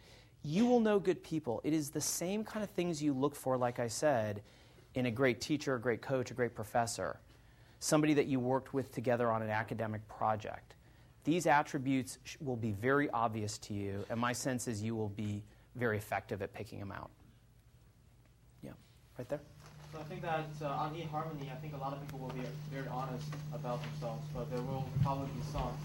you 0.44 0.66
will 0.66 0.80
know 0.80 0.98
good 0.98 1.24
people. 1.24 1.62
It 1.64 1.74
is 1.74 1.92
the 1.92 2.02
same 2.02 2.44
kind 2.44 2.64
of 2.64 2.70
things 2.72 3.02
you 3.02 3.14
look 3.14 3.36
for, 3.36 3.58
like 3.58 3.78
I 3.78 3.88
said, 3.88 4.42
in 4.96 5.06
a 5.06 5.12
great 5.12 5.40
teacher, 5.40 5.76
a 5.76 5.80
great 5.80 6.02
coach, 6.02 6.32
a 6.32 6.34
great 6.34 6.56
professor, 6.56 7.20
somebody 7.80 8.16
that 8.16 8.26
you 8.26 8.40
worked 8.40 8.74
with 8.74 8.92
together 8.92 9.32
on 9.32 9.44
an 9.44 9.52
academic 9.52 10.06
project. 10.08 10.74
These 11.24 11.46
attributes 11.46 12.18
will 12.40 12.56
be 12.56 12.72
very 12.72 13.10
obvious 13.12 13.58
to 13.60 13.74
you, 13.74 14.06
and 14.10 14.20
my 14.20 14.34
sense 14.34 14.68
is 14.68 14.82
you 14.82 14.96
will 14.96 15.10
be 15.10 15.44
very 15.76 15.98
effective 15.98 16.42
at 16.42 16.54
picking 16.54 16.80
them 16.80 16.92
out. 16.92 17.12
Yeah, 18.64 18.72
right 19.18 19.30
there. 19.30 19.42
So 19.94 20.00
I 20.00 20.04
think 20.04 20.22
that 20.22 20.48
uh, 20.62 20.68
on 20.68 20.96
eHarmony, 20.96 21.52
I 21.52 21.56
think 21.62 21.74
a 21.74 21.78
lot 21.78 21.94
of 21.94 22.02
people 22.02 22.20
will 22.20 22.34
be 22.34 22.42
very 22.72 22.88
honest 22.88 23.28
about 23.54 23.84
themselves, 23.84 24.26
but 24.34 24.50
there 24.50 24.62
will 24.62 24.88
probably 25.04 25.28
be 25.28 25.44
some 25.52 25.76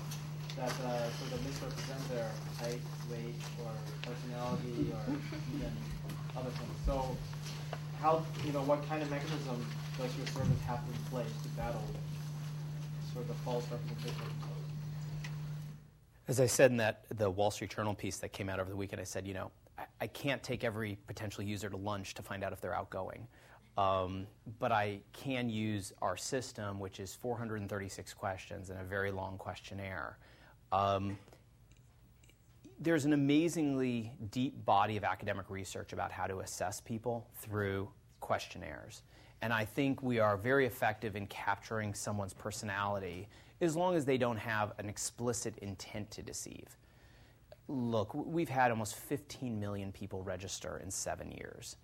that 0.56 0.72
uh, 0.80 1.10
sort 1.20 1.32
of 1.32 1.44
misrepresent 1.44 2.00
their 2.08 2.30
height, 2.58 2.80
weight, 3.10 3.36
or 3.60 3.70
personality, 4.00 4.88
or 4.88 5.12
even 5.54 5.72
other 6.34 6.48
things. 6.50 6.76
So, 6.86 7.16
how 8.00 8.24
you 8.44 8.52
know 8.52 8.62
what 8.62 8.86
kind 8.88 9.02
of 9.02 9.10
mechanism 9.10 9.66
does 9.98 10.16
your 10.16 10.26
service 10.28 10.60
have 10.66 10.80
in 10.88 11.10
place 11.10 11.32
to 11.42 11.48
battle 11.50 11.84
sort 13.12 13.24
of 13.24 13.28
the 13.28 13.34
false 13.44 13.66
representation? 13.70 14.55
As 16.28 16.40
I 16.40 16.46
said 16.46 16.72
in 16.72 16.76
that 16.78 17.04
the 17.16 17.30
Wall 17.30 17.52
Street 17.52 17.70
Journal 17.70 17.94
piece 17.94 18.16
that 18.18 18.32
came 18.32 18.48
out 18.48 18.58
over 18.58 18.68
the 18.68 18.76
weekend, 18.76 19.00
I 19.00 19.04
said, 19.04 19.26
you 19.26 19.34
know, 19.34 19.52
I, 19.78 19.84
I 20.00 20.06
can't 20.08 20.42
take 20.42 20.64
every 20.64 20.98
potential 21.06 21.44
user 21.44 21.70
to 21.70 21.76
lunch 21.76 22.14
to 22.14 22.22
find 22.22 22.42
out 22.42 22.52
if 22.52 22.60
they're 22.60 22.74
outgoing. 22.74 23.28
Um, 23.78 24.26
but 24.58 24.72
I 24.72 25.00
can 25.12 25.48
use 25.48 25.92
our 26.02 26.16
system, 26.16 26.80
which 26.80 26.98
is 26.98 27.14
436 27.14 28.12
questions 28.14 28.70
and 28.70 28.80
a 28.80 28.84
very 28.84 29.12
long 29.12 29.38
questionnaire. 29.38 30.18
Um, 30.72 31.16
there's 32.80 33.04
an 33.04 33.12
amazingly 33.12 34.12
deep 34.30 34.64
body 34.64 34.96
of 34.96 35.04
academic 35.04 35.48
research 35.48 35.92
about 35.92 36.10
how 36.10 36.26
to 36.26 36.40
assess 36.40 36.80
people 36.80 37.26
through 37.36 37.88
questionnaires. 38.20 39.02
And 39.42 39.52
I 39.52 39.64
think 39.64 40.02
we 40.02 40.18
are 40.18 40.36
very 40.36 40.66
effective 40.66 41.16
in 41.16 41.26
capturing 41.26 41.94
someone's 41.94 42.34
personality 42.34 43.28
as 43.60 43.76
long 43.76 43.96
as 43.96 44.04
they 44.04 44.18
don't 44.18 44.36
have 44.36 44.72
an 44.78 44.88
explicit 44.88 45.56
intent 45.58 46.10
to 46.12 46.22
deceive. 46.22 46.76
Look, 47.68 48.14
we've 48.14 48.48
had 48.48 48.70
almost 48.70 48.96
15 48.96 49.58
million 49.58 49.92
people 49.92 50.22
register 50.22 50.80
in 50.82 50.90
seven 50.90 51.32
years 51.32 51.76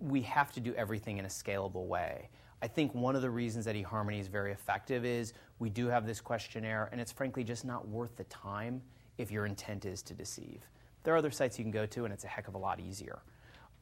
we 0.00 0.22
have 0.22 0.52
to 0.52 0.60
do 0.60 0.74
everything 0.74 1.18
in 1.18 1.24
a 1.24 1.28
scalable 1.28 1.86
way. 1.86 2.28
I 2.62 2.68
think 2.68 2.94
one 2.94 3.16
of 3.16 3.22
the 3.22 3.30
reasons 3.30 3.64
that 3.66 3.76
eHarmony 3.76 4.20
is 4.20 4.28
very 4.28 4.52
effective 4.52 5.04
is 5.04 5.34
we 5.58 5.70
do 5.70 5.86
have 5.88 6.06
this 6.06 6.20
questionnaire, 6.20 6.88
and 6.92 7.00
it's 7.00 7.12
frankly 7.12 7.44
just 7.44 7.64
not 7.64 7.86
worth 7.88 8.16
the 8.16 8.24
time 8.24 8.82
if 9.18 9.30
your 9.30 9.46
intent 9.46 9.84
is 9.84 10.02
to 10.02 10.14
deceive. 10.14 10.66
There 11.02 11.14
are 11.14 11.16
other 11.16 11.30
sites 11.30 11.58
you 11.58 11.64
can 11.64 11.70
go 11.70 11.86
to, 11.86 12.04
and 12.04 12.12
it's 12.12 12.24
a 12.24 12.28
heck 12.28 12.48
of 12.48 12.54
a 12.54 12.58
lot 12.58 12.80
easier. 12.80 13.20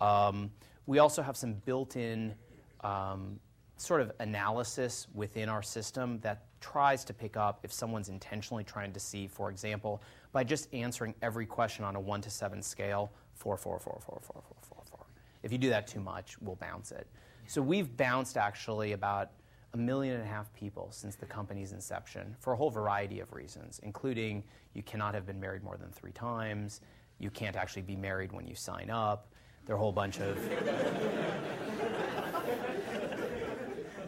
Um, 0.00 0.50
we 0.86 0.98
also 0.98 1.22
have 1.22 1.36
some 1.36 1.54
built 1.54 1.96
in 1.96 2.34
um, 2.82 3.38
sort 3.76 4.00
of 4.00 4.12
analysis 4.20 5.08
within 5.14 5.48
our 5.48 5.62
system 5.62 6.20
that 6.20 6.44
tries 6.60 7.04
to 7.04 7.12
pick 7.12 7.36
up 7.36 7.60
if 7.62 7.72
someone's 7.72 8.08
intentionally 8.08 8.64
trying 8.64 8.88
to 8.88 8.94
deceive, 8.94 9.30
for 9.30 9.50
example, 9.50 10.02
by 10.32 10.44
just 10.44 10.72
answering 10.72 11.14
every 11.22 11.46
question 11.46 11.84
on 11.84 11.96
a 11.96 12.00
1 12.00 12.20
to 12.20 12.30
7 12.30 12.62
scale, 12.62 13.12
4, 13.34 13.56
4, 13.56 13.80
4, 13.80 14.00
4, 14.00 14.20
4, 14.22 14.42
4, 14.62 14.82
4. 14.90 15.06
If 15.42 15.50
you 15.50 15.58
do 15.58 15.68
that 15.70 15.86
too 15.86 16.00
much, 16.00 16.40
we'll 16.40 16.56
bounce 16.56 16.92
it. 16.92 17.06
So 17.46 17.60
we've 17.60 17.96
bounced 17.96 18.36
actually 18.36 18.92
about 18.92 19.30
a 19.74 19.76
million 19.76 20.14
and 20.14 20.24
a 20.24 20.26
half 20.26 20.52
people 20.54 20.88
since 20.90 21.16
the 21.16 21.26
company's 21.26 21.72
inception 21.72 22.36
for 22.38 22.52
a 22.52 22.56
whole 22.56 22.70
variety 22.70 23.20
of 23.20 23.32
reasons, 23.32 23.80
including 23.82 24.44
you 24.74 24.82
cannot 24.82 25.14
have 25.14 25.26
been 25.26 25.40
married 25.40 25.64
more 25.64 25.76
than 25.76 25.90
three 25.90 26.12
times, 26.12 26.82
you 27.18 27.30
can't 27.30 27.56
actually 27.56 27.82
be 27.82 27.96
married 27.96 28.32
when 28.32 28.46
you 28.46 28.54
sign 28.54 28.90
up. 28.90 29.32
There 29.64 29.74
are 29.74 29.78
a 29.78 29.80
whole 29.80 29.92
bunch 29.92 30.18
of. 30.18 30.36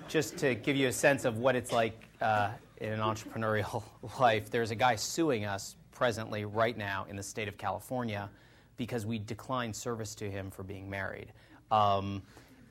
Just 0.08 0.36
to 0.38 0.54
give 0.54 0.76
you 0.76 0.88
a 0.88 0.92
sense 0.92 1.24
of 1.24 1.38
what 1.38 1.56
it's 1.56 1.72
like 1.72 2.08
uh, 2.20 2.50
in 2.78 2.92
an 2.92 3.00
entrepreneurial 3.00 3.82
life, 4.20 4.50
there's 4.50 4.70
a 4.70 4.74
guy 4.74 4.96
suing 4.96 5.44
us 5.44 5.76
presently, 5.92 6.44
right 6.44 6.76
now, 6.76 7.06
in 7.08 7.16
the 7.16 7.22
state 7.22 7.48
of 7.48 7.56
California 7.56 8.28
because 8.76 9.06
we 9.06 9.18
declined 9.18 9.74
service 9.74 10.14
to 10.16 10.30
him 10.30 10.50
for 10.50 10.62
being 10.62 10.90
married. 10.90 11.32
Um, 11.70 12.22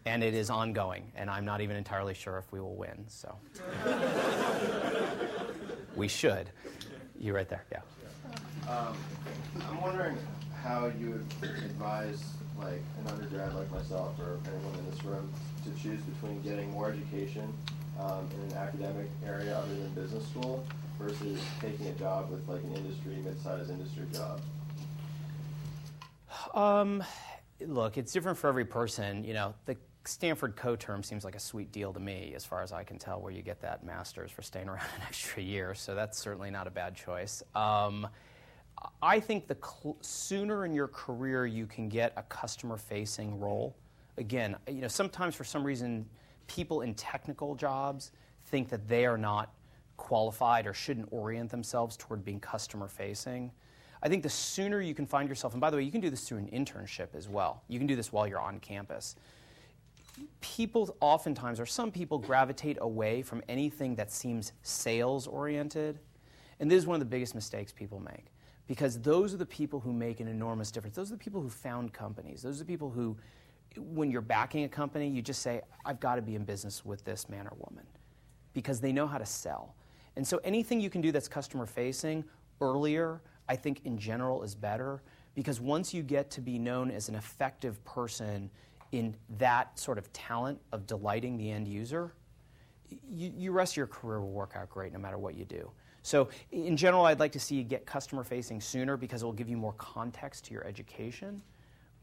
and 0.05 0.21
it 0.21 0.33
is 0.33 0.49
ongoing, 0.49 1.09
and 1.15 1.29
I'm 1.29 1.45
not 1.45 1.61
even 1.61 1.77
entirely 1.77 2.13
sure 2.13 2.37
if 2.37 2.51
we 2.51 2.59
will 2.59 2.75
win. 2.75 3.05
So 3.07 3.33
we 5.95 6.09
should. 6.09 6.49
You 7.17 7.33
right 7.33 7.47
there, 7.47 7.63
yeah. 7.71 7.79
Um, 8.69 8.97
I'm 9.69 9.81
wondering 9.81 10.17
how 10.61 10.91
you 10.99 11.11
would 11.11 11.49
advise 11.49 12.21
like 12.59 12.81
an 12.99 13.11
undergrad 13.11 13.55
like 13.55 13.71
myself 13.71 14.19
or 14.19 14.39
anyone 14.45 14.77
in 14.77 14.91
this 14.91 15.03
room 15.05 15.31
to 15.63 15.81
choose 15.81 16.01
between 16.01 16.41
getting 16.41 16.71
more 16.71 16.89
education 16.89 17.51
um, 17.99 18.27
in 18.35 18.51
an 18.51 18.57
academic 18.57 19.07
area 19.25 19.57
other 19.57 19.73
than 19.75 19.89
business 19.89 20.27
school 20.27 20.65
versus 20.99 21.39
taking 21.61 21.87
a 21.87 21.93
job 21.93 22.29
with 22.29 22.47
like 22.47 22.63
an 22.63 22.73
industry, 22.75 23.15
mid-sized 23.23 23.69
industry 23.69 24.05
job. 24.13 24.41
Um, 26.53 27.03
look, 27.61 27.97
it's 27.97 28.11
different 28.11 28.37
for 28.37 28.47
every 28.47 28.65
person. 28.65 29.23
You 29.23 29.33
know, 29.33 29.53
the 29.65 29.77
Stanford 30.05 30.55
co-term 30.55 31.03
seems 31.03 31.23
like 31.23 31.35
a 31.35 31.39
sweet 31.39 31.71
deal 31.71 31.93
to 31.93 31.99
me, 31.99 32.33
as 32.35 32.43
far 32.43 32.61
as 32.61 32.71
I 32.71 32.83
can 32.83 32.97
tell, 32.97 33.21
where 33.21 33.31
you 33.31 33.41
get 33.41 33.61
that 33.61 33.85
master's 33.85 34.31
for 34.31 34.41
staying 34.41 34.69
around 34.69 34.87
an 34.97 35.03
extra 35.07 35.41
year. 35.41 35.73
So 35.73 35.95
that's 35.95 36.17
certainly 36.17 36.51
not 36.51 36.67
a 36.67 36.71
bad 36.71 36.95
choice. 36.95 37.43
Um, 37.55 38.07
I 39.01 39.19
think 39.19 39.47
the 39.47 39.55
cl- 39.55 39.97
sooner 40.01 40.65
in 40.65 40.73
your 40.73 40.87
career 40.87 41.45
you 41.45 41.65
can 41.65 41.89
get 41.89 42.11
a 42.17 42.23
customer-facing 42.23 43.39
role. 43.39 43.75
Again, 44.17 44.55
you 44.67 44.81
know, 44.81 44.87
sometimes 44.87 45.35
for 45.35 45.43
some 45.43 45.63
reason, 45.63 46.05
people 46.47 46.81
in 46.81 46.93
technical 46.93 47.55
jobs 47.55 48.11
think 48.45 48.69
that 48.69 48.87
they 48.87 49.05
are 49.05 49.17
not 49.17 49.53
qualified 49.97 50.67
or 50.67 50.73
shouldn't 50.73 51.07
orient 51.11 51.49
themselves 51.49 51.97
toward 51.97 52.23
being 52.23 52.39
customer-facing. 52.39 53.51
I 54.01 54.09
think 54.09 54.21
the 54.21 54.29
sooner 54.29 54.81
you 54.81 54.93
can 54.93 55.05
find 55.05 55.29
yourself, 55.29 55.53
and 55.53 55.61
by 55.61 55.69
the 55.69 55.77
way, 55.77 55.83
you 55.83 55.91
can 55.91 56.01
do 56.01 56.09
this 56.09 56.27
through 56.27 56.39
an 56.39 56.47
internship 56.47 57.15
as 57.15 57.29
well. 57.29 57.63
You 57.69 57.79
can 57.79 57.87
do 57.87 57.95
this 57.95 58.11
while 58.11 58.27
you're 58.27 58.39
on 58.39 58.59
campus. 58.59 59.15
People 60.41 60.95
oftentimes, 60.99 61.59
or 61.59 61.65
some 61.65 61.91
people, 61.91 62.19
gravitate 62.19 62.77
away 62.81 63.21
from 63.21 63.41
anything 63.47 63.95
that 63.95 64.11
seems 64.11 64.51
sales 64.61 65.25
oriented. 65.25 65.99
And 66.59 66.69
this 66.69 66.77
is 66.77 66.85
one 66.85 66.95
of 66.95 66.99
the 66.99 67.05
biggest 67.05 67.33
mistakes 67.33 67.71
people 67.71 67.99
make 67.99 68.25
because 68.67 68.99
those 68.99 69.33
are 69.33 69.37
the 69.37 69.45
people 69.45 69.79
who 69.79 69.91
make 69.91 70.19
an 70.19 70.27
enormous 70.27 70.69
difference. 70.69 70.95
Those 70.95 71.09
are 71.11 71.15
the 71.15 71.23
people 71.23 71.41
who 71.41 71.49
found 71.49 71.93
companies. 71.93 72.41
Those 72.41 72.57
are 72.57 72.63
the 72.63 72.67
people 72.67 72.89
who, 72.89 73.17
when 73.77 74.11
you're 74.11 74.21
backing 74.21 74.63
a 74.63 74.69
company, 74.69 75.07
you 75.07 75.21
just 75.21 75.41
say, 75.41 75.61
I've 75.85 75.99
got 75.99 76.15
to 76.15 76.21
be 76.21 76.35
in 76.35 76.43
business 76.43 76.85
with 76.85 77.03
this 77.03 77.29
man 77.29 77.47
or 77.47 77.55
woman 77.57 77.85
because 78.53 78.79
they 78.79 78.91
know 78.91 79.07
how 79.07 79.17
to 79.17 79.25
sell. 79.25 79.75
And 80.15 80.27
so 80.27 80.39
anything 80.43 80.79
you 80.79 80.89
can 80.89 81.01
do 81.01 81.11
that's 81.11 81.27
customer 81.27 81.65
facing 81.65 82.23
earlier 82.61 83.21
I 83.47 83.55
think 83.55 83.81
in 83.85 83.97
general 83.97 84.43
is 84.43 84.55
better 84.55 85.01
because 85.35 85.59
once 85.59 85.93
you 85.93 86.03
get 86.03 86.29
to 86.31 86.41
be 86.41 86.59
known 86.59 86.91
as 86.91 87.09
an 87.09 87.15
effective 87.15 87.83
person 87.85 88.49
in 88.91 89.15
that 89.37 89.77
sort 89.77 89.97
of 89.97 90.11
talent 90.13 90.59
of 90.71 90.85
delighting 90.85 91.37
the 91.37 91.51
end 91.51 91.67
user, 91.67 92.13
you, 93.09 93.31
you 93.35 93.51
rest 93.51 93.73
of 93.73 93.77
your 93.77 93.87
career 93.87 94.21
will 94.21 94.31
work 94.31 94.53
out 94.55 94.69
great 94.69 94.93
no 94.93 94.99
matter 94.99 95.17
what 95.17 95.35
you 95.35 95.45
do. 95.45 95.71
So, 96.03 96.27
in 96.51 96.75
general, 96.75 97.05
I'd 97.05 97.19
like 97.19 97.31
to 97.31 97.39
see 97.39 97.55
you 97.55 97.63
get 97.63 97.85
customer 97.85 98.25
facing 98.25 98.59
sooner 98.59 98.97
because 98.97 99.23
it 99.23 99.25
will 99.25 99.31
give 99.31 99.49
you 99.49 99.55
more 99.55 99.73
context 99.73 100.45
to 100.45 100.53
your 100.53 100.65
education. 100.67 101.41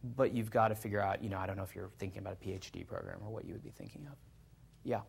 But 0.03 0.35
you've 0.35 0.51
got 0.51 0.69
to 0.69 0.75
figure 0.75 1.01
out, 1.01 1.23
you 1.23 1.29
know, 1.29 1.39
I 1.39 1.47
don't 1.47 1.57
know 1.57 1.63
if 1.63 1.75
you're 1.75 1.91
thinking 1.99 2.21
about 2.21 2.37
a 2.41 2.45
PhD 2.45 2.87
program 2.87 3.19
or 3.25 3.31
what 3.31 3.45
you 3.45 3.53
would 3.53 3.63
be 3.63 3.71
thinking 3.71 4.07
of. 4.11 4.17
Yeah. 4.85 5.01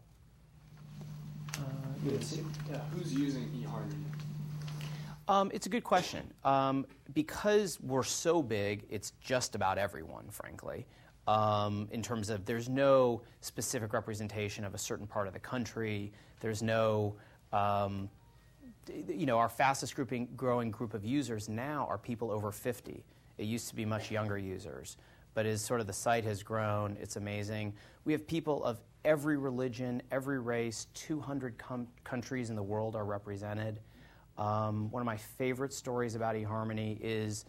Uh, 1.58 1.62
yeah. 2.04 2.80
Who's 2.94 3.14
using 3.14 3.44
eHarmony? 3.52 4.04
Um, 5.28 5.50
it's 5.54 5.66
a 5.66 5.70
good 5.70 5.84
question. 5.84 6.34
Um, 6.44 6.86
because 7.14 7.80
we're 7.80 8.04
so 8.04 8.42
big, 8.42 8.86
it's 8.89 9.12
just 9.22 9.56
about 9.56 9.78
everyone, 9.78 10.26
frankly. 10.30 10.86
Um, 11.28 11.88
in 11.92 12.02
terms 12.02 12.30
of 12.30 12.46
there's 12.46 12.68
no 12.68 13.22
specific 13.42 13.94
representation 13.94 14.66
of 14.66 14.74
a 14.74 14.78
certain 14.78 15.08
part 15.08 15.28
of 15.28 15.34
the 15.34 15.39
country. 15.39 16.12
There's 16.39 16.62
no, 16.62 17.16
um, 17.54 18.10
you 19.08 19.26
know, 19.26 19.38
our 19.38 19.48
fastest 19.48 19.96
grouping, 19.96 20.28
growing 20.36 20.72
group 20.72 20.94
of 20.94 21.06
users 21.06 21.48
now 21.48 21.86
are 21.89 21.98
people 21.98 22.32
over 22.32 22.52
50. 22.52 23.06
It 23.42 23.46
used 23.46 23.70
to 23.70 23.76
be 23.76 23.86
much 23.86 24.12
younger 24.12 24.38
users. 24.38 24.98
But 25.34 25.48
as 25.48 25.62
sort 25.62 25.82
of 25.82 25.88
the 25.88 25.94
site 25.94 26.24
has 26.26 26.44
grown, 26.44 26.96
it's 27.02 27.16
amazing. 27.16 27.74
We 28.06 28.14
have 28.14 28.28
people 28.28 28.64
of 28.64 28.80
every 29.04 29.36
religion, 29.36 30.04
every 30.12 30.39
race, 30.39 30.86
200 30.94 31.58
com- 31.58 31.88
countries 32.04 32.52
in 32.52 32.56
the 32.56 32.64
world 32.64 32.96
are 32.96 33.06
represented. 33.06 33.80
Um, 34.38 34.92
one 34.92 35.02
of 35.02 35.08
my 35.08 35.18
favorite 35.18 35.74
stories 35.74 36.14
about 36.14 36.36
eHarmony 36.36 37.00
is 37.02 37.46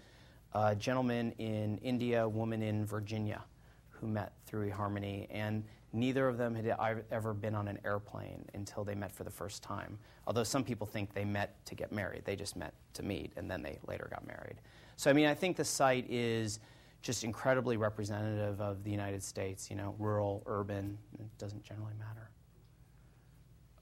a 0.55 0.75
gentleman 0.75 1.33
in 1.33 1.77
India, 1.79 2.25
a 2.25 2.29
woman 2.29 2.63
in 2.63 2.87
Virginia 2.87 3.43
who 3.91 4.07
met 4.07 4.33
through 4.47 4.71
eHarmony, 4.71 5.27
and 5.31 5.63
neither 5.93 6.27
of 6.27 6.39
them 6.39 6.55
had 6.55 7.05
ever 7.11 7.35
been 7.35 7.55
on 7.55 7.69
an 7.69 7.79
airplane 7.85 8.47
until 8.55 8.83
they 8.83 8.95
met 8.95 9.13
for 9.13 9.25
the 9.25 9.31
first 9.31 9.63
time. 9.63 9.99
Although 10.27 10.45
some 10.45 10.65
people 10.65 10.87
think 10.87 11.13
they 11.13 11.25
met 11.25 11.65
to 11.67 11.75
get 11.75 11.93
married, 11.93 12.25
they 12.25 12.35
just 12.35 12.57
met 12.57 12.73
to 12.95 13.03
meet, 13.03 13.33
and 13.37 13.51
then 13.51 13.63
they 13.63 13.79
later 13.87 14.09
got 14.11 14.27
married. 14.27 14.57
So, 15.03 15.11
I 15.11 15.15
mean, 15.15 15.27
I 15.27 15.35
think 15.35 15.57
the 15.57 15.65
site 15.65 16.09
is 16.09 16.61
just 17.03 17.25
incredibly 17.25 17.77
representative 17.77 18.61
of 18.61 18.85
the 18.85 18.91
United 18.93 19.21
States, 19.21 19.69
you 19.69 19.75
know, 19.75 19.97
rural, 19.99 20.45
urban, 20.47 20.97
it 21.19 21.27
doesn't 21.39 21.65
generally 21.65 21.95
matter. 21.99 22.31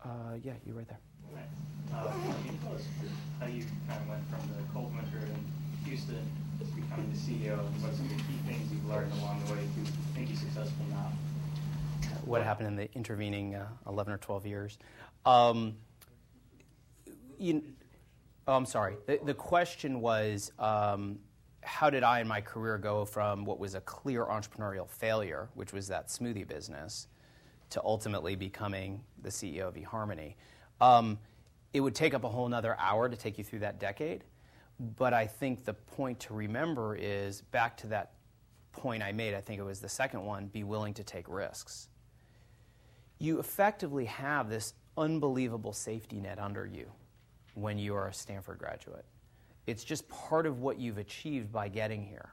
Uh, 0.03 0.39
yeah, 0.43 0.55
you 0.64 0.73
right 0.73 0.89
there. 0.89 0.99
Right. 1.31 1.45
Uh, 1.93 2.11
can 2.11 2.55
you 2.55 2.59
tell 2.64 2.75
us 2.75 2.85
how 3.39 3.49
you 3.49 3.64
kind 3.87 4.01
of 4.01 4.09
went 4.09 4.23
from 4.31 4.49
the 4.49 4.62
cold 4.73 4.97
winter 4.97 5.18
in 5.18 5.85
Houston 5.85 6.25
to 6.59 6.64
becoming 6.64 7.12
the 7.12 7.18
CEO 7.18 7.59
and 7.59 7.83
what 7.83 7.95
some 7.95 8.07
of 8.07 8.12
the 8.12 8.23
key 8.23 8.39
things 8.47 8.73
you've 8.73 8.89
learned 8.89 9.12
along 9.21 9.45
the 9.45 9.53
way 9.53 9.59
to 9.59 10.18
make 10.18 10.31
you 10.31 10.37
successful 10.37 10.87
now? 10.89 11.12
What 12.25 12.43
happened 12.43 12.68
in 12.68 12.77
the 12.77 12.91
intervening 12.95 13.57
uh, 13.57 13.68
11 13.87 14.14
or 14.14 14.16
12 14.16 14.47
years? 14.47 14.79
Um, 15.27 15.77
you, 17.39 17.62
oh, 18.51 18.57
I'm 18.57 18.66
sorry. 18.66 18.96
The, 19.07 19.20
the 19.24 19.34
question 19.34 20.01
was 20.01 20.51
um, 20.59 21.20
how 21.62 21.88
did 21.88 22.03
I 22.03 22.20
in 22.20 22.26
my 22.26 22.40
career 22.40 22.78
go 22.78 23.05
from 23.05 23.44
what 23.44 23.61
was 23.61 23.76
a 23.76 23.80
clear 23.82 24.24
entrepreneurial 24.24 24.88
failure, 24.88 25.48
which 25.55 25.72
was 25.72 25.86
that 25.88 26.09
smoothie 26.09 26.46
business, 26.46 27.07
to 27.70 27.80
ultimately 27.84 28.34
becoming 28.34 29.03
the 29.22 29.28
CEO 29.28 29.68
of 29.68 29.74
eHarmony? 29.74 30.34
Um, 30.80 31.18
it 31.72 31.80
would 31.80 31.94
take 31.94 32.12
up 32.12 32.24
a 32.24 32.28
whole 32.28 32.53
other 32.53 32.76
hour 32.80 33.09
to 33.09 33.16
take 33.16 33.38
you 33.38 33.44
through 33.44 33.61
that 33.61 33.78
decade, 33.78 34.24
but 34.96 35.14
I 35.14 35.28
think 35.28 35.64
the 35.64 35.74
point 35.74 36.18
to 36.20 36.34
remember 36.34 36.96
is 36.96 37.42
back 37.42 37.76
to 37.78 37.86
that 37.88 38.14
point 38.72 39.01
I 39.01 39.12
made, 39.12 39.34
I 39.34 39.40
think 39.40 39.61
it 39.61 39.64
was 39.64 39.78
the 39.78 39.88
second 39.88 40.24
one 40.24 40.46
be 40.46 40.64
willing 40.64 40.94
to 40.94 41.05
take 41.05 41.28
risks. 41.28 41.88
You 43.20 43.38
effectively 43.38 44.07
have 44.07 44.51
this 44.51 44.74
unbelievable 44.96 45.72
safety 45.72 46.18
net 46.18 46.40
under 46.40 46.66
you 46.66 46.90
when 47.55 47.78
you 47.78 47.94
are 47.94 48.09
a 48.09 48.14
Stanford 48.14 48.59
graduate. 48.59 49.05
It's 49.66 49.84
just 49.84 50.09
part 50.09 50.46
of 50.46 50.61
what 50.61 50.78
you've 50.78 50.98
achieved 50.98 51.53
by 51.53 51.68
getting 51.68 52.05
here. 52.05 52.32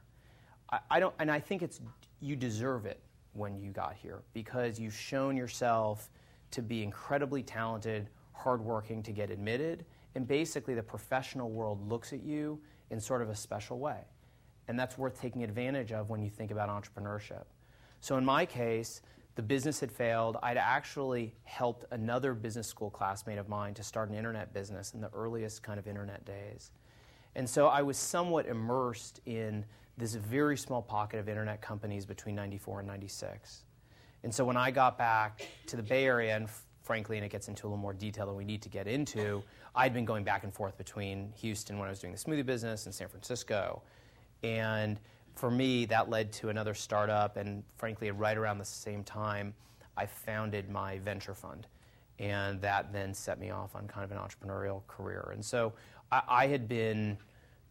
I, 0.70 0.78
I 0.90 1.00
don't, 1.00 1.14
and 1.18 1.30
I 1.30 1.40
think 1.40 1.62
it's 1.62 1.80
you 2.20 2.36
deserve 2.36 2.86
it 2.86 3.00
when 3.32 3.58
you 3.58 3.70
got 3.70 3.94
here 3.94 4.22
because 4.32 4.78
you've 4.78 4.94
shown 4.94 5.36
yourself 5.36 6.10
to 6.50 6.62
be 6.62 6.82
incredibly 6.82 7.42
talented, 7.42 8.08
hardworking 8.32 9.02
to 9.02 9.12
get 9.12 9.30
admitted, 9.30 9.84
and 10.14 10.26
basically 10.26 10.74
the 10.74 10.82
professional 10.82 11.50
world 11.50 11.88
looks 11.88 12.12
at 12.12 12.22
you 12.22 12.58
in 12.90 13.00
sort 13.00 13.22
of 13.22 13.28
a 13.28 13.36
special 13.36 13.78
way. 13.78 14.00
And 14.66 14.78
that's 14.78 14.98
worth 14.98 15.20
taking 15.20 15.44
advantage 15.44 15.92
of 15.92 16.10
when 16.10 16.22
you 16.22 16.30
think 16.30 16.50
about 16.50 16.68
entrepreneurship. 16.68 17.44
So 18.00 18.16
in 18.16 18.24
my 18.24 18.46
case, 18.46 19.02
the 19.38 19.42
business 19.42 19.78
had 19.78 19.92
failed. 19.92 20.36
I'd 20.42 20.56
actually 20.56 21.32
helped 21.44 21.84
another 21.92 22.34
business 22.34 22.66
school 22.66 22.90
classmate 22.90 23.38
of 23.38 23.48
mine 23.48 23.72
to 23.74 23.84
start 23.84 24.10
an 24.10 24.16
internet 24.16 24.52
business 24.52 24.94
in 24.94 25.00
the 25.00 25.10
earliest 25.14 25.62
kind 25.62 25.78
of 25.78 25.86
internet 25.86 26.24
days. 26.24 26.72
And 27.36 27.48
so 27.48 27.68
I 27.68 27.82
was 27.82 27.96
somewhat 27.96 28.46
immersed 28.46 29.20
in 29.26 29.64
this 29.96 30.16
very 30.16 30.56
small 30.56 30.82
pocket 30.82 31.20
of 31.20 31.28
internet 31.28 31.62
companies 31.62 32.04
between 32.04 32.34
94 32.34 32.80
and 32.80 32.88
96. 32.88 33.62
And 34.24 34.34
so 34.34 34.44
when 34.44 34.56
I 34.56 34.72
got 34.72 34.98
back 34.98 35.46
to 35.68 35.76
the 35.76 35.84
Bay 35.84 36.06
Area, 36.06 36.34
and 36.34 36.48
frankly, 36.82 37.16
and 37.16 37.24
it 37.24 37.30
gets 37.30 37.46
into 37.46 37.64
a 37.64 37.68
little 37.68 37.78
more 37.78 37.94
detail 37.94 38.26
than 38.26 38.34
we 38.34 38.44
need 38.44 38.62
to 38.62 38.68
get 38.68 38.88
into, 38.88 39.44
I'd 39.72 39.94
been 39.94 40.04
going 40.04 40.24
back 40.24 40.42
and 40.42 40.52
forth 40.52 40.76
between 40.76 41.32
Houston 41.36 41.78
when 41.78 41.86
I 41.86 41.90
was 41.90 42.00
doing 42.00 42.12
the 42.12 42.18
smoothie 42.18 42.44
business 42.44 42.86
and 42.86 42.94
San 42.94 43.06
Francisco. 43.06 43.82
And 44.42 44.98
for 45.38 45.50
me, 45.50 45.84
that 45.86 46.10
led 46.10 46.32
to 46.32 46.48
another 46.48 46.74
startup, 46.74 47.36
and 47.36 47.62
frankly, 47.76 48.10
right 48.10 48.36
around 48.36 48.58
the 48.58 48.64
same 48.64 49.04
time, 49.04 49.54
I 49.96 50.06
founded 50.06 50.68
my 50.68 50.98
venture 50.98 51.34
fund. 51.34 51.66
And 52.18 52.60
that 52.62 52.92
then 52.92 53.14
set 53.14 53.38
me 53.38 53.50
off 53.50 53.76
on 53.76 53.86
kind 53.86 54.04
of 54.04 54.10
an 54.10 54.18
entrepreneurial 54.18 54.84
career. 54.88 55.30
And 55.32 55.44
so 55.44 55.72
I, 56.10 56.22
I 56.28 56.46
had 56.48 56.66
been 56.68 57.16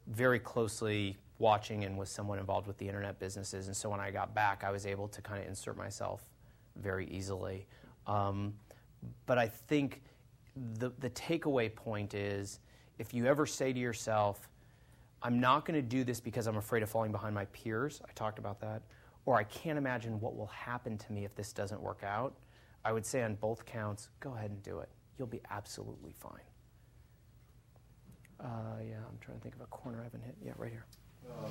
very 0.07 0.39
closely 0.39 1.17
watching 1.39 1.83
and 1.83 1.97
was 1.97 2.09
somewhat 2.09 2.39
involved 2.39 2.67
with 2.67 2.77
the 2.77 2.87
internet 2.87 3.19
businesses. 3.19 3.67
And 3.67 3.75
so 3.75 3.89
when 3.89 3.99
I 3.99 4.09
got 4.09 4.33
back, 4.33 4.63
I 4.63 4.71
was 4.71 4.85
able 4.85 5.09
to 5.09 5.21
kind 5.21 5.41
of 5.41 5.47
insert 5.47 5.77
myself 5.77 6.21
very 6.77 7.07
easily. 7.09 7.67
Um, 8.07 8.53
but 9.25 9.37
I 9.37 9.47
think 9.47 10.01
the, 10.79 10.91
the 10.99 11.09
takeaway 11.09 11.73
point 11.73 12.13
is 12.13 12.59
if 12.97 13.13
you 13.13 13.25
ever 13.25 13.45
say 13.45 13.73
to 13.73 13.79
yourself, 13.79 14.49
I'm 15.23 15.39
not 15.39 15.65
going 15.65 15.75
to 15.75 15.87
do 15.87 16.03
this 16.03 16.19
because 16.19 16.47
I'm 16.47 16.57
afraid 16.57 16.83
of 16.83 16.89
falling 16.89 17.11
behind 17.11 17.33
my 17.33 17.45
peers, 17.45 18.01
I 18.07 18.11
talked 18.13 18.39
about 18.39 18.59
that, 18.61 18.81
or 19.25 19.35
I 19.35 19.43
can't 19.43 19.77
imagine 19.77 20.19
what 20.19 20.35
will 20.35 20.47
happen 20.47 20.97
to 20.97 21.11
me 21.11 21.25
if 21.25 21.35
this 21.35 21.51
doesn't 21.53 21.81
work 21.81 22.03
out, 22.03 22.33
I 22.85 22.91
would 22.93 23.05
say 23.05 23.23
on 23.23 23.35
both 23.35 23.65
counts, 23.65 24.09
go 24.19 24.35
ahead 24.35 24.51
and 24.51 24.61
do 24.63 24.79
it. 24.79 24.89
You'll 25.17 25.27
be 25.27 25.41
absolutely 25.49 26.13
fine. 26.17 26.39
Uh, 28.39 28.45
yeah, 28.87 28.97
I'm 28.97 29.17
trying 29.19 29.37
to 29.37 29.43
think 29.43 29.55
of 29.55 29.61
a 29.61 29.65
corner 29.65 29.99
I 29.99 30.03
haven't 30.03 30.23
hit. 30.23 30.35
Yeah, 30.45 30.51
right 30.57 30.71
here. 30.71 30.85
Uh, 31.27 31.49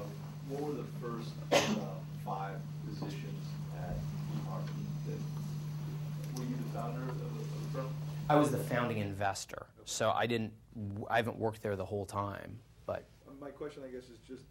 what 0.48 0.62
were 0.62 0.74
the 0.74 0.86
first 1.02 1.30
uh, 1.52 1.76
five 2.24 2.56
positions 2.88 3.44
at 3.76 3.96
eHarmony? 4.36 5.18
Were 6.36 6.44
you 6.44 6.56
the 6.56 6.78
founder 6.78 7.02
of 7.02 7.18
the, 7.18 7.24
of 7.24 7.72
the 7.72 7.78
firm? 7.78 7.88
I 8.30 8.36
was 8.36 8.50
the 8.50 8.58
founding 8.58 8.98
investor, 8.98 9.66
so 9.84 10.12
I 10.12 10.26
didn't. 10.26 10.52
I 11.10 11.16
haven't 11.16 11.38
worked 11.38 11.62
there 11.62 11.76
the 11.76 11.84
whole 11.84 12.06
time. 12.06 12.58
But 12.86 13.04
my 13.40 13.50
question, 13.50 13.82
I 13.84 13.88
guess, 13.88 14.04
is 14.04 14.18
just 14.26 14.42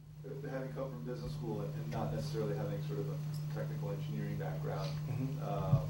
having 0.49 0.69
come 0.73 0.89
from 0.89 1.03
business 1.05 1.33
school 1.33 1.61
and, 1.61 1.73
and 1.75 1.91
not 1.91 2.13
necessarily 2.13 2.55
having 2.55 2.81
sort 2.87 2.99
of 2.99 3.07
a 3.09 3.55
technical 3.55 3.91
engineering 3.91 4.37
background. 4.37 4.89
Mm-hmm. 5.09 5.43
Um, 5.43 5.81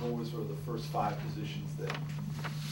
what 0.00 0.12
were 0.12 0.24
sort 0.24 0.42
of 0.42 0.48
the 0.48 0.62
first 0.64 0.86
five 0.86 1.18
positions 1.28 1.74
that 1.76 1.92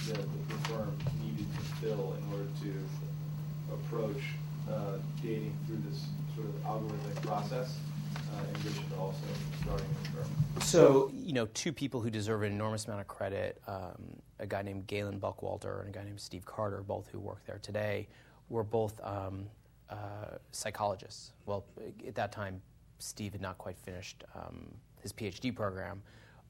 that 0.08 0.48
the 0.48 0.68
firm 0.68 0.96
needed 1.22 1.46
to 1.54 1.60
fill 1.80 2.16
in 2.18 2.32
order 2.32 2.48
to 2.62 3.74
approach 3.74 4.22
uh, 4.68 4.96
dating 5.22 5.56
through 5.66 5.80
this 5.88 6.06
sort 6.34 6.48
of 6.48 6.54
algorithmic 6.64 7.22
process, 7.22 7.78
uh, 8.16 8.42
in 8.48 8.56
addition 8.60 8.88
to 8.90 8.96
also 8.96 9.20
starting 9.62 9.86
the 10.02 10.08
firm? 10.10 10.62
So, 10.62 11.12
you 11.14 11.32
know, 11.32 11.46
two 11.54 11.72
people 11.72 12.00
who 12.00 12.10
deserve 12.10 12.42
an 12.42 12.52
enormous 12.52 12.86
amount 12.86 13.00
of 13.00 13.06
credit, 13.06 13.60
um, 13.68 14.20
a 14.38 14.46
guy 14.46 14.62
named 14.62 14.86
Galen 14.86 15.20
Buckwalter 15.20 15.80
and 15.80 15.94
a 15.94 15.96
guy 15.96 16.04
named 16.04 16.20
Steve 16.20 16.44
Carter, 16.44 16.82
both 16.82 17.08
who 17.08 17.20
work 17.20 17.44
there 17.46 17.60
today, 17.62 18.08
were 18.52 18.62
both 18.62 19.00
um, 19.02 19.46
uh, 19.88 20.36
psychologists. 20.52 21.32
Well, 21.46 21.64
at 22.06 22.14
that 22.14 22.30
time, 22.30 22.60
Steve 22.98 23.32
had 23.32 23.40
not 23.40 23.58
quite 23.58 23.78
finished 23.78 24.24
um, 24.34 24.66
his 25.00 25.12
PhD 25.12 25.54
program, 25.54 26.02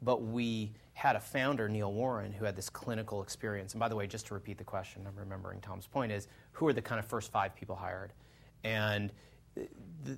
but 0.02 0.22
we 0.22 0.72
had 0.94 1.16
a 1.16 1.20
founder, 1.20 1.68
Neil 1.68 1.92
Warren, 1.92 2.32
who 2.32 2.44
had 2.44 2.56
this 2.56 2.68
clinical 2.68 3.22
experience. 3.22 3.72
And 3.72 3.80
by 3.80 3.88
the 3.88 3.96
way, 3.96 4.06
just 4.06 4.26
to 4.26 4.34
repeat 4.34 4.58
the 4.58 4.64
question, 4.64 5.06
I'm 5.06 5.16
remembering 5.16 5.60
Tom's 5.60 5.86
point 5.86 6.12
is 6.12 6.28
who 6.50 6.66
are 6.66 6.72
the 6.72 6.82
kind 6.82 6.98
of 6.98 7.06
first 7.06 7.30
five 7.30 7.54
people 7.54 7.76
hired? 7.76 8.12
And 8.64 9.12
the, 9.54 9.68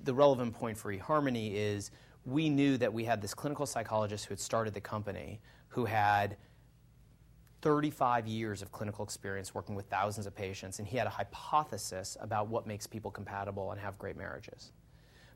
the 0.03 0.13
relevant 0.13 0.53
point 0.53 0.77
for 0.77 0.93
eHarmony 0.93 1.53
is 1.53 1.91
we 2.25 2.49
knew 2.49 2.77
that 2.77 2.91
we 2.91 3.05
had 3.05 3.21
this 3.21 3.33
clinical 3.33 3.65
psychologist 3.65 4.25
who 4.25 4.31
had 4.31 4.39
started 4.39 4.73
the 4.73 4.81
company 4.81 5.39
who 5.67 5.85
had 5.85 6.35
35 7.65 8.27
years 8.27 8.61
of 8.61 8.71
clinical 8.71 9.03
experience 9.03 9.55
working 9.55 9.73
with 9.73 9.87
thousands 9.87 10.27
of 10.27 10.35
patients, 10.35 10.77
and 10.77 10.87
he 10.87 10.97
had 10.97 11.07
a 11.07 11.09
hypothesis 11.09 12.15
about 12.21 12.47
what 12.47 12.67
makes 12.67 12.85
people 12.85 13.09
compatible 13.09 13.71
and 13.71 13.81
have 13.81 13.97
great 13.97 14.15
marriages. 14.15 14.71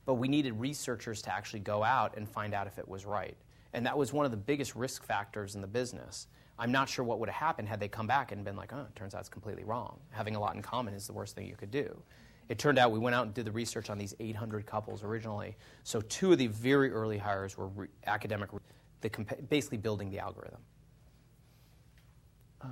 But 0.05 0.13
we 0.13 0.27
needed 0.27 0.53
researchers 0.59 1.23
to 1.23 1.33
actually 1.33 1.61
go 1.61 1.83
out 1.83 2.15
and 2.17 2.29
find 2.29 2.53
out 2.53 2.67
if 2.67 2.77
it 2.77 2.87
was 2.87 3.03
right. 3.03 3.35
And 3.73 3.83
that 3.83 3.97
was 3.97 4.13
one 4.13 4.25
of 4.25 4.31
the 4.31 4.37
biggest 4.37 4.75
risk 4.75 5.03
factors 5.03 5.55
in 5.55 5.61
the 5.61 5.67
business. 5.67 6.27
I'm 6.59 6.71
not 6.71 6.87
sure 6.87 7.03
what 7.03 7.19
would 7.19 7.29
have 7.29 7.35
happened 7.35 7.67
had 7.67 7.79
they 7.79 7.87
come 7.87 8.05
back 8.05 8.31
and 8.31 8.45
been 8.45 8.55
like, 8.55 8.73
oh, 8.73 8.81
it 8.81 8.95
turns 8.95 9.15
out 9.15 9.21
it's 9.21 9.29
completely 9.29 9.63
wrong. 9.63 9.97
Having 10.11 10.35
a 10.35 10.39
lot 10.39 10.55
in 10.55 10.61
common 10.61 10.93
is 10.93 11.07
the 11.07 11.13
worst 11.13 11.35
thing 11.35 11.47
you 11.47 11.55
could 11.55 11.71
do. 11.71 11.99
It 12.47 12.59
turned 12.59 12.77
out 12.77 12.91
we 12.91 12.99
went 12.99 13.15
out 13.15 13.25
and 13.25 13.33
did 13.33 13.45
the 13.45 13.51
research 13.51 13.89
on 13.89 13.97
these 13.97 14.13
800 14.19 14.67
couples 14.67 15.03
originally. 15.03 15.57
So 15.83 15.99
two 16.01 16.31
of 16.31 16.37
the 16.37 16.45
very 16.45 16.91
early 16.91 17.17
hires 17.17 17.57
were 17.57 17.69
re- 17.69 17.87
academic, 18.05 18.51
compa- 19.01 19.49
basically 19.49 19.79
building 19.79 20.11
the 20.11 20.19
algorithm. 20.19 20.61
Uh, 22.61 22.67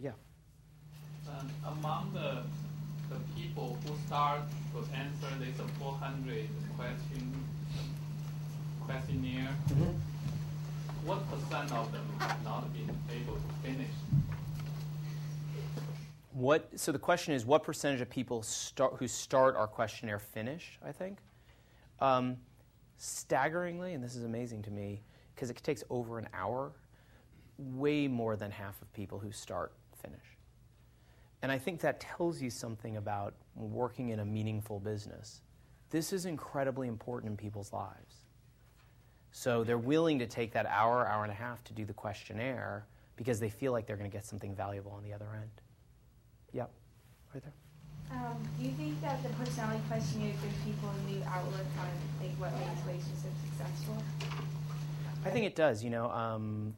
yeah. 0.00 0.12
Um, 1.28 1.50
among 1.66 2.12
the, 2.12 2.42
the 3.12 3.20
people 3.36 3.76
who 3.86 3.94
start 4.06 4.42
to 4.72 4.78
answer 4.96 5.26
this 5.40 5.56
400 5.78 6.48
question 6.76 7.44
questionnaire, 8.84 9.54
what 11.04 11.20
percent 11.30 11.72
of 11.72 11.92
them 11.92 12.06
have 12.20 12.42
not 12.44 12.72
been 12.72 12.90
able 13.10 13.34
to 13.34 13.68
finish? 13.68 13.90
What, 16.32 16.70
so 16.78 16.92
the 16.92 16.98
question 16.98 17.34
is, 17.34 17.44
what 17.44 17.64
percentage 17.64 18.00
of 18.00 18.08
people 18.08 18.42
start, 18.42 18.94
who 18.98 19.08
start 19.08 19.56
our 19.56 19.66
questionnaire 19.66 20.20
finish, 20.20 20.78
I 20.86 20.92
think? 20.92 21.18
Um, 22.00 22.36
staggeringly, 22.96 23.94
and 23.94 24.02
this 24.02 24.14
is 24.14 24.24
amazing 24.24 24.62
to 24.62 24.70
me, 24.70 25.02
because 25.34 25.50
it 25.50 25.60
takes 25.62 25.82
over 25.90 26.18
an 26.18 26.28
hour, 26.32 26.72
way 27.58 28.08
more 28.08 28.36
than 28.36 28.50
half 28.50 28.80
of 28.80 28.92
people 28.92 29.18
who 29.18 29.32
start 29.32 29.72
finish. 30.00 30.36
And 31.42 31.52
I 31.52 31.58
think 31.58 31.80
that 31.80 32.00
tells 32.00 32.40
you 32.40 32.50
something 32.50 32.96
about 32.96 33.34
working 33.54 34.10
in 34.10 34.20
a 34.20 34.24
meaningful 34.24 34.80
business. 34.80 35.42
This 35.90 36.12
is 36.12 36.26
incredibly 36.26 36.88
important 36.88 37.30
in 37.30 37.36
people's 37.36 37.72
lives. 37.72 38.24
So 39.30 39.62
they're 39.62 39.78
willing 39.78 40.18
to 40.18 40.26
take 40.26 40.52
that 40.52 40.66
hour, 40.66 41.06
hour 41.06 41.22
and 41.22 41.32
a 41.32 41.36
half 41.36 41.62
to 41.64 41.72
do 41.72 41.84
the 41.84 41.92
questionnaire 41.92 42.86
because 43.16 43.40
they 43.40 43.50
feel 43.50 43.72
like 43.72 43.86
they're 43.86 43.96
going 43.96 44.10
to 44.10 44.16
get 44.16 44.24
something 44.24 44.54
valuable 44.54 44.92
on 44.92 45.02
the 45.02 45.12
other 45.12 45.28
end. 45.34 45.50
Yep, 46.52 46.70
right 47.34 47.42
there. 47.42 47.52
Um, 48.10 48.36
do 48.58 48.64
you 48.64 48.72
think 48.72 49.00
that 49.02 49.22
the 49.22 49.28
personality 49.30 49.82
questionnaire 49.86 50.32
gives 50.42 50.56
people 50.64 50.88
a 50.88 51.10
new 51.10 51.22
outlook 51.24 51.66
on 51.78 51.88
like 52.20 52.34
what 52.38 52.52
makes 52.54 52.80
relationships 52.86 53.38
successful? 53.44 54.02
I 55.24 55.30
think 55.30 55.44
it 55.44 55.54
does. 55.54 55.84
You 55.84 55.90
know, 55.90 56.10
um, 56.10 56.74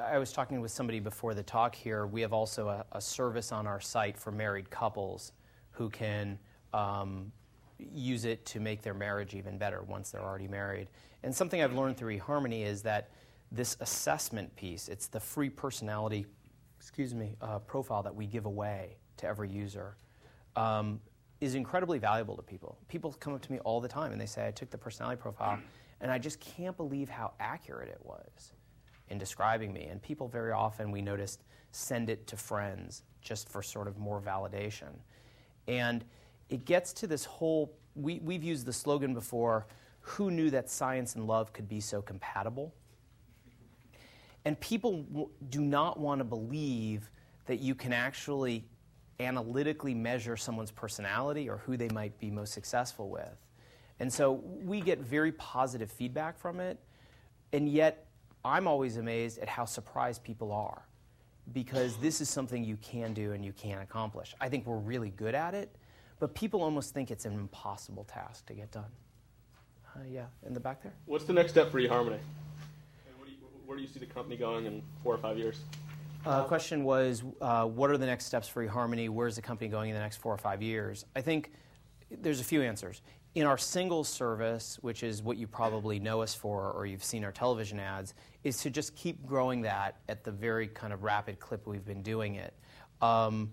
I 0.00 0.18
was 0.18 0.32
talking 0.32 0.60
with 0.60 0.70
somebody 0.70 1.00
before 1.00 1.34
the 1.34 1.42
talk 1.42 1.74
here. 1.74 2.06
We 2.06 2.22
have 2.22 2.32
also 2.32 2.68
a, 2.68 2.84
a 2.92 3.00
service 3.00 3.52
on 3.52 3.66
our 3.66 3.80
site 3.80 4.16
for 4.16 4.32
married 4.32 4.70
couples 4.70 5.32
who 5.70 5.90
can 5.90 6.38
um, 6.72 7.30
use 7.78 8.24
it 8.24 8.44
to 8.46 8.60
make 8.60 8.80
their 8.82 8.94
marriage 8.94 9.34
even 9.34 9.58
better 9.58 9.82
once 9.82 10.10
they're 10.10 10.22
already 10.22 10.48
married. 10.48 10.88
And 11.22 11.34
something 11.34 11.62
I've 11.62 11.74
learned 11.74 11.98
through 11.98 12.18
eHarmony 12.18 12.64
is 12.64 12.82
that 12.82 13.10
this 13.50 13.76
assessment 13.80 14.54
piece, 14.56 14.88
it's 14.88 15.08
the 15.08 15.20
free 15.20 15.50
personality, 15.50 16.24
excuse 16.78 17.14
me, 17.14 17.36
uh, 17.42 17.58
profile 17.58 18.02
that 18.02 18.14
we 18.14 18.26
give 18.26 18.46
away 18.46 18.96
to 19.18 19.26
every 19.26 19.50
user, 19.50 19.96
um, 20.56 21.00
is 21.42 21.54
incredibly 21.54 21.98
valuable 21.98 22.36
to 22.36 22.42
people. 22.42 22.78
People 22.88 23.12
come 23.20 23.34
up 23.34 23.42
to 23.42 23.52
me 23.52 23.58
all 23.60 23.80
the 23.80 23.88
time 23.88 24.12
and 24.12 24.20
they 24.20 24.26
say, 24.26 24.46
I 24.46 24.52
took 24.52 24.70
the 24.70 24.78
personality 24.78 25.20
profile 25.20 25.58
and 26.00 26.10
I 26.10 26.18
just 26.18 26.40
can't 26.40 26.76
believe 26.76 27.10
how 27.10 27.32
accurate 27.40 27.88
it 27.88 28.00
was 28.02 28.52
in 29.12 29.18
describing 29.18 29.72
me. 29.72 29.84
And 29.84 30.02
people 30.02 30.26
very 30.26 30.50
often, 30.50 30.90
we 30.90 31.02
noticed, 31.02 31.44
send 31.70 32.10
it 32.10 32.26
to 32.26 32.36
friends 32.36 33.04
just 33.20 33.48
for 33.48 33.62
sort 33.62 33.86
of 33.86 33.98
more 33.98 34.20
validation. 34.20 34.90
And 35.68 36.04
it 36.48 36.64
gets 36.64 36.92
to 36.94 37.06
this 37.06 37.24
whole 37.24 37.72
we, 37.94 38.20
we've 38.20 38.42
used 38.42 38.66
the 38.66 38.72
slogan 38.72 39.14
before 39.14 39.66
who 40.00 40.30
knew 40.30 40.50
that 40.50 40.68
science 40.68 41.14
and 41.14 41.26
love 41.26 41.52
could 41.52 41.68
be 41.68 41.80
so 41.80 42.02
compatible? 42.02 42.74
And 44.44 44.58
people 44.58 45.04
w- 45.04 45.28
do 45.50 45.60
not 45.60 46.00
want 46.00 46.18
to 46.18 46.24
believe 46.24 47.08
that 47.46 47.60
you 47.60 47.74
can 47.74 47.92
actually 47.92 48.64
analytically 49.20 49.94
measure 49.94 50.36
someone's 50.36 50.72
personality 50.72 51.48
or 51.48 51.58
who 51.58 51.76
they 51.76 51.88
might 51.90 52.18
be 52.18 52.30
most 52.30 52.52
successful 52.52 53.08
with. 53.08 53.36
And 54.00 54.12
so 54.12 54.42
we 54.64 54.80
get 54.80 54.98
very 54.98 55.30
positive 55.32 55.92
feedback 55.92 56.36
from 56.36 56.58
it, 56.58 56.80
and 57.52 57.68
yet 57.68 58.06
I'm 58.44 58.66
always 58.66 58.96
amazed 58.96 59.38
at 59.38 59.48
how 59.48 59.64
surprised 59.64 60.22
people 60.22 60.52
are 60.52 60.82
because 61.52 61.96
this 61.96 62.20
is 62.20 62.28
something 62.28 62.64
you 62.64 62.76
can 62.82 63.12
do 63.12 63.32
and 63.32 63.44
you 63.44 63.52
can 63.52 63.78
accomplish. 63.78 64.34
I 64.40 64.48
think 64.48 64.66
we're 64.66 64.78
really 64.78 65.10
good 65.10 65.34
at 65.34 65.54
it, 65.54 65.74
but 66.18 66.34
people 66.34 66.62
almost 66.62 66.94
think 66.94 67.10
it's 67.10 67.24
an 67.24 67.34
impossible 67.34 68.04
task 68.04 68.46
to 68.46 68.54
get 68.54 68.70
done. 68.70 68.90
Uh, 69.94 70.00
yeah, 70.10 70.26
in 70.46 70.54
the 70.54 70.60
back 70.60 70.82
there. 70.82 70.94
What's 71.06 71.24
the 71.24 71.32
next 71.32 71.52
step 71.52 71.70
for 71.70 71.80
eHarmony? 71.80 72.18
Do 73.24 73.30
you, 73.30 73.36
where 73.66 73.76
do 73.76 73.82
you 73.82 73.88
see 73.88 74.00
the 74.00 74.06
company 74.06 74.36
going 74.36 74.66
in 74.66 74.82
four 75.02 75.14
or 75.14 75.18
five 75.18 75.36
years? 75.36 75.60
Uh, 76.24 76.44
question 76.44 76.84
was, 76.84 77.24
uh, 77.40 77.64
what 77.66 77.90
are 77.90 77.98
the 77.98 78.06
next 78.06 78.26
steps 78.26 78.48
for 78.48 78.66
eHarmony? 78.66 79.08
Where's 79.08 79.36
the 79.36 79.42
company 79.42 79.68
going 79.68 79.90
in 79.90 79.94
the 79.94 80.00
next 80.00 80.18
four 80.18 80.32
or 80.32 80.38
five 80.38 80.62
years? 80.62 81.04
I 81.16 81.20
think 81.20 81.52
there's 82.10 82.40
a 82.40 82.44
few 82.44 82.62
answers. 82.62 83.02
In 83.34 83.46
our 83.46 83.56
singles 83.56 84.10
service, 84.10 84.78
which 84.82 85.02
is 85.02 85.22
what 85.22 85.38
you 85.38 85.46
probably 85.46 85.98
know 85.98 86.20
us 86.20 86.34
for 86.34 86.70
or 86.72 86.84
you've 86.84 87.04
seen 87.04 87.24
our 87.24 87.32
television 87.32 87.80
ads, 87.80 88.12
is 88.44 88.58
to 88.58 88.68
just 88.68 88.94
keep 88.94 89.24
growing 89.24 89.62
that 89.62 89.96
at 90.08 90.22
the 90.22 90.30
very 90.30 90.68
kind 90.68 90.92
of 90.92 91.02
rapid 91.02 91.40
clip 91.40 91.66
we've 91.66 91.84
been 91.84 92.02
doing 92.02 92.34
it. 92.34 92.52
Um, 93.00 93.52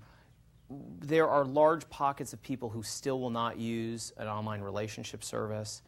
there 1.00 1.30
are 1.30 1.46
large 1.46 1.90
pockets 1.90 2.34
of 2.34 2.42
people 2.42 2.70
who 2.70 2.84
still 2.84 3.22
will 3.22 3.30
not 3.30 3.58
use 3.58 4.12
an 4.18 4.28
online 4.28 4.62
relationship 4.62 5.24
service. 5.24 5.82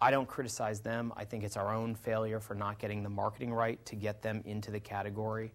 I 0.00 0.10
don't 0.10 0.26
criticize 0.26 0.80
them. 0.80 1.12
I 1.16 1.24
think 1.24 1.44
it's 1.44 1.56
our 1.56 1.72
own 1.72 1.94
failure 1.94 2.40
for 2.40 2.54
not 2.54 2.80
getting 2.80 3.04
the 3.04 3.08
marketing 3.08 3.52
right 3.52 3.82
to 3.86 3.94
get 3.94 4.22
them 4.22 4.42
into 4.44 4.72
the 4.72 4.80
category. 4.80 5.52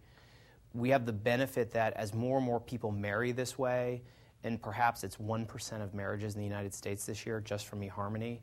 We 0.73 0.89
have 0.89 1.05
the 1.05 1.13
benefit 1.13 1.71
that 1.71 1.93
as 1.93 2.13
more 2.13 2.37
and 2.37 2.45
more 2.45 2.61
people 2.61 2.91
marry 2.91 3.33
this 3.33 3.59
way, 3.59 4.01
and 4.43 4.61
perhaps 4.61 5.03
it's 5.03 5.17
1% 5.17 5.81
of 5.81 5.93
marriages 5.93 6.35
in 6.35 6.39
the 6.39 6.47
United 6.47 6.73
States 6.73 7.05
this 7.05 7.25
year 7.25 7.39
just 7.39 7.67
from 7.67 7.81
eHarmony, 7.81 8.39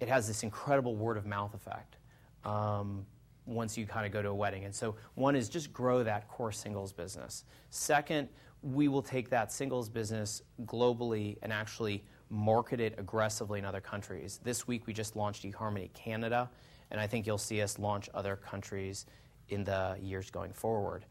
it 0.00 0.08
has 0.08 0.26
this 0.26 0.42
incredible 0.42 0.96
word 0.96 1.16
of 1.16 1.26
mouth 1.26 1.54
effect 1.54 1.96
um, 2.44 3.06
once 3.46 3.78
you 3.78 3.86
kind 3.86 4.04
of 4.04 4.12
go 4.12 4.22
to 4.22 4.28
a 4.28 4.34
wedding. 4.34 4.64
And 4.64 4.74
so, 4.74 4.96
one 5.14 5.36
is 5.36 5.48
just 5.48 5.72
grow 5.72 6.02
that 6.02 6.28
core 6.28 6.52
singles 6.52 6.92
business. 6.92 7.44
Second, 7.70 8.28
we 8.62 8.88
will 8.88 9.02
take 9.02 9.30
that 9.30 9.52
singles 9.52 9.88
business 9.88 10.42
globally 10.64 11.36
and 11.42 11.52
actually 11.52 12.04
market 12.28 12.80
it 12.80 12.94
aggressively 12.98 13.58
in 13.58 13.64
other 13.64 13.80
countries. 13.80 14.40
This 14.42 14.66
week 14.66 14.86
we 14.86 14.92
just 14.92 15.14
launched 15.14 15.44
eHarmony 15.44 15.92
Canada, 15.94 16.50
and 16.90 17.00
I 17.00 17.06
think 17.06 17.26
you'll 17.26 17.38
see 17.38 17.62
us 17.62 17.78
launch 17.78 18.08
other 18.14 18.36
countries 18.36 19.06
in 19.48 19.62
the 19.62 19.96
years 20.00 20.30
going 20.30 20.52
forward. 20.52 21.04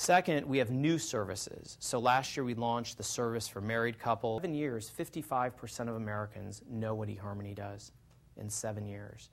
Second, 0.00 0.46
we 0.46 0.56
have 0.56 0.70
new 0.70 0.98
services. 0.98 1.76
So 1.78 1.98
last 1.98 2.34
year 2.34 2.42
we 2.42 2.54
launched 2.54 2.96
the 2.96 3.02
service 3.02 3.46
for 3.46 3.60
married 3.60 3.98
couples. 3.98 4.40
Seven 4.40 4.54
years, 4.54 4.90
55% 4.98 5.90
of 5.90 5.96
Americans 5.96 6.62
know 6.70 6.94
what 6.94 7.10
eHarmony 7.10 7.54
does 7.54 7.92
in 8.38 8.48
seven 8.48 8.86
years. 8.86 9.28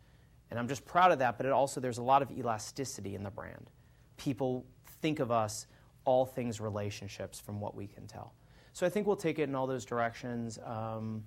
And 0.52 0.60
I'm 0.60 0.68
just 0.68 0.84
proud 0.84 1.14
of 1.14 1.20
that, 1.20 1.38
but 1.38 1.46
it 1.46 1.54
also 1.54 1.80
there's 1.80 2.00
a 2.00 2.04
lot 2.04 2.22
of 2.22 2.30
elasticity 2.32 3.16
in 3.16 3.24
the 3.24 3.30
brand. 3.30 3.70
People 4.18 4.66
think 5.02 5.22
of 5.22 5.32
us 5.32 5.68
all 6.04 6.26
things 6.26 6.60
relationships 6.60 7.40
from 7.40 7.62
what 7.62 7.74
we 7.74 7.88
can 7.88 8.06
tell. 8.06 8.34
So 8.74 8.86
I 8.86 8.90
think 8.90 9.08
we'll 9.08 9.16
take 9.16 9.40
it 9.40 9.44
in 9.44 9.56
all 9.56 9.68
those 9.68 9.86
directions. 9.86 10.60
Um, 10.66 11.24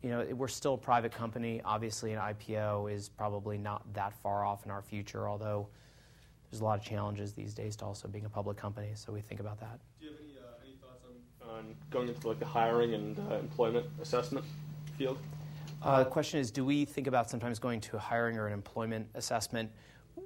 you 0.00 0.10
know, 0.10 0.24
we're 0.32 0.46
still 0.46 0.74
a 0.74 0.78
private 0.78 1.10
company. 1.10 1.60
Obviously, 1.64 2.12
an 2.12 2.20
IPO 2.20 2.94
is 2.94 3.08
probably 3.08 3.58
not 3.58 3.82
that 3.94 4.12
far 4.22 4.44
off 4.44 4.64
in 4.64 4.70
our 4.70 4.82
future, 4.82 5.28
although 5.28 5.66
there's 6.54 6.60
a 6.60 6.64
lot 6.64 6.78
of 6.78 6.84
challenges 6.84 7.32
these 7.32 7.52
days 7.52 7.74
to 7.74 7.84
also 7.84 8.06
being 8.06 8.26
a 8.26 8.28
public 8.28 8.56
company, 8.56 8.90
so 8.94 9.12
we 9.12 9.20
think 9.20 9.40
about 9.40 9.58
that. 9.58 9.80
Do 9.98 10.06
you 10.06 10.12
have 10.12 10.20
any, 10.20 10.34
uh, 10.38 10.64
any 10.64 10.76
thoughts 10.76 11.02
on, 11.42 11.50
on 11.50 11.74
going 11.90 12.06
into 12.06 12.28
like 12.28 12.38
the 12.38 12.46
hiring 12.46 12.94
and 12.94 13.18
uh, 13.18 13.38
employment 13.38 13.86
assessment 14.00 14.44
field? 14.96 15.18
Uh, 15.82 16.04
the 16.04 16.08
question 16.08 16.38
is, 16.38 16.52
do 16.52 16.64
we 16.64 16.84
think 16.84 17.08
about 17.08 17.28
sometimes 17.28 17.58
going 17.58 17.80
to 17.80 17.96
a 17.96 17.98
hiring 17.98 18.38
or 18.38 18.46
an 18.46 18.52
employment 18.52 19.08
assessment? 19.16 19.68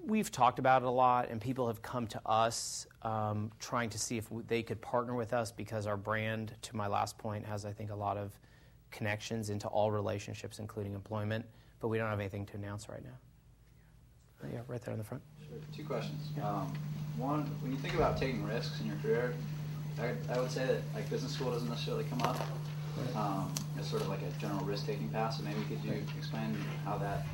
We've 0.04 0.30
talked 0.30 0.58
about 0.58 0.82
it 0.82 0.88
a 0.88 0.90
lot, 0.90 1.30
and 1.30 1.40
people 1.40 1.66
have 1.66 1.80
come 1.80 2.06
to 2.08 2.20
us 2.26 2.86
um, 3.00 3.50
trying 3.58 3.88
to 3.88 3.98
see 3.98 4.18
if 4.18 4.26
they 4.48 4.62
could 4.62 4.82
partner 4.82 5.14
with 5.14 5.32
us 5.32 5.50
because 5.50 5.86
our 5.86 5.96
brand, 5.96 6.54
to 6.60 6.76
my 6.76 6.88
last 6.88 7.16
point, 7.16 7.46
has, 7.46 7.64
I 7.64 7.72
think, 7.72 7.90
a 7.90 7.96
lot 7.96 8.18
of 8.18 8.38
connections 8.90 9.48
into 9.48 9.66
all 9.66 9.90
relationships, 9.90 10.58
including 10.58 10.92
employment, 10.92 11.46
but 11.80 11.88
we 11.88 11.96
don't 11.96 12.10
have 12.10 12.20
anything 12.20 12.44
to 12.44 12.56
announce 12.58 12.86
right 12.90 13.02
now. 13.02 13.16
Yeah, 14.52 14.60
right 14.68 14.80
there 14.82 14.92
in 14.92 14.98
the 14.98 15.04
front. 15.04 15.22
Sure. 15.48 15.58
Two 15.74 15.84
questions. 15.84 16.28
Um, 16.42 16.72
one, 17.16 17.42
when 17.62 17.72
you 17.72 17.78
think 17.78 17.94
about 17.94 18.16
taking 18.16 18.44
risks 18.44 18.80
in 18.80 18.86
your 18.86 18.96
career, 18.96 19.34
I, 20.00 20.12
I 20.32 20.40
would 20.40 20.50
say 20.50 20.66
that 20.66 20.82
like 20.94 21.08
business 21.10 21.32
school 21.32 21.50
doesn't 21.50 21.68
necessarily 21.68 22.04
come 22.04 22.22
up 22.22 22.38
um, 23.14 23.52
as 23.78 23.86
sort 23.86 24.02
of 24.02 24.08
like 24.08 24.20
a 24.22 24.40
general 24.40 24.64
risk-taking 24.64 25.08
path. 25.08 25.34
So 25.34 25.42
maybe 25.42 25.60
could 25.68 25.82
you 25.84 26.02
explain 26.16 26.56
how 26.84 26.98
that 26.98 27.26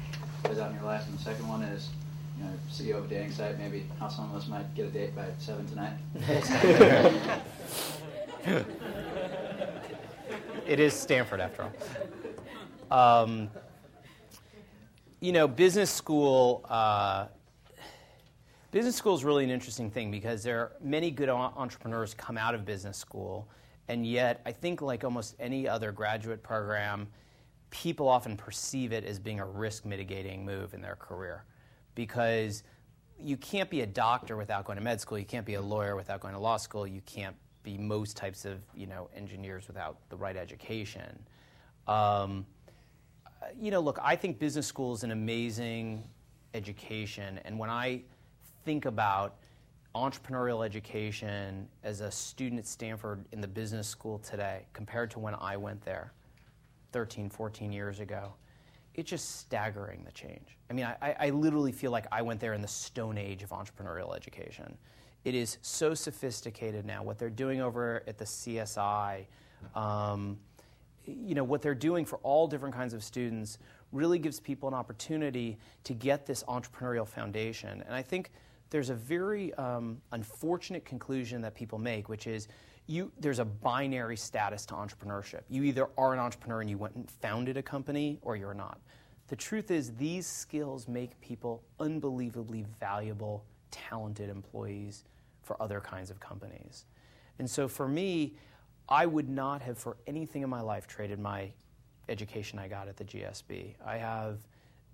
plays 0.42 0.58
out 0.58 0.70
in 0.70 0.76
your 0.76 0.84
life? 0.84 1.06
And 1.06 1.18
the 1.18 1.22
second 1.22 1.48
one 1.48 1.62
is, 1.62 1.90
you 2.38 2.44
know, 2.44 2.50
CEO 2.70 2.98
of 2.98 3.06
a 3.06 3.08
dating 3.08 3.32
site, 3.32 3.58
maybe 3.58 3.86
how 3.98 4.08
some 4.08 4.30
of 4.30 4.36
us 4.36 4.48
might 4.48 4.74
get 4.74 4.86
a 4.86 4.90
date 4.90 5.14
by 5.14 5.26
seven 5.38 5.66
tonight. 5.68 5.92
it 10.66 10.80
is 10.80 10.94
Stanford, 10.94 11.40
after 11.40 11.70
all. 12.90 13.22
Um, 13.22 13.50
you 15.20 15.32
know, 15.32 15.48
business 15.48 15.90
school. 15.90 16.64
Uh, 16.68 17.26
business 18.74 18.96
school 18.96 19.14
is 19.14 19.24
really 19.24 19.44
an 19.44 19.50
interesting 19.50 19.88
thing 19.88 20.10
because 20.10 20.42
there 20.42 20.58
are 20.58 20.72
many 20.82 21.08
good 21.08 21.28
entrepreneurs 21.28 22.12
come 22.12 22.36
out 22.36 22.56
of 22.56 22.64
business 22.64 22.98
school, 22.98 23.48
And 23.86 24.04
yet, 24.04 24.40
I 24.44 24.50
think, 24.50 24.82
like 24.82 25.04
almost 25.04 25.36
any 25.38 25.68
other 25.68 25.92
graduate 25.92 26.42
program, 26.42 27.06
people 27.70 28.08
often 28.08 28.36
perceive 28.36 28.92
it 28.92 29.04
as 29.04 29.20
being 29.20 29.38
a 29.38 29.46
risk 29.46 29.84
mitigating 29.84 30.44
move 30.44 30.74
in 30.74 30.80
their 30.80 30.96
career 30.96 31.44
because 31.94 32.64
you 33.16 33.36
can't 33.36 33.70
be 33.70 33.82
a 33.82 33.86
doctor 33.86 34.36
without 34.36 34.64
going 34.64 34.76
to 34.76 34.82
med 34.82 35.00
school, 35.00 35.20
you 35.20 35.24
can't 35.24 35.46
be 35.46 35.54
a 35.54 35.62
lawyer 35.62 35.94
without 35.94 36.18
going 36.18 36.34
to 36.34 36.40
law 36.40 36.56
school, 36.56 36.84
you 36.84 37.02
can't 37.06 37.36
be 37.62 37.78
most 37.78 38.16
types 38.16 38.44
of 38.44 38.58
you 38.74 38.88
know, 38.88 39.08
engineers 39.14 39.68
without 39.68 39.98
the 40.08 40.16
right 40.16 40.36
education. 40.36 41.16
Um, 41.86 42.44
you 43.56 43.70
know, 43.70 43.80
look, 43.80 44.00
I 44.02 44.16
think 44.16 44.40
business 44.40 44.66
school 44.66 44.94
is 44.94 45.04
an 45.04 45.12
amazing 45.12 46.02
education, 46.54 47.38
and 47.44 47.56
when 47.56 47.70
I 47.70 48.02
think 48.64 48.86
about 48.86 49.36
entrepreneurial 49.94 50.64
education 50.64 51.68
as 51.84 52.00
a 52.00 52.10
student 52.10 52.58
at 52.58 52.66
Stanford 52.66 53.24
in 53.32 53.40
the 53.40 53.48
business 53.48 53.86
school 53.86 54.18
today 54.18 54.66
compared 54.72 55.10
to 55.12 55.18
when 55.18 55.34
I 55.36 55.56
went 55.56 55.82
there 55.84 56.12
13, 56.92 57.28
14 57.28 57.72
years 57.72 58.00
ago, 58.00 58.34
it's 58.94 59.10
just 59.10 59.40
staggering 59.40 60.02
the 60.04 60.12
change. 60.12 60.56
I 60.70 60.72
mean, 60.72 60.84
I, 60.84 61.14
I 61.18 61.30
literally 61.30 61.72
feel 61.72 61.90
like 61.90 62.06
I 62.12 62.22
went 62.22 62.40
there 62.40 62.54
in 62.54 62.62
the 62.62 62.68
stone 62.68 63.18
age 63.18 63.42
of 63.42 63.50
entrepreneurial 63.50 64.16
education. 64.16 64.76
It 65.24 65.34
is 65.34 65.58
so 65.62 65.94
sophisticated 65.94 66.84
now. 66.84 67.02
What 67.02 67.18
they're 67.18 67.30
doing 67.30 67.60
over 67.60 68.02
at 68.06 68.18
the 68.18 68.24
CSI, 68.24 69.26
um, 69.74 70.38
you 71.06 71.34
know, 71.34 71.44
what 71.44 71.62
they're 71.62 71.74
doing 71.74 72.04
for 72.04 72.18
all 72.22 72.46
different 72.46 72.74
kinds 72.74 72.94
of 72.94 73.02
students 73.02 73.58
really 73.92 74.18
gives 74.18 74.40
people 74.40 74.68
an 74.68 74.74
opportunity 74.74 75.56
to 75.84 75.94
get 75.94 76.26
this 76.26 76.42
entrepreneurial 76.44 77.06
foundation. 77.06 77.82
And 77.86 77.94
I 77.94 78.02
think 78.02 78.30
there's 78.74 78.90
a 78.90 78.94
very 78.94 79.54
um, 79.54 80.02
unfortunate 80.10 80.84
conclusion 80.84 81.40
that 81.40 81.54
people 81.54 81.78
make, 81.78 82.08
which 82.08 82.26
is 82.26 82.48
you, 82.88 83.12
there's 83.20 83.38
a 83.38 83.44
binary 83.44 84.16
status 84.16 84.66
to 84.66 84.74
entrepreneurship. 84.74 85.42
You 85.48 85.62
either 85.62 85.86
are 85.96 86.12
an 86.12 86.18
entrepreneur 86.18 86.60
and 86.60 86.68
you 86.68 86.76
went 86.76 86.96
and 86.96 87.08
founded 87.08 87.56
a 87.56 87.62
company, 87.62 88.18
or 88.22 88.34
you're 88.34 88.52
not. 88.52 88.80
The 89.28 89.36
truth 89.36 89.70
is, 89.70 89.94
these 89.94 90.26
skills 90.26 90.88
make 90.88 91.20
people 91.20 91.62
unbelievably 91.78 92.66
valuable, 92.80 93.44
talented 93.70 94.28
employees 94.28 95.04
for 95.44 95.56
other 95.62 95.80
kinds 95.80 96.10
of 96.10 96.18
companies. 96.18 96.86
And 97.38 97.48
so 97.48 97.68
for 97.68 97.86
me, 97.86 98.34
I 98.88 99.06
would 99.06 99.28
not 99.28 99.62
have, 99.62 99.78
for 99.78 99.98
anything 100.08 100.42
in 100.42 100.50
my 100.50 100.62
life, 100.62 100.88
traded 100.88 101.20
my 101.20 101.52
education 102.08 102.58
I 102.58 102.66
got 102.66 102.88
at 102.88 102.96
the 102.96 103.04
GSB. 103.04 103.76
I 103.86 103.98
have 103.98 104.38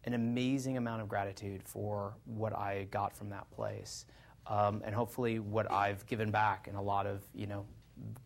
an 0.04 0.14
amazing 0.14 0.76
amount 0.76 1.02
of 1.02 1.08
gratitude 1.08 1.62
for 1.62 2.14
what 2.24 2.56
I 2.56 2.86
got 2.90 3.14
from 3.16 3.28
that 3.30 3.50
place. 3.50 4.06
Um, 4.46 4.82
and 4.84 4.94
hopefully 4.94 5.38
what 5.38 5.70
I've 5.70 6.06
given 6.06 6.30
back 6.30 6.66
in 6.68 6.74
a 6.74 6.82
lot 6.82 7.06
of, 7.06 7.22
you 7.34 7.46
know, 7.46 7.66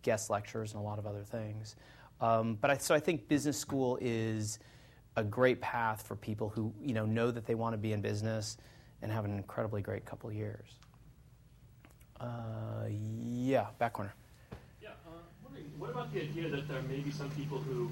guest 0.03 0.31
lectures 0.31 0.73
and 0.73 0.81
a 0.81 0.85
lot 0.85 0.99
of 0.99 1.07
other 1.07 1.25
things. 1.25 1.77
Um, 2.21 2.57
but 2.61 2.71
I, 2.71 2.77
so 2.77 2.95
I 2.95 3.01
think 3.01 3.29
business 3.29 3.59
school 3.59 3.99
is 4.01 4.61
a 5.17 5.25
great 5.25 5.61
path 5.61 6.07
for 6.07 6.17
people 6.17 6.49
who, 6.49 6.73
you 6.81 6.95
know, 6.95 7.05
know 7.05 7.31
that 7.31 7.47
they 7.47 7.55
want 7.55 7.75
to 7.75 7.79
be 7.79 7.93
in 7.93 8.01
business 8.01 8.57
and 9.03 9.11
have 9.11 9.25
an 9.25 9.37
incredibly 9.37 9.83
great 9.83 10.05
couple 10.05 10.31
of 10.31 10.37
years. 10.37 10.79
Uh, 12.21 12.87
yeah, 12.89 13.67
back 13.79 13.93
corner. 13.93 14.15
Yeah, 14.81 14.91
uh, 15.07 15.11
what 15.77 15.91
about 15.91 16.13
the 16.13 16.23
idea 16.23 16.49
that 16.49 16.69
there 16.69 16.81
may 16.83 17.01
be 17.01 17.11
some 17.11 17.31
people 17.31 17.59
who 17.59 17.91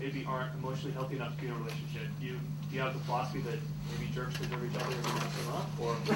maybe 0.00 0.24
aren't 0.26 0.54
emotionally 0.54 0.92
healthy 0.92 1.16
enough 1.16 1.34
to 1.36 1.40
be 1.40 1.46
in 1.46 1.52
a 1.52 1.56
relationship? 1.56 2.02
Do 2.20 2.26
you, 2.26 2.38
do 2.68 2.76
you 2.76 2.80
have 2.80 2.94
the 2.94 3.00
philosophy 3.00 3.40
that 3.40 3.58
maybe 3.92 4.10
jerks 4.12 4.38
deserve 4.38 4.64
each 4.64 4.74
other 4.80 4.94
every 4.94 5.12
once 5.12 5.34
in 5.38 5.46
a 5.46 5.52
while? 5.52 5.68
Or 5.80 5.94
have 5.94 6.08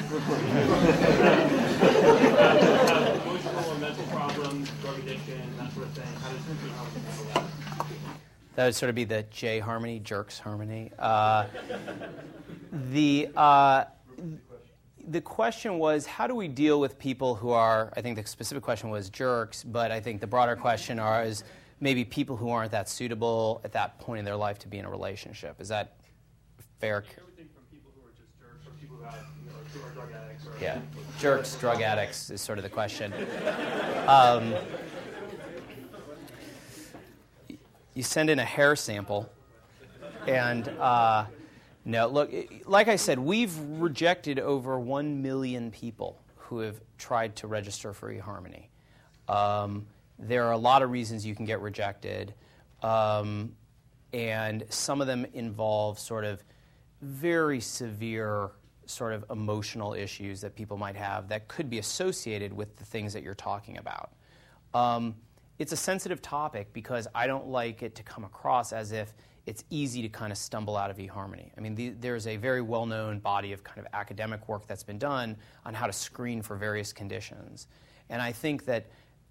emotional 3.27 3.65
or 3.71 3.79
mental 3.79 4.05
problems, 4.05 4.71
drug 4.83 4.99
addiction, 4.99 5.41
that 5.59 5.73
sort 5.73 5.87
of 5.87 5.93
thing? 5.93 6.07
How 6.23 6.31
does 6.31 6.41
you 6.47 6.55
know, 6.69 6.75
handle 6.75 7.25
that? 7.35 7.45
That 8.57 8.65
would 8.65 8.75
sort 8.75 8.91
of 8.91 8.97
be 8.97 9.05
the 9.05 9.25
J 9.31 9.61
harmony, 9.61 10.01
jerks 10.01 10.39
harmony. 10.39 10.91
Uh, 10.99 11.47
the 12.73 13.29
uh, 13.37 13.85
the 15.07 15.21
question 15.21 15.79
was 15.79 16.05
how 16.07 16.27
do 16.27 16.35
we 16.35 16.49
deal 16.49 16.81
with 16.81 16.99
people 16.99 17.35
who 17.35 17.51
are 17.51 17.91
i 17.97 18.03
think 18.03 18.17
the 18.17 18.27
specific 18.27 18.63
question 18.63 18.91
was 18.91 19.09
jerks 19.09 19.65
but 19.65 19.91
i 19.91 19.99
think 19.99 20.21
the 20.21 20.27
broader 20.27 20.55
question 20.55 20.99
are 20.99 21.23
is 21.25 21.45
maybe 21.81 22.05
people 22.05 22.37
who 22.37 22.51
aren't 22.51 22.73
that 22.73 22.89
suitable 22.89 23.61
at 23.65 23.73
that 23.73 23.99
point 23.99 24.19
in 24.19 24.25
their 24.25 24.37
life 24.37 24.59
to 24.61 24.69
be 24.69 24.79
in 24.79 24.85
a 24.85 24.91
relationship. 24.91 25.61
Is 25.61 25.69
that 25.69 25.97
fair? 26.79 27.05
Everything 27.19 27.49
from 27.55 27.65
people 27.71 27.93
who 27.97 28.07
are 28.07 28.13
just 28.13 28.39
jerks 28.39 28.67
or 28.67 28.71
people 28.81 28.97
who, 28.97 29.05
have, 29.05 29.15
you 29.45 29.51
know, 29.51 29.57
who 29.73 29.87
are 29.87 29.91
drug 29.91 30.13
addicts. 30.13 30.47
Or 30.47 30.53
yeah, 30.61 30.81
jerks, 31.19 31.55
drug 31.57 31.83
addicts 31.83 32.31
is 32.31 32.41
sort 32.41 32.59
of 32.59 32.65
the 32.65 32.71
question. 32.71 33.13
Um, 34.09 34.55
you 37.93 38.03
send 38.03 38.31
in 38.31 38.39
a 38.39 38.45
hair 38.45 38.75
sample, 38.75 39.29
and 40.27 40.67
uh, 40.81 41.27
no, 41.85 42.07
look, 42.07 42.31
like 42.65 42.89
I 42.89 42.97
said, 42.97 43.19
we've 43.19 43.55
rejected 43.59 44.39
over 44.39 44.81
1 44.81 45.21
million 45.21 45.71
people 45.71 46.19
who 46.37 46.61
have 46.61 46.81
tried 46.97 47.37
to 47.37 47.47
register 47.47 47.93
for 47.93 48.11
eHarmony. 48.11 48.69
Um, 49.29 49.87
there 50.19 50.45
are 50.45 50.53
a 50.53 50.59
lot 50.59 50.83
of 50.83 50.91
reasons 50.91 51.25
you 51.25 51.35
can 51.35 51.45
get 51.45 51.61
rejected, 51.61 52.35
um, 52.83 53.53
and 54.13 54.65
some 54.69 55.01
of 55.01 55.07
them 55.07 55.27
involve 55.35 55.99
sort 55.99 56.25
of 56.25 56.43
very 57.03 57.61
severe 57.61 58.51
sort 58.87 59.13
of 59.13 59.25
emotional 59.31 59.95
issues 59.95 60.41
that 60.41 60.55
people 60.55 60.77
might 60.77 60.97
have 60.97 61.29
that 61.29 61.47
could 61.47 61.69
be 61.69 61.79
associated 61.79 62.53
with 62.53 62.77
the 62.77 62.85
things 62.85 63.13
that 63.13 63.23
you're 63.23 63.35
talking 63.35 63.77
about. 63.79 64.13
Um, 64.75 65.15
it's 65.59 65.73
a 65.73 65.77
sensitive 65.77 66.23
topic 66.23 66.73
because 66.73 67.07
I 67.15 67.27
don't 67.27 67.49
like 67.49 67.83
it 67.83 67.95
to 67.97 68.03
come 68.03 68.25
across 68.25 68.73
as 68.73 68.93
if 68.93 69.13
it's 69.47 69.65
easy 69.71 70.03
to 70.03 70.09
kind 70.09 70.31
of 70.31 70.39
stumble 70.39 70.77
out 70.77 70.91
of 70.91 70.99
eHarmony. 70.99 71.51
I 71.57 71.61
mean, 71.61 71.75
the, 71.75 71.91
there's 71.91 72.27
a 72.27 72.37
very 72.37 72.61
well 72.61 72.87
known 72.87 73.19
body 73.19 73.53
of 73.53 73.65
kind 73.65 73.79
of 73.79 73.87
academic 73.93 74.49
work 74.49 74.67
that's 74.67 74.83
been 74.83 74.99
done 74.99 75.37
on 75.65 75.75
how 75.75 75.87
to 75.87 75.93
screen 75.93 76.43
for 76.43 76.57
various 76.57 76.93
conditions. 76.93 77.67
And 78.11 78.23
I 78.23 78.33
think 78.33 78.65
that 78.67 78.87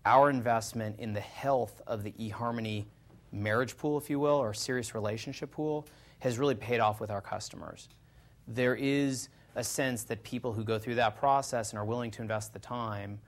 our 0.07 0.29
investment 0.29 0.97
in 0.99 1.11
the 1.11 1.19
health 1.19 1.81
of 1.85 2.01
the 2.01 2.13
eHarmony 2.13 2.85
marriage 3.33 3.77
pool, 3.77 3.97
if 3.97 4.09
you 4.09 4.19
will, 4.19 4.37
or 4.37 4.53
serious 4.53 4.95
relationship 4.95 5.51
pool, 5.51 5.85
has 6.19 6.39
really 6.39 6.55
paid 6.55 6.79
off 6.79 7.01
with 7.01 7.11
our 7.11 7.19
customers. 7.21 7.89
There 8.47 8.75
is 8.75 9.27
a 9.55 9.63
sense 9.63 10.03
that 10.03 10.23
people 10.23 10.53
who 10.53 10.63
go 10.63 10.79
through 10.79 10.95
that 10.95 11.17
process 11.17 11.71
and 11.71 11.79
are 11.79 11.83
willing 11.83 12.09
to 12.11 12.21
invest 12.21 12.53
the 12.53 12.59
time 12.59 13.19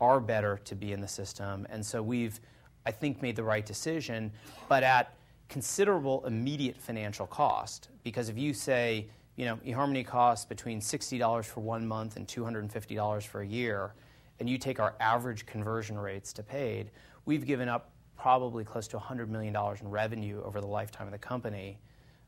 are 0.00 0.20
better 0.20 0.60
to 0.64 0.76
be 0.76 0.92
in 0.92 1.00
the 1.00 1.08
system. 1.08 1.66
And 1.70 1.84
so 1.84 2.00
we've, 2.00 2.40
I 2.86 2.92
think, 2.92 3.20
made 3.20 3.34
the 3.34 3.42
right 3.42 3.66
decision, 3.66 4.30
but 4.68 4.84
at 4.84 5.14
considerable 5.48 6.24
immediate 6.24 6.76
financial 6.76 7.26
cost. 7.26 7.88
Because 8.04 8.28
if 8.28 8.38
you 8.38 8.54
say, 8.54 9.08
you 9.34 9.44
know, 9.44 9.56
eHarmony 9.66 10.06
costs 10.06 10.44
between 10.44 10.80
$60 10.80 11.44
for 11.44 11.60
one 11.60 11.84
month 11.84 12.16
and 12.16 12.28
$250 12.28 13.22
for 13.24 13.40
a 13.40 13.46
year, 13.46 13.92
and 14.42 14.50
you 14.50 14.58
take 14.58 14.80
our 14.80 14.96
average 14.98 15.46
conversion 15.46 15.96
rates 15.96 16.32
to 16.32 16.42
paid, 16.42 16.90
we've 17.26 17.46
given 17.46 17.68
up 17.68 17.92
probably 18.18 18.64
close 18.64 18.88
to 18.88 18.98
$100 18.98 19.28
million 19.28 19.54
in 19.54 19.88
revenue 19.88 20.42
over 20.42 20.60
the 20.60 20.66
lifetime 20.66 21.06
of 21.06 21.12
the 21.12 21.18
company 21.18 21.78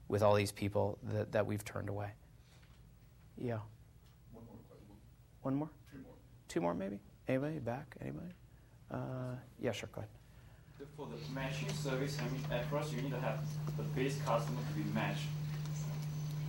with 0.06 0.22
all 0.22 0.32
these 0.32 0.52
people 0.52 0.96
that, 1.02 1.32
that 1.32 1.44
we've 1.44 1.64
turned 1.64 1.88
away. 1.88 2.12
Yeah. 3.36 3.58
One 4.30 4.44
more 4.46 4.54
question. 4.68 4.94
One 5.42 5.54
more? 5.56 5.68
Two 5.90 5.98
more. 5.98 6.12
Two 6.46 6.60
more, 6.60 6.72
maybe? 6.72 7.00
Anybody? 7.26 7.58
Back? 7.58 7.96
Anybody? 8.00 8.30
Uh, 8.92 9.34
yeah, 9.60 9.72
sure, 9.72 9.88
go 9.92 9.98
ahead. 9.98 10.10
For 10.96 11.08
the 11.08 11.34
matching 11.34 11.68
service, 11.70 12.16
I 12.20 12.32
mean, 12.32 12.44
at 12.52 12.70
first 12.70 12.92
you 12.92 13.02
need 13.02 13.10
to 13.10 13.18
have 13.18 13.40
the 13.76 13.82
base 13.82 14.20
customer 14.24 14.60
to 14.60 14.74
be 14.80 14.88
matched. 14.94 15.26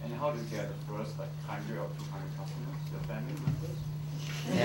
And 0.03 0.13
how 0.13 0.29
do 0.29 0.37
you 0.37 0.45
get 0.45 0.67
the 0.69 0.93
first 0.93 1.17
like 1.17 1.29
100 1.47 1.79
or 1.79 1.89
200 1.89 2.37
customers, 2.37 2.91
your 2.91 3.01
family 3.07 3.33
members? 3.41 3.94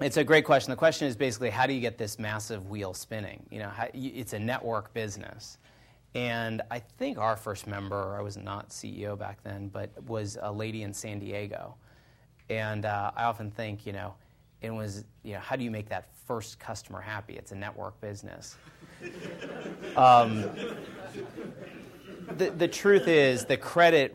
it's 0.00 0.16
a 0.16 0.24
great 0.24 0.44
question. 0.44 0.70
The 0.70 0.76
question 0.76 1.08
is 1.08 1.16
basically 1.16 1.50
how 1.50 1.66
do 1.66 1.72
you 1.72 1.80
get 1.80 1.98
this 1.98 2.18
massive 2.18 2.68
wheel 2.68 2.94
spinning? 2.94 3.44
You 3.50 3.60
know, 3.60 3.68
how, 3.68 3.88
it's 3.94 4.32
a 4.32 4.38
network 4.38 4.92
business. 4.94 5.58
And 6.14 6.62
I 6.70 6.80
think 6.80 7.18
our 7.18 7.36
first 7.36 7.66
member, 7.66 8.16
I 8.18 8.22
was 8.22 8.36
not 8.36 8.70
CEO 8.70 9.16
back 9.16 9.42
then, 9.44 9.68
but 9.68 9.90
was 10.06 10.38
a 10.42 10.50
lady 10.50 10.82
in 10.82 10.92
San 10.92 11.20
Diego. 11.20 11.76
And 12.48 12.84
uh, 12.84 13.12
I 13.16 13.24
often 13.24 13.50
think, 13.50 13.86
you 13.86 13.92
know, 13.92 14.14
it 14.60 14.70
was, 14.70 15.04
you 15.22 15.34
know, 15.34 15.40
how 15.40 15.56
do 15.56 15.62
you 15.62 15.70
make 15.70 15.88
that 15.88 16.08
first 16.26 16.58
customer 16.58 17.00
happy? 17.00 17.34
It's 17.34 17.52
a 17.52 17.56
network 17.56 18.00
business. 18.00 18.56
um, 19.96 20.50
the, 22.36 22.50
the 22.50 22.68
truth 22.68 23.06
is, 23.06 23.44
the 23.44 23.56
credit 23.56 24.14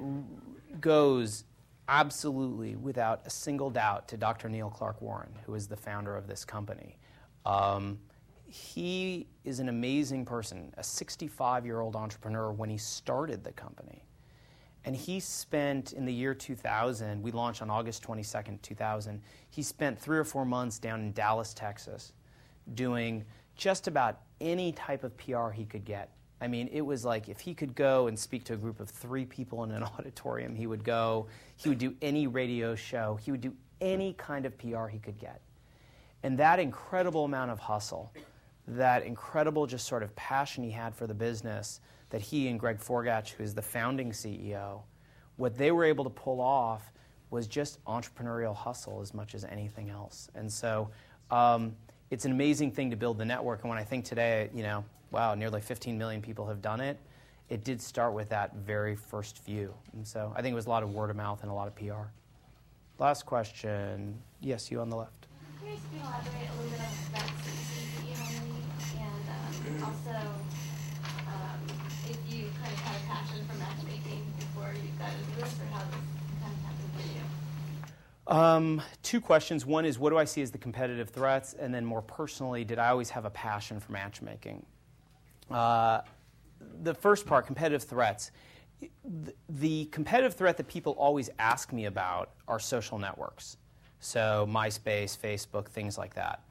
goes 0.82 1.46
absolutely, 1.88 2.76
without 2.76 3.22
a 3.26 3.30
single 3.30 3.70
doubt, 3.70 4.08
to 4.10 4.18
Dr. 4.18 4.50
Neil 4.50 4.70
Clark 4.70 5.02
Warren, 5.02 5.32
who 5.46 5.56
is 5.56 5.68
the 5.68 5.78
founder 5.78 6.16
of 6.16 6.28
this 6.28 6.46
company. 6.46 6.98
Um, 7.46 8.00
he 8.48 9.28
is 9.44 9.60
an 9.60 9.70
amazing 9.70 10.26
person, 10.26 10.74
a 10.78 10.84
65 10.84 11.66
year 11.66 11.82
old 11.82 11.96
entrepreneur 11.96 12.52
when 12.52 12.70
he 12.70 12.78
started 12.78 13.44
the 13.44 13.52
company. 13.52 14.04
And 14.86 14.96
he 14.96 15.20
spent 15.20 15.94
in 15.94 16.06
the 16.06 16.14
year 16.14 16.36
2000, 16.36 17.22
we 17.22 17.32
launched 17.32 17.64
on 17.64 17.72
August 17.72 18.04
22nd, 18.04 18.62
2000. 18.62 19.22
He 19.50 19.64
spent 19.64 20.00
three 20.00 20.18
or 20.18 20.24
four 20.24 20.46
months 20.46 20.78
down 20.78 21.02
in 21.02 21.12
Dallas, 21.12 21.56
Texas, 21.56 22.14
doing 22.76 23.26
just 23.56 23.88
about 23.88 24.22
any 24.40 24.72
type 24.72 25.04
of 25.04 25.18
PR 25.18 25.50
he 25.50 25.66
could 25.66 25.86
get. 25.86 26.12
I 26.42 26.48
mean, 26.48 26.70
it 26.72 26.82
was 26.82 27.06
like 27.06 27.30
if 27.30 27.40
he 27.40 27.54
could 27.54 27.76
go 27.76 28.08
and 28.08 28.18
speak 28.18 28.44
to 28.46 28.54
a 28.54 28.58
group 28.58 28.80
of 28.80 28.90
three 28.90 29.26
people 29.26 29.64
in 29.64 29.72
an 29.72 29.84
auditorium, 29.98 30.56
he 30.56 30.68
would 30.68 30.84
go. 30.84 31.28
He 31.56 31.70
would 31.70 31.78
do 31.78 31.96
any 32.02 32.28
radio 32.28 32.76
show. 32.76 33.18
He 33.22 33.32
would 33.32 33.42
do 33.42 33.54
any 33.82 34.14
kind 34.14 34.46
of 34.46 34.58
PR 34.58 34.88
he 34.88 35.00
could 35.00 35.18
get. 35.18 35.42
And 36.24 36.38
that 36.40 36.60
incredible 36.60 37.26
amount 37.26 37.52
of 37.52 37.60
hustle, 37.60 38.12
that 38.68 39.04
incredible 39.04 39.68
just 39.68 39.88
sort 39.88 40.04
of 40.04 40.16
passion 40.16 40.64
he 40.64 40.72
had 40.72 40.96
for 40.96 41.08
the 41.08 41.14
business 41.14 41.82
that 42.10 42.22
he 42.22 42.48
and 42.48 42.60
Greg 42.60 42.80
Forgatch, 42.80 43.32
who 43.32 43.44
is 43.44 43.54
the 43.54 43.62
founding 43.62 44.12
CEO, 44.12 44.82
what 45.38 45.58
they 45.58 45.72
were 45.72 45.84
able 45.84 46.04
to 46.04 46.10
pull 46.10 46.40
off 46.40 46.92
was 47.30 47.48
just 47.48 47.84
entrepreneurial 47.86 48.56
hustle 48.56 49.02
as 49.02 49.14
much 49.14 49.36
as 49.36 49.44
anything 49.46 49.90
else. 49.90 50.30
And 50.36 50.52
so 50.52 50.90
um, 51.32 51.76
it's 52.12 52.26
an 52.26 52.32
amazing 52.32 52.72
thing 52.72 52.90
to 52.92 52.96
build 52.96 53.18
the 53.18 53.26
network. 53.26 53.62
And 53.62 53.70
when 53.70 53.78
I 53.80 53.84
think 53.84 54.06
today, 54.06 54.50
you 54.54 54.64
know, 54.64 54.86
wow, 55.12 55.34
nearly 55.34 55.62
15 55.62 55.98
million 55.98 56.22
people 56.22 56.48
have 56.48 56.62
done 56.62 56.80
it, 56.80 56.98
it 57.50 57.64
did 57.64 57.82
start 57.82 58.14
with 58.14 58.30
that 58.30 58.56
very 58.56 58.96
first 58.96 59.44
view. 59.44 59.74
And 59.94 60.06
so 60.06 60.34
I 60.36 60.42
think 60.42 60.54
it 60.54 60.56
was 60.56 60.66
a 60.66 60.70
lot 60.70 60.84
of 60.84 60.94
word 60.94 61.10
of 61.10 61.16
mouth 61.16 61.42
and 61.42 61.52
a 61.52 61.54
lot 61.54 61.68
of 61.68 61.76
PR. 61.76 62.10
Last 63.00 63.26
question. 63.26 64.16
Yes, 64.40 64.72
you 64.72 64.80
on 64.80 64.90
the 64.90 64.96
left. 64.96 65.28
I'm 65.62 65.68
you 65.70 65.78
can 65.92 66.00
elaborate 66.00 66.50
a 66.50 66.54
little 66.56 66.72
bit 66.72 66.80
at 66.80 66.90
eHarmony 68.06 68.64
and 69.02 69.26
um, 69.30 69.84
also 69.84 70.16
um, 71.28 71.60
if 72.10 72.18
you 72.32 72.48
kind 72.62 72.72
of 72.72 72.80
had 72.80 72.96
a 72.96 73.06
passion 73.08 73.46
for 73.50 73.58
matchmaking 73.58 74.24
before 74.40 74.72
you 74.74 74.90
got 74.98 75.12
into 75.12 75.42
this 75.42 75.54
or 75.60 75.66
how 75.74 75.84
this 75.86 76.00
kind 76.42 76.54
of 76.54 76.62
happened 76.64 76.92
for 76.96 77.08
you. 77.12 77.24
Um, 78.28 78.82
two 79.04 79.22
questions. 79.22 79.66
One 79.66 79.86
is, 79.86 80.00
what 80.00 80.10
do 80.10 80.18
I 80.18 80.26
see 80.26 80.42
as 80.42 80.52
the 80.52 80.58
competitive 80.58 81.10
threats? 81.10 81.54
And 81.54 81.74
then, 81.74 81.86
more 81.86 82.02
personally, 82.02 82.64
did 82.64 82.80
I 82.80 82.90
always 82.90 83.10
have 83.12 83.26
a 83.26 83.30
passion 83.30 83.80
for 83.80 83.92
matchmaking? 83.92 84.66
Uh, 85.50 86.02
the 86.82 86.94
first 86.94 87.26
part, 87.26 87.46
competitive 87.46 87.84
threats. 87.84 88.32
The 89.48 89.86
competitive 89.86 90.34
threat 90.34 90.58
that 90.58 90.68
people 90.68 90.94
always 90.94 91.30
ask 91.38 91.72
me 91.72 91.86
about 91.86 92.32
are 92.48 92.60
social 92.60 92.98
networks. 92.98 93.58
So, 94.00 94.48
MySpace, 94.50 95.18
Facebook, 95.18 95.68
things 95.68 95.98
like 95.98 96.16
that. 96.16 96.42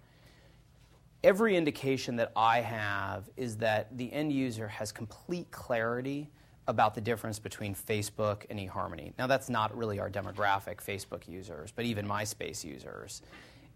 Every 1.24 1.56
indication 1.56 2.16
that 2.16 2.32
I 2.36 2.60
have 2.60 3.30
is 3.36 3.56
that 3.58 3.96
the 3.96 4.12
end 4.12 4.32
user 4.32 4.68
has 4.68 4.92
complete 4.92 5.50
clarity 5.50 6.30
about 6.66 6.94
the 6.94 7.00
difference 7.00 7.38
between 7.38 7.74
Facebook 7.74 8.44
and 8.48 8.58
eHarmony. 8.58 9.12
Now, 9.18 9.26
that's 9.26 9.50
not 9.50 9.76
really 9.76 9.98
our 10.00 10.10
demographic, 10.10 10.76
Facebook 10.76 11.28
users, 11.28 11.72
but 11.74 11.84
even 11.84 12.06
MySpace 12.06 12.64
users. 12.64 13.22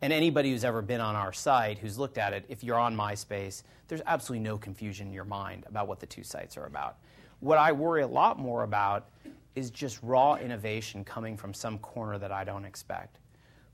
And 0.00 0.12
anybody 0.12 0.52
who's 0.52 0.64
ever 0.64 0.80
been 0.80 1.00
on 1.00 1.16
our 1.16 1.32
site 1.32 1.78
who's 1.78 1.98
looked 1.98 2.18
at 2.18 2.32
it, 2.32 2.44
if 2.48 2.62
you're 2.62 2.78
on 2.78 2.96
MySpace, 2.96 3.62
there's 3.88 4.02
absolutely 4.06 4.44
no 4.44 4.56
confusion 4.56 5.08
in 5.08 5.12
your 5.12 5.24
mind 5.24 5.64
about 5.66 5.88
what 5.88 6.00
the 6.00 6.06
two 6.06 6.22
sites 6.22 6.56
are 6.56 6.66
about. 6.66 6.98
What 7.40 7.58
I 7.58 7.72
worry 7.72 8.02
a 8.02 8.06
lot 8.06 8.38
more 8.38 8.62
about 8.62 9.08
is 9.54 9.70
just 9.70 9.98
raw 10.02 10.36
innovation 10.36 11.04
coming 11.04 11.36
from 11.36 11.52
some 11.52 11.78
corner 11.78 12.16
that 12.18 12.32
I 12.32 12.44
don't 12.44 12.64
expect. 12.64 13.18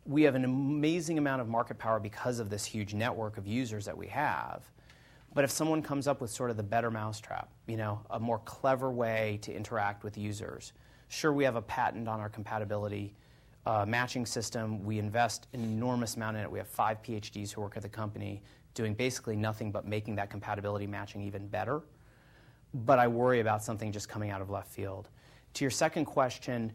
We 0.07 0.23
have 0.23 0.35
an 0.35 0.45
amazing 0.45 1.19
amount 1.19 1.41
of 1.41 1.49
market 1.49 1.79
power 1.79 2.01
because 2.01 2.39
of 2.39 2.51
this 2.51 2.65
huge 2.65 2.95
network 2.95 3.39
of 3.39 3.47
users 3.47 3.85
that 3.85 3.97
we 3.97 4.07
have. 4.09 4.63
But 5.35 5.43
if 5.43 5.51
someone 5.51 5.83
comes 5.83 6.07
up 6.07 6.21
with 6.21 6.31
sort 6.31 6.51
of 6.51 6.57
the 6.57 6.63
better 6.63 6.91
mousetrap, 6.91 7.51
you 7.67 7.77
know, 7.77 8.01
a 8.11 8.21
more 8.21 8.39
clever 8.45 8.91
way 8.91 9.39
to 9.43 9.53
interact 9.53 10.05
with 10.05 10.17
users, 10.17 10.73
sure, 11.09 11.33
we 11.33 11.45
have 11.45 11.57
a 11.57 11.63
patent 11.63 12.09
on 12.09 12.21
our 12.21 12.29
compatibility 12.29 13.15
uh, 13.67 13.85
matching 13.87 14.27
system. 14.27 14.85
We 14.85 14.99
invest 14.99 15.49
an 15.53 15.63
enormous 15.63 16.15
amount 16.15 16.37
in 16.37 16.45
it. 16.45 16.51
We 16.51 16.59
have 16.59 16.69
five 16.69 17.03
PhDs 17.03 17.53
who 17.53 17.61
work 17.63 17.77
at 17.77 17.83
the 17.83 17.89
company 17.89 18.43
doing 18.75 18.95
basically 18.95 19.37
nothing 19.37 19.73
but 19.73 19.87
making 19.87 20.17
that 20.17 20.31
compatibility 20.31 20.87
matching 20.87 21.23
even 21.23 21.49
better. 21.49 21.83
But 22.73 22.99
I 22.99 23.09
worry 23.09 23.41
about 23.41 23.63
something 23.63 23.93
just 23.93 24.09
coming 24.09 24.31
out 24.31 24.41
of 24.41 24.51
left 24.51 24.69
field. 24.69 25.09
To 25.55 25.65
your 25.65 25.71
second 25.71 26.05
question, 26.07 26.73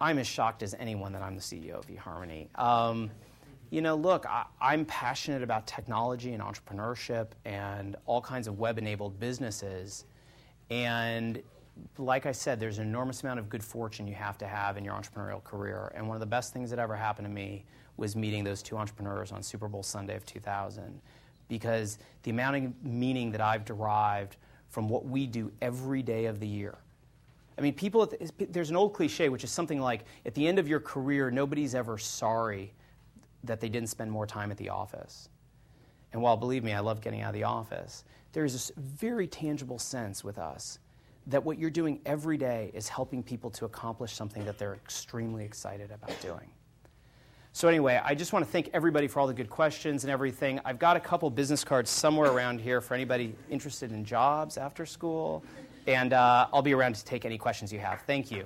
I'm 0.00 0.18
as 0.18 0.26
shocked 0.26 0.62
as 0.62 0.74
anyone 0.78 1.12
that 1.12 1.22
I'm 1.22 1.34
the 1.34 1.42
CEO 1.42 1.74
of 1.74 1.86
eHarmony. 1.86 2.48
Um, 2.58 3.10
you 3.70 3.82
know, 3.82 3.94
look, 3.94 4.24
I, 4.26 4.74
am 4.74 4.84
passionate 4.86 5.42
about 5.42 5.66
technology 5.66 6.32
and 6.32 6.42
entrepreneurship 6.42 7.28
and 7.44 7.96
all 8.06 8.20
kinds 8.20 8.48
of 8.48 8.58
web 8.58 8.78
enabled 8.78 9.20
businesses. 9.20 10.06
And 10.70 11.42
like 11.98 12.24
I 12.24 12.32
said, 12.32 12.58
there's 12.58 12.78
an 12.78 12.86
enormous 12.86 13.22
amount 13.22 13.40
of 13.40 13.48
good 13.48 13.62
fortune 13.62 14.06
you 14.06 14.14
have 14.14 14.38
to 14.38 14.46
have 14.46 14.78
in 14.78 14.84
your 14.84 14.94
entrepreneurial 14.94 15.44
career. 15.44 15.92
And 15.94 16.08
one 16.08 16.16
of 16.16 16.20
the 16.20 16.26
best 16.26 16.52
things 16.52 16.70
that 16.70 16.78
ever 16.78 16.96
happened 16.96 17.26
to 17.26 17.32
me 17.32 17.64
was 17.98 18.16
meeting 18.16 18.42
those 18.42 18.62
two 18.62 18.76
entrepreneurs 18.76 19.32
on 19.32 19.42
Super 19.42 19.68
Bowl 19.68 19.82
Sunday 19.82 20.16
of 20.16 20.24
2000. 20.24 21.00
Because 21.48 21.98
the 22.22 22.30
amount 22.30 22.56
of 22.56 22.84
meaning 22.84 23.30
that 23.32 23.40
I've 23.40 23.64
derived 23.64 24.36
from 24.70 24.88
what 24.88 25.04
we 25.04 25.26
do 25.26 25.50
every 25.60 26.02
day 26.02 26.26
of 26.26 26.40
the 26.40 26.46
year. 26.46 26.78
I 27.56 27.60
mean, 27.60 27.74
people, 27.74 28.10
there's 28.38 28.70
an 28.70 28.76
old 28.76 28.94
cliche, 28.94 29.28
which 29.28 29.44
is 29.44 29.50
something 29.50 29.80
like 29.80 30.04
at 30.24 30.34
the 30.34 30.46
end 30.46 30.58
of 30.58 30.68
your 30.68 30.78
career, 30.78 31.30
nobody's 31.30 31.74
ever 31.74 31.98
sorry 31.98 32.72
that 33.44 33.60
they 33.60 33.68
didn't 33.68 33.88
spend 33.88 34.10
more 34.10 34.26
time 34.26 34.50
at 34.50 34.56
the 34.56 34.68
office. 34.68 35.28
And 36.12 36.22
while, 36.22 36.36
believe 36.36 36.64
me, 36.64 36.72
I 36.72 36.80
love 36.80 37.00
getting 37.00 37.20
out 37.22 37.28
of 37.28 37.34
the 37.34 37.44
office, 37.44 38.04
there's 38.32 38.52
this 38.52 38.72
very 38.76 39.26
tangible 39.26 39.78
sense 39.78 40.24
with 40.24 40.38
us 40.38 40.78
that 41.26 41.44
what 41.44 41.58
you're 41.58 41.70
doing 41.70 42.00
every 42.06 42.38
day 42.38 42.70
is 42.72 42.88
helping 42.88 43.22
people 43.22 43.50
to 43.50 43.66
accomplish 43.66 44.14
something 44.14 44.44
that 44.46 44.58
they're 44.58 44.74
extremely 44.74 45.44
excited 45.44 45.90
about 45.90 46.18
doing. 46.20 46.50
So, 47.52 47.66
anyway, 47.68 48.00
I 48.02 48.14
just 48.14 48.32
want 48.32 48.44
to 48.44 48.50
thank 48.50 48.70
everybody 48.72 49.08
for 49.08 49.20
all 49.20 49.26
the 49.26 49.34
good 49.34 49.50
questions 49.50 50.04
and 50.04 50.10
everything. 50.10 50.60
I've 50.64 50.78
got 50.78 50.96
a 50.96 51.00
couple 51.00 51.28
business 51.28 51.64
cards 51.64 51.90
somewhere 51.90 52.30
around 52.30 52.60
here 52.60 52.80
for 52.80 52.94
anybody 52.94 53.34
interested 53.50 53.90
in 53.90 54.04
jobs 54.04 54.56
after 54.56 54.86
school, 54.86 55.42
and 55.86 56.12
uh, 56.12 56.46
I'll 56.52 56.62
be 56.62 56.74
around 56.74 56.94
to 56.94 57.04
take 57.04 57.24
any 57.24 57.36
questions 57.36 57.72
you 57.72 57.78
have. 57.80 58.02
Thank 58.02 58.30
you. 58.30 58.44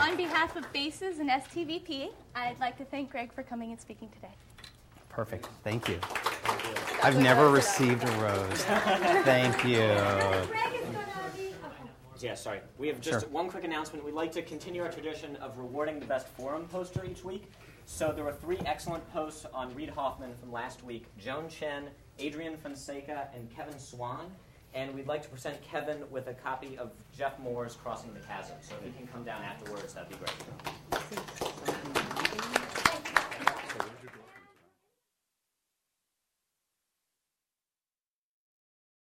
On 0.00 0.16
behalf 0.52 0.64
of 0.66 0.72
BASES 0.72 1.18
and 1.18 1.30
STVP, 1.30 2.08
I'd 2.34 2.58
like 2.60 2.76
to 2.78 2.84
thank 2.84 3.10
Greg 3.10 3.32
for 3.32 3.42
coming 3.42 3.70
and 3.70 3.80
speaking 3.80 4.08
today. 4.10 4.32
Perfect. 5.08 5.48
Thank 5.64 5.88
you. 5.88 5.98
I've 7.02 7.18
never 7.20 7.50
received 7.50 8.02
a 8.04 8.12
rose. 8.12 8.62
Thank 9.24 9.64
you. 9.64 9.90
Yeah, 12.20 12.34
sorry. 12.34 12.60
We 12.78 12.88
have 12.88 13.00
just 13.00 13.20
Sure. 13.20 13.28
one 13.30 13.48
quick 13.48 13.64
announcement. 13.64 14.04
We'd 14.04 14.12
like 14.14 14.32
to 14.32 14.42
continue 14.42 14.82
our 14.82 14.90
tradition 14.90 15.36
of 15.36 15.56
rewarding 15.56 15.98
the 16.00 16.06
best 16.06 16.28
forum 16.28 16.66
poster 16.68 17.04
each 17.04 17.24
week. 17.24 17.50
So 17.86 18.12
there 18.12 18.24
were 18.24 18.32
three 18.32 18.58
excellent 18.66 19.10
posts 19.12 19.46
on 19.54 19.74
Reid 19.74 19.88
Hoffman 19.90 20.34
from 20.38 20.52
last 20.52 20.84
week 20.84 21.06
Joan 21.18 21.48
Chen, 21.48 21.88
Adrian 22.18 22.56
Fonseca, 22.58 23.28
and 23.34 23.50
Kevin 23.56 23.78
Swan. 23.78 24.30
And 24.72 24.94
we'd 24.94 25.08
like 25.08 25.22
to 25.22 25.28
present 25.28 25.60
Kevin 25.62 26.04
with 26.10 26.28
a 26.28 26.34
copy 26.34 26.78
of 26.78 26.90
Jeff 27.16 27.38
Moore's 27.40 27.74
Crossing 27.74 28.14
the 28.14 28.20
Chasm. 28.20 28.56
So 28.62 28.74
if 28.76 28.84
he 28.84 28.92
can 28.92 29.06
come 29.08 29.24
down 29.24 29.42
afterwards, 29.42 29.94
that'd 29.94 30.08
be 30.08 30.16
great. 30.16 30.32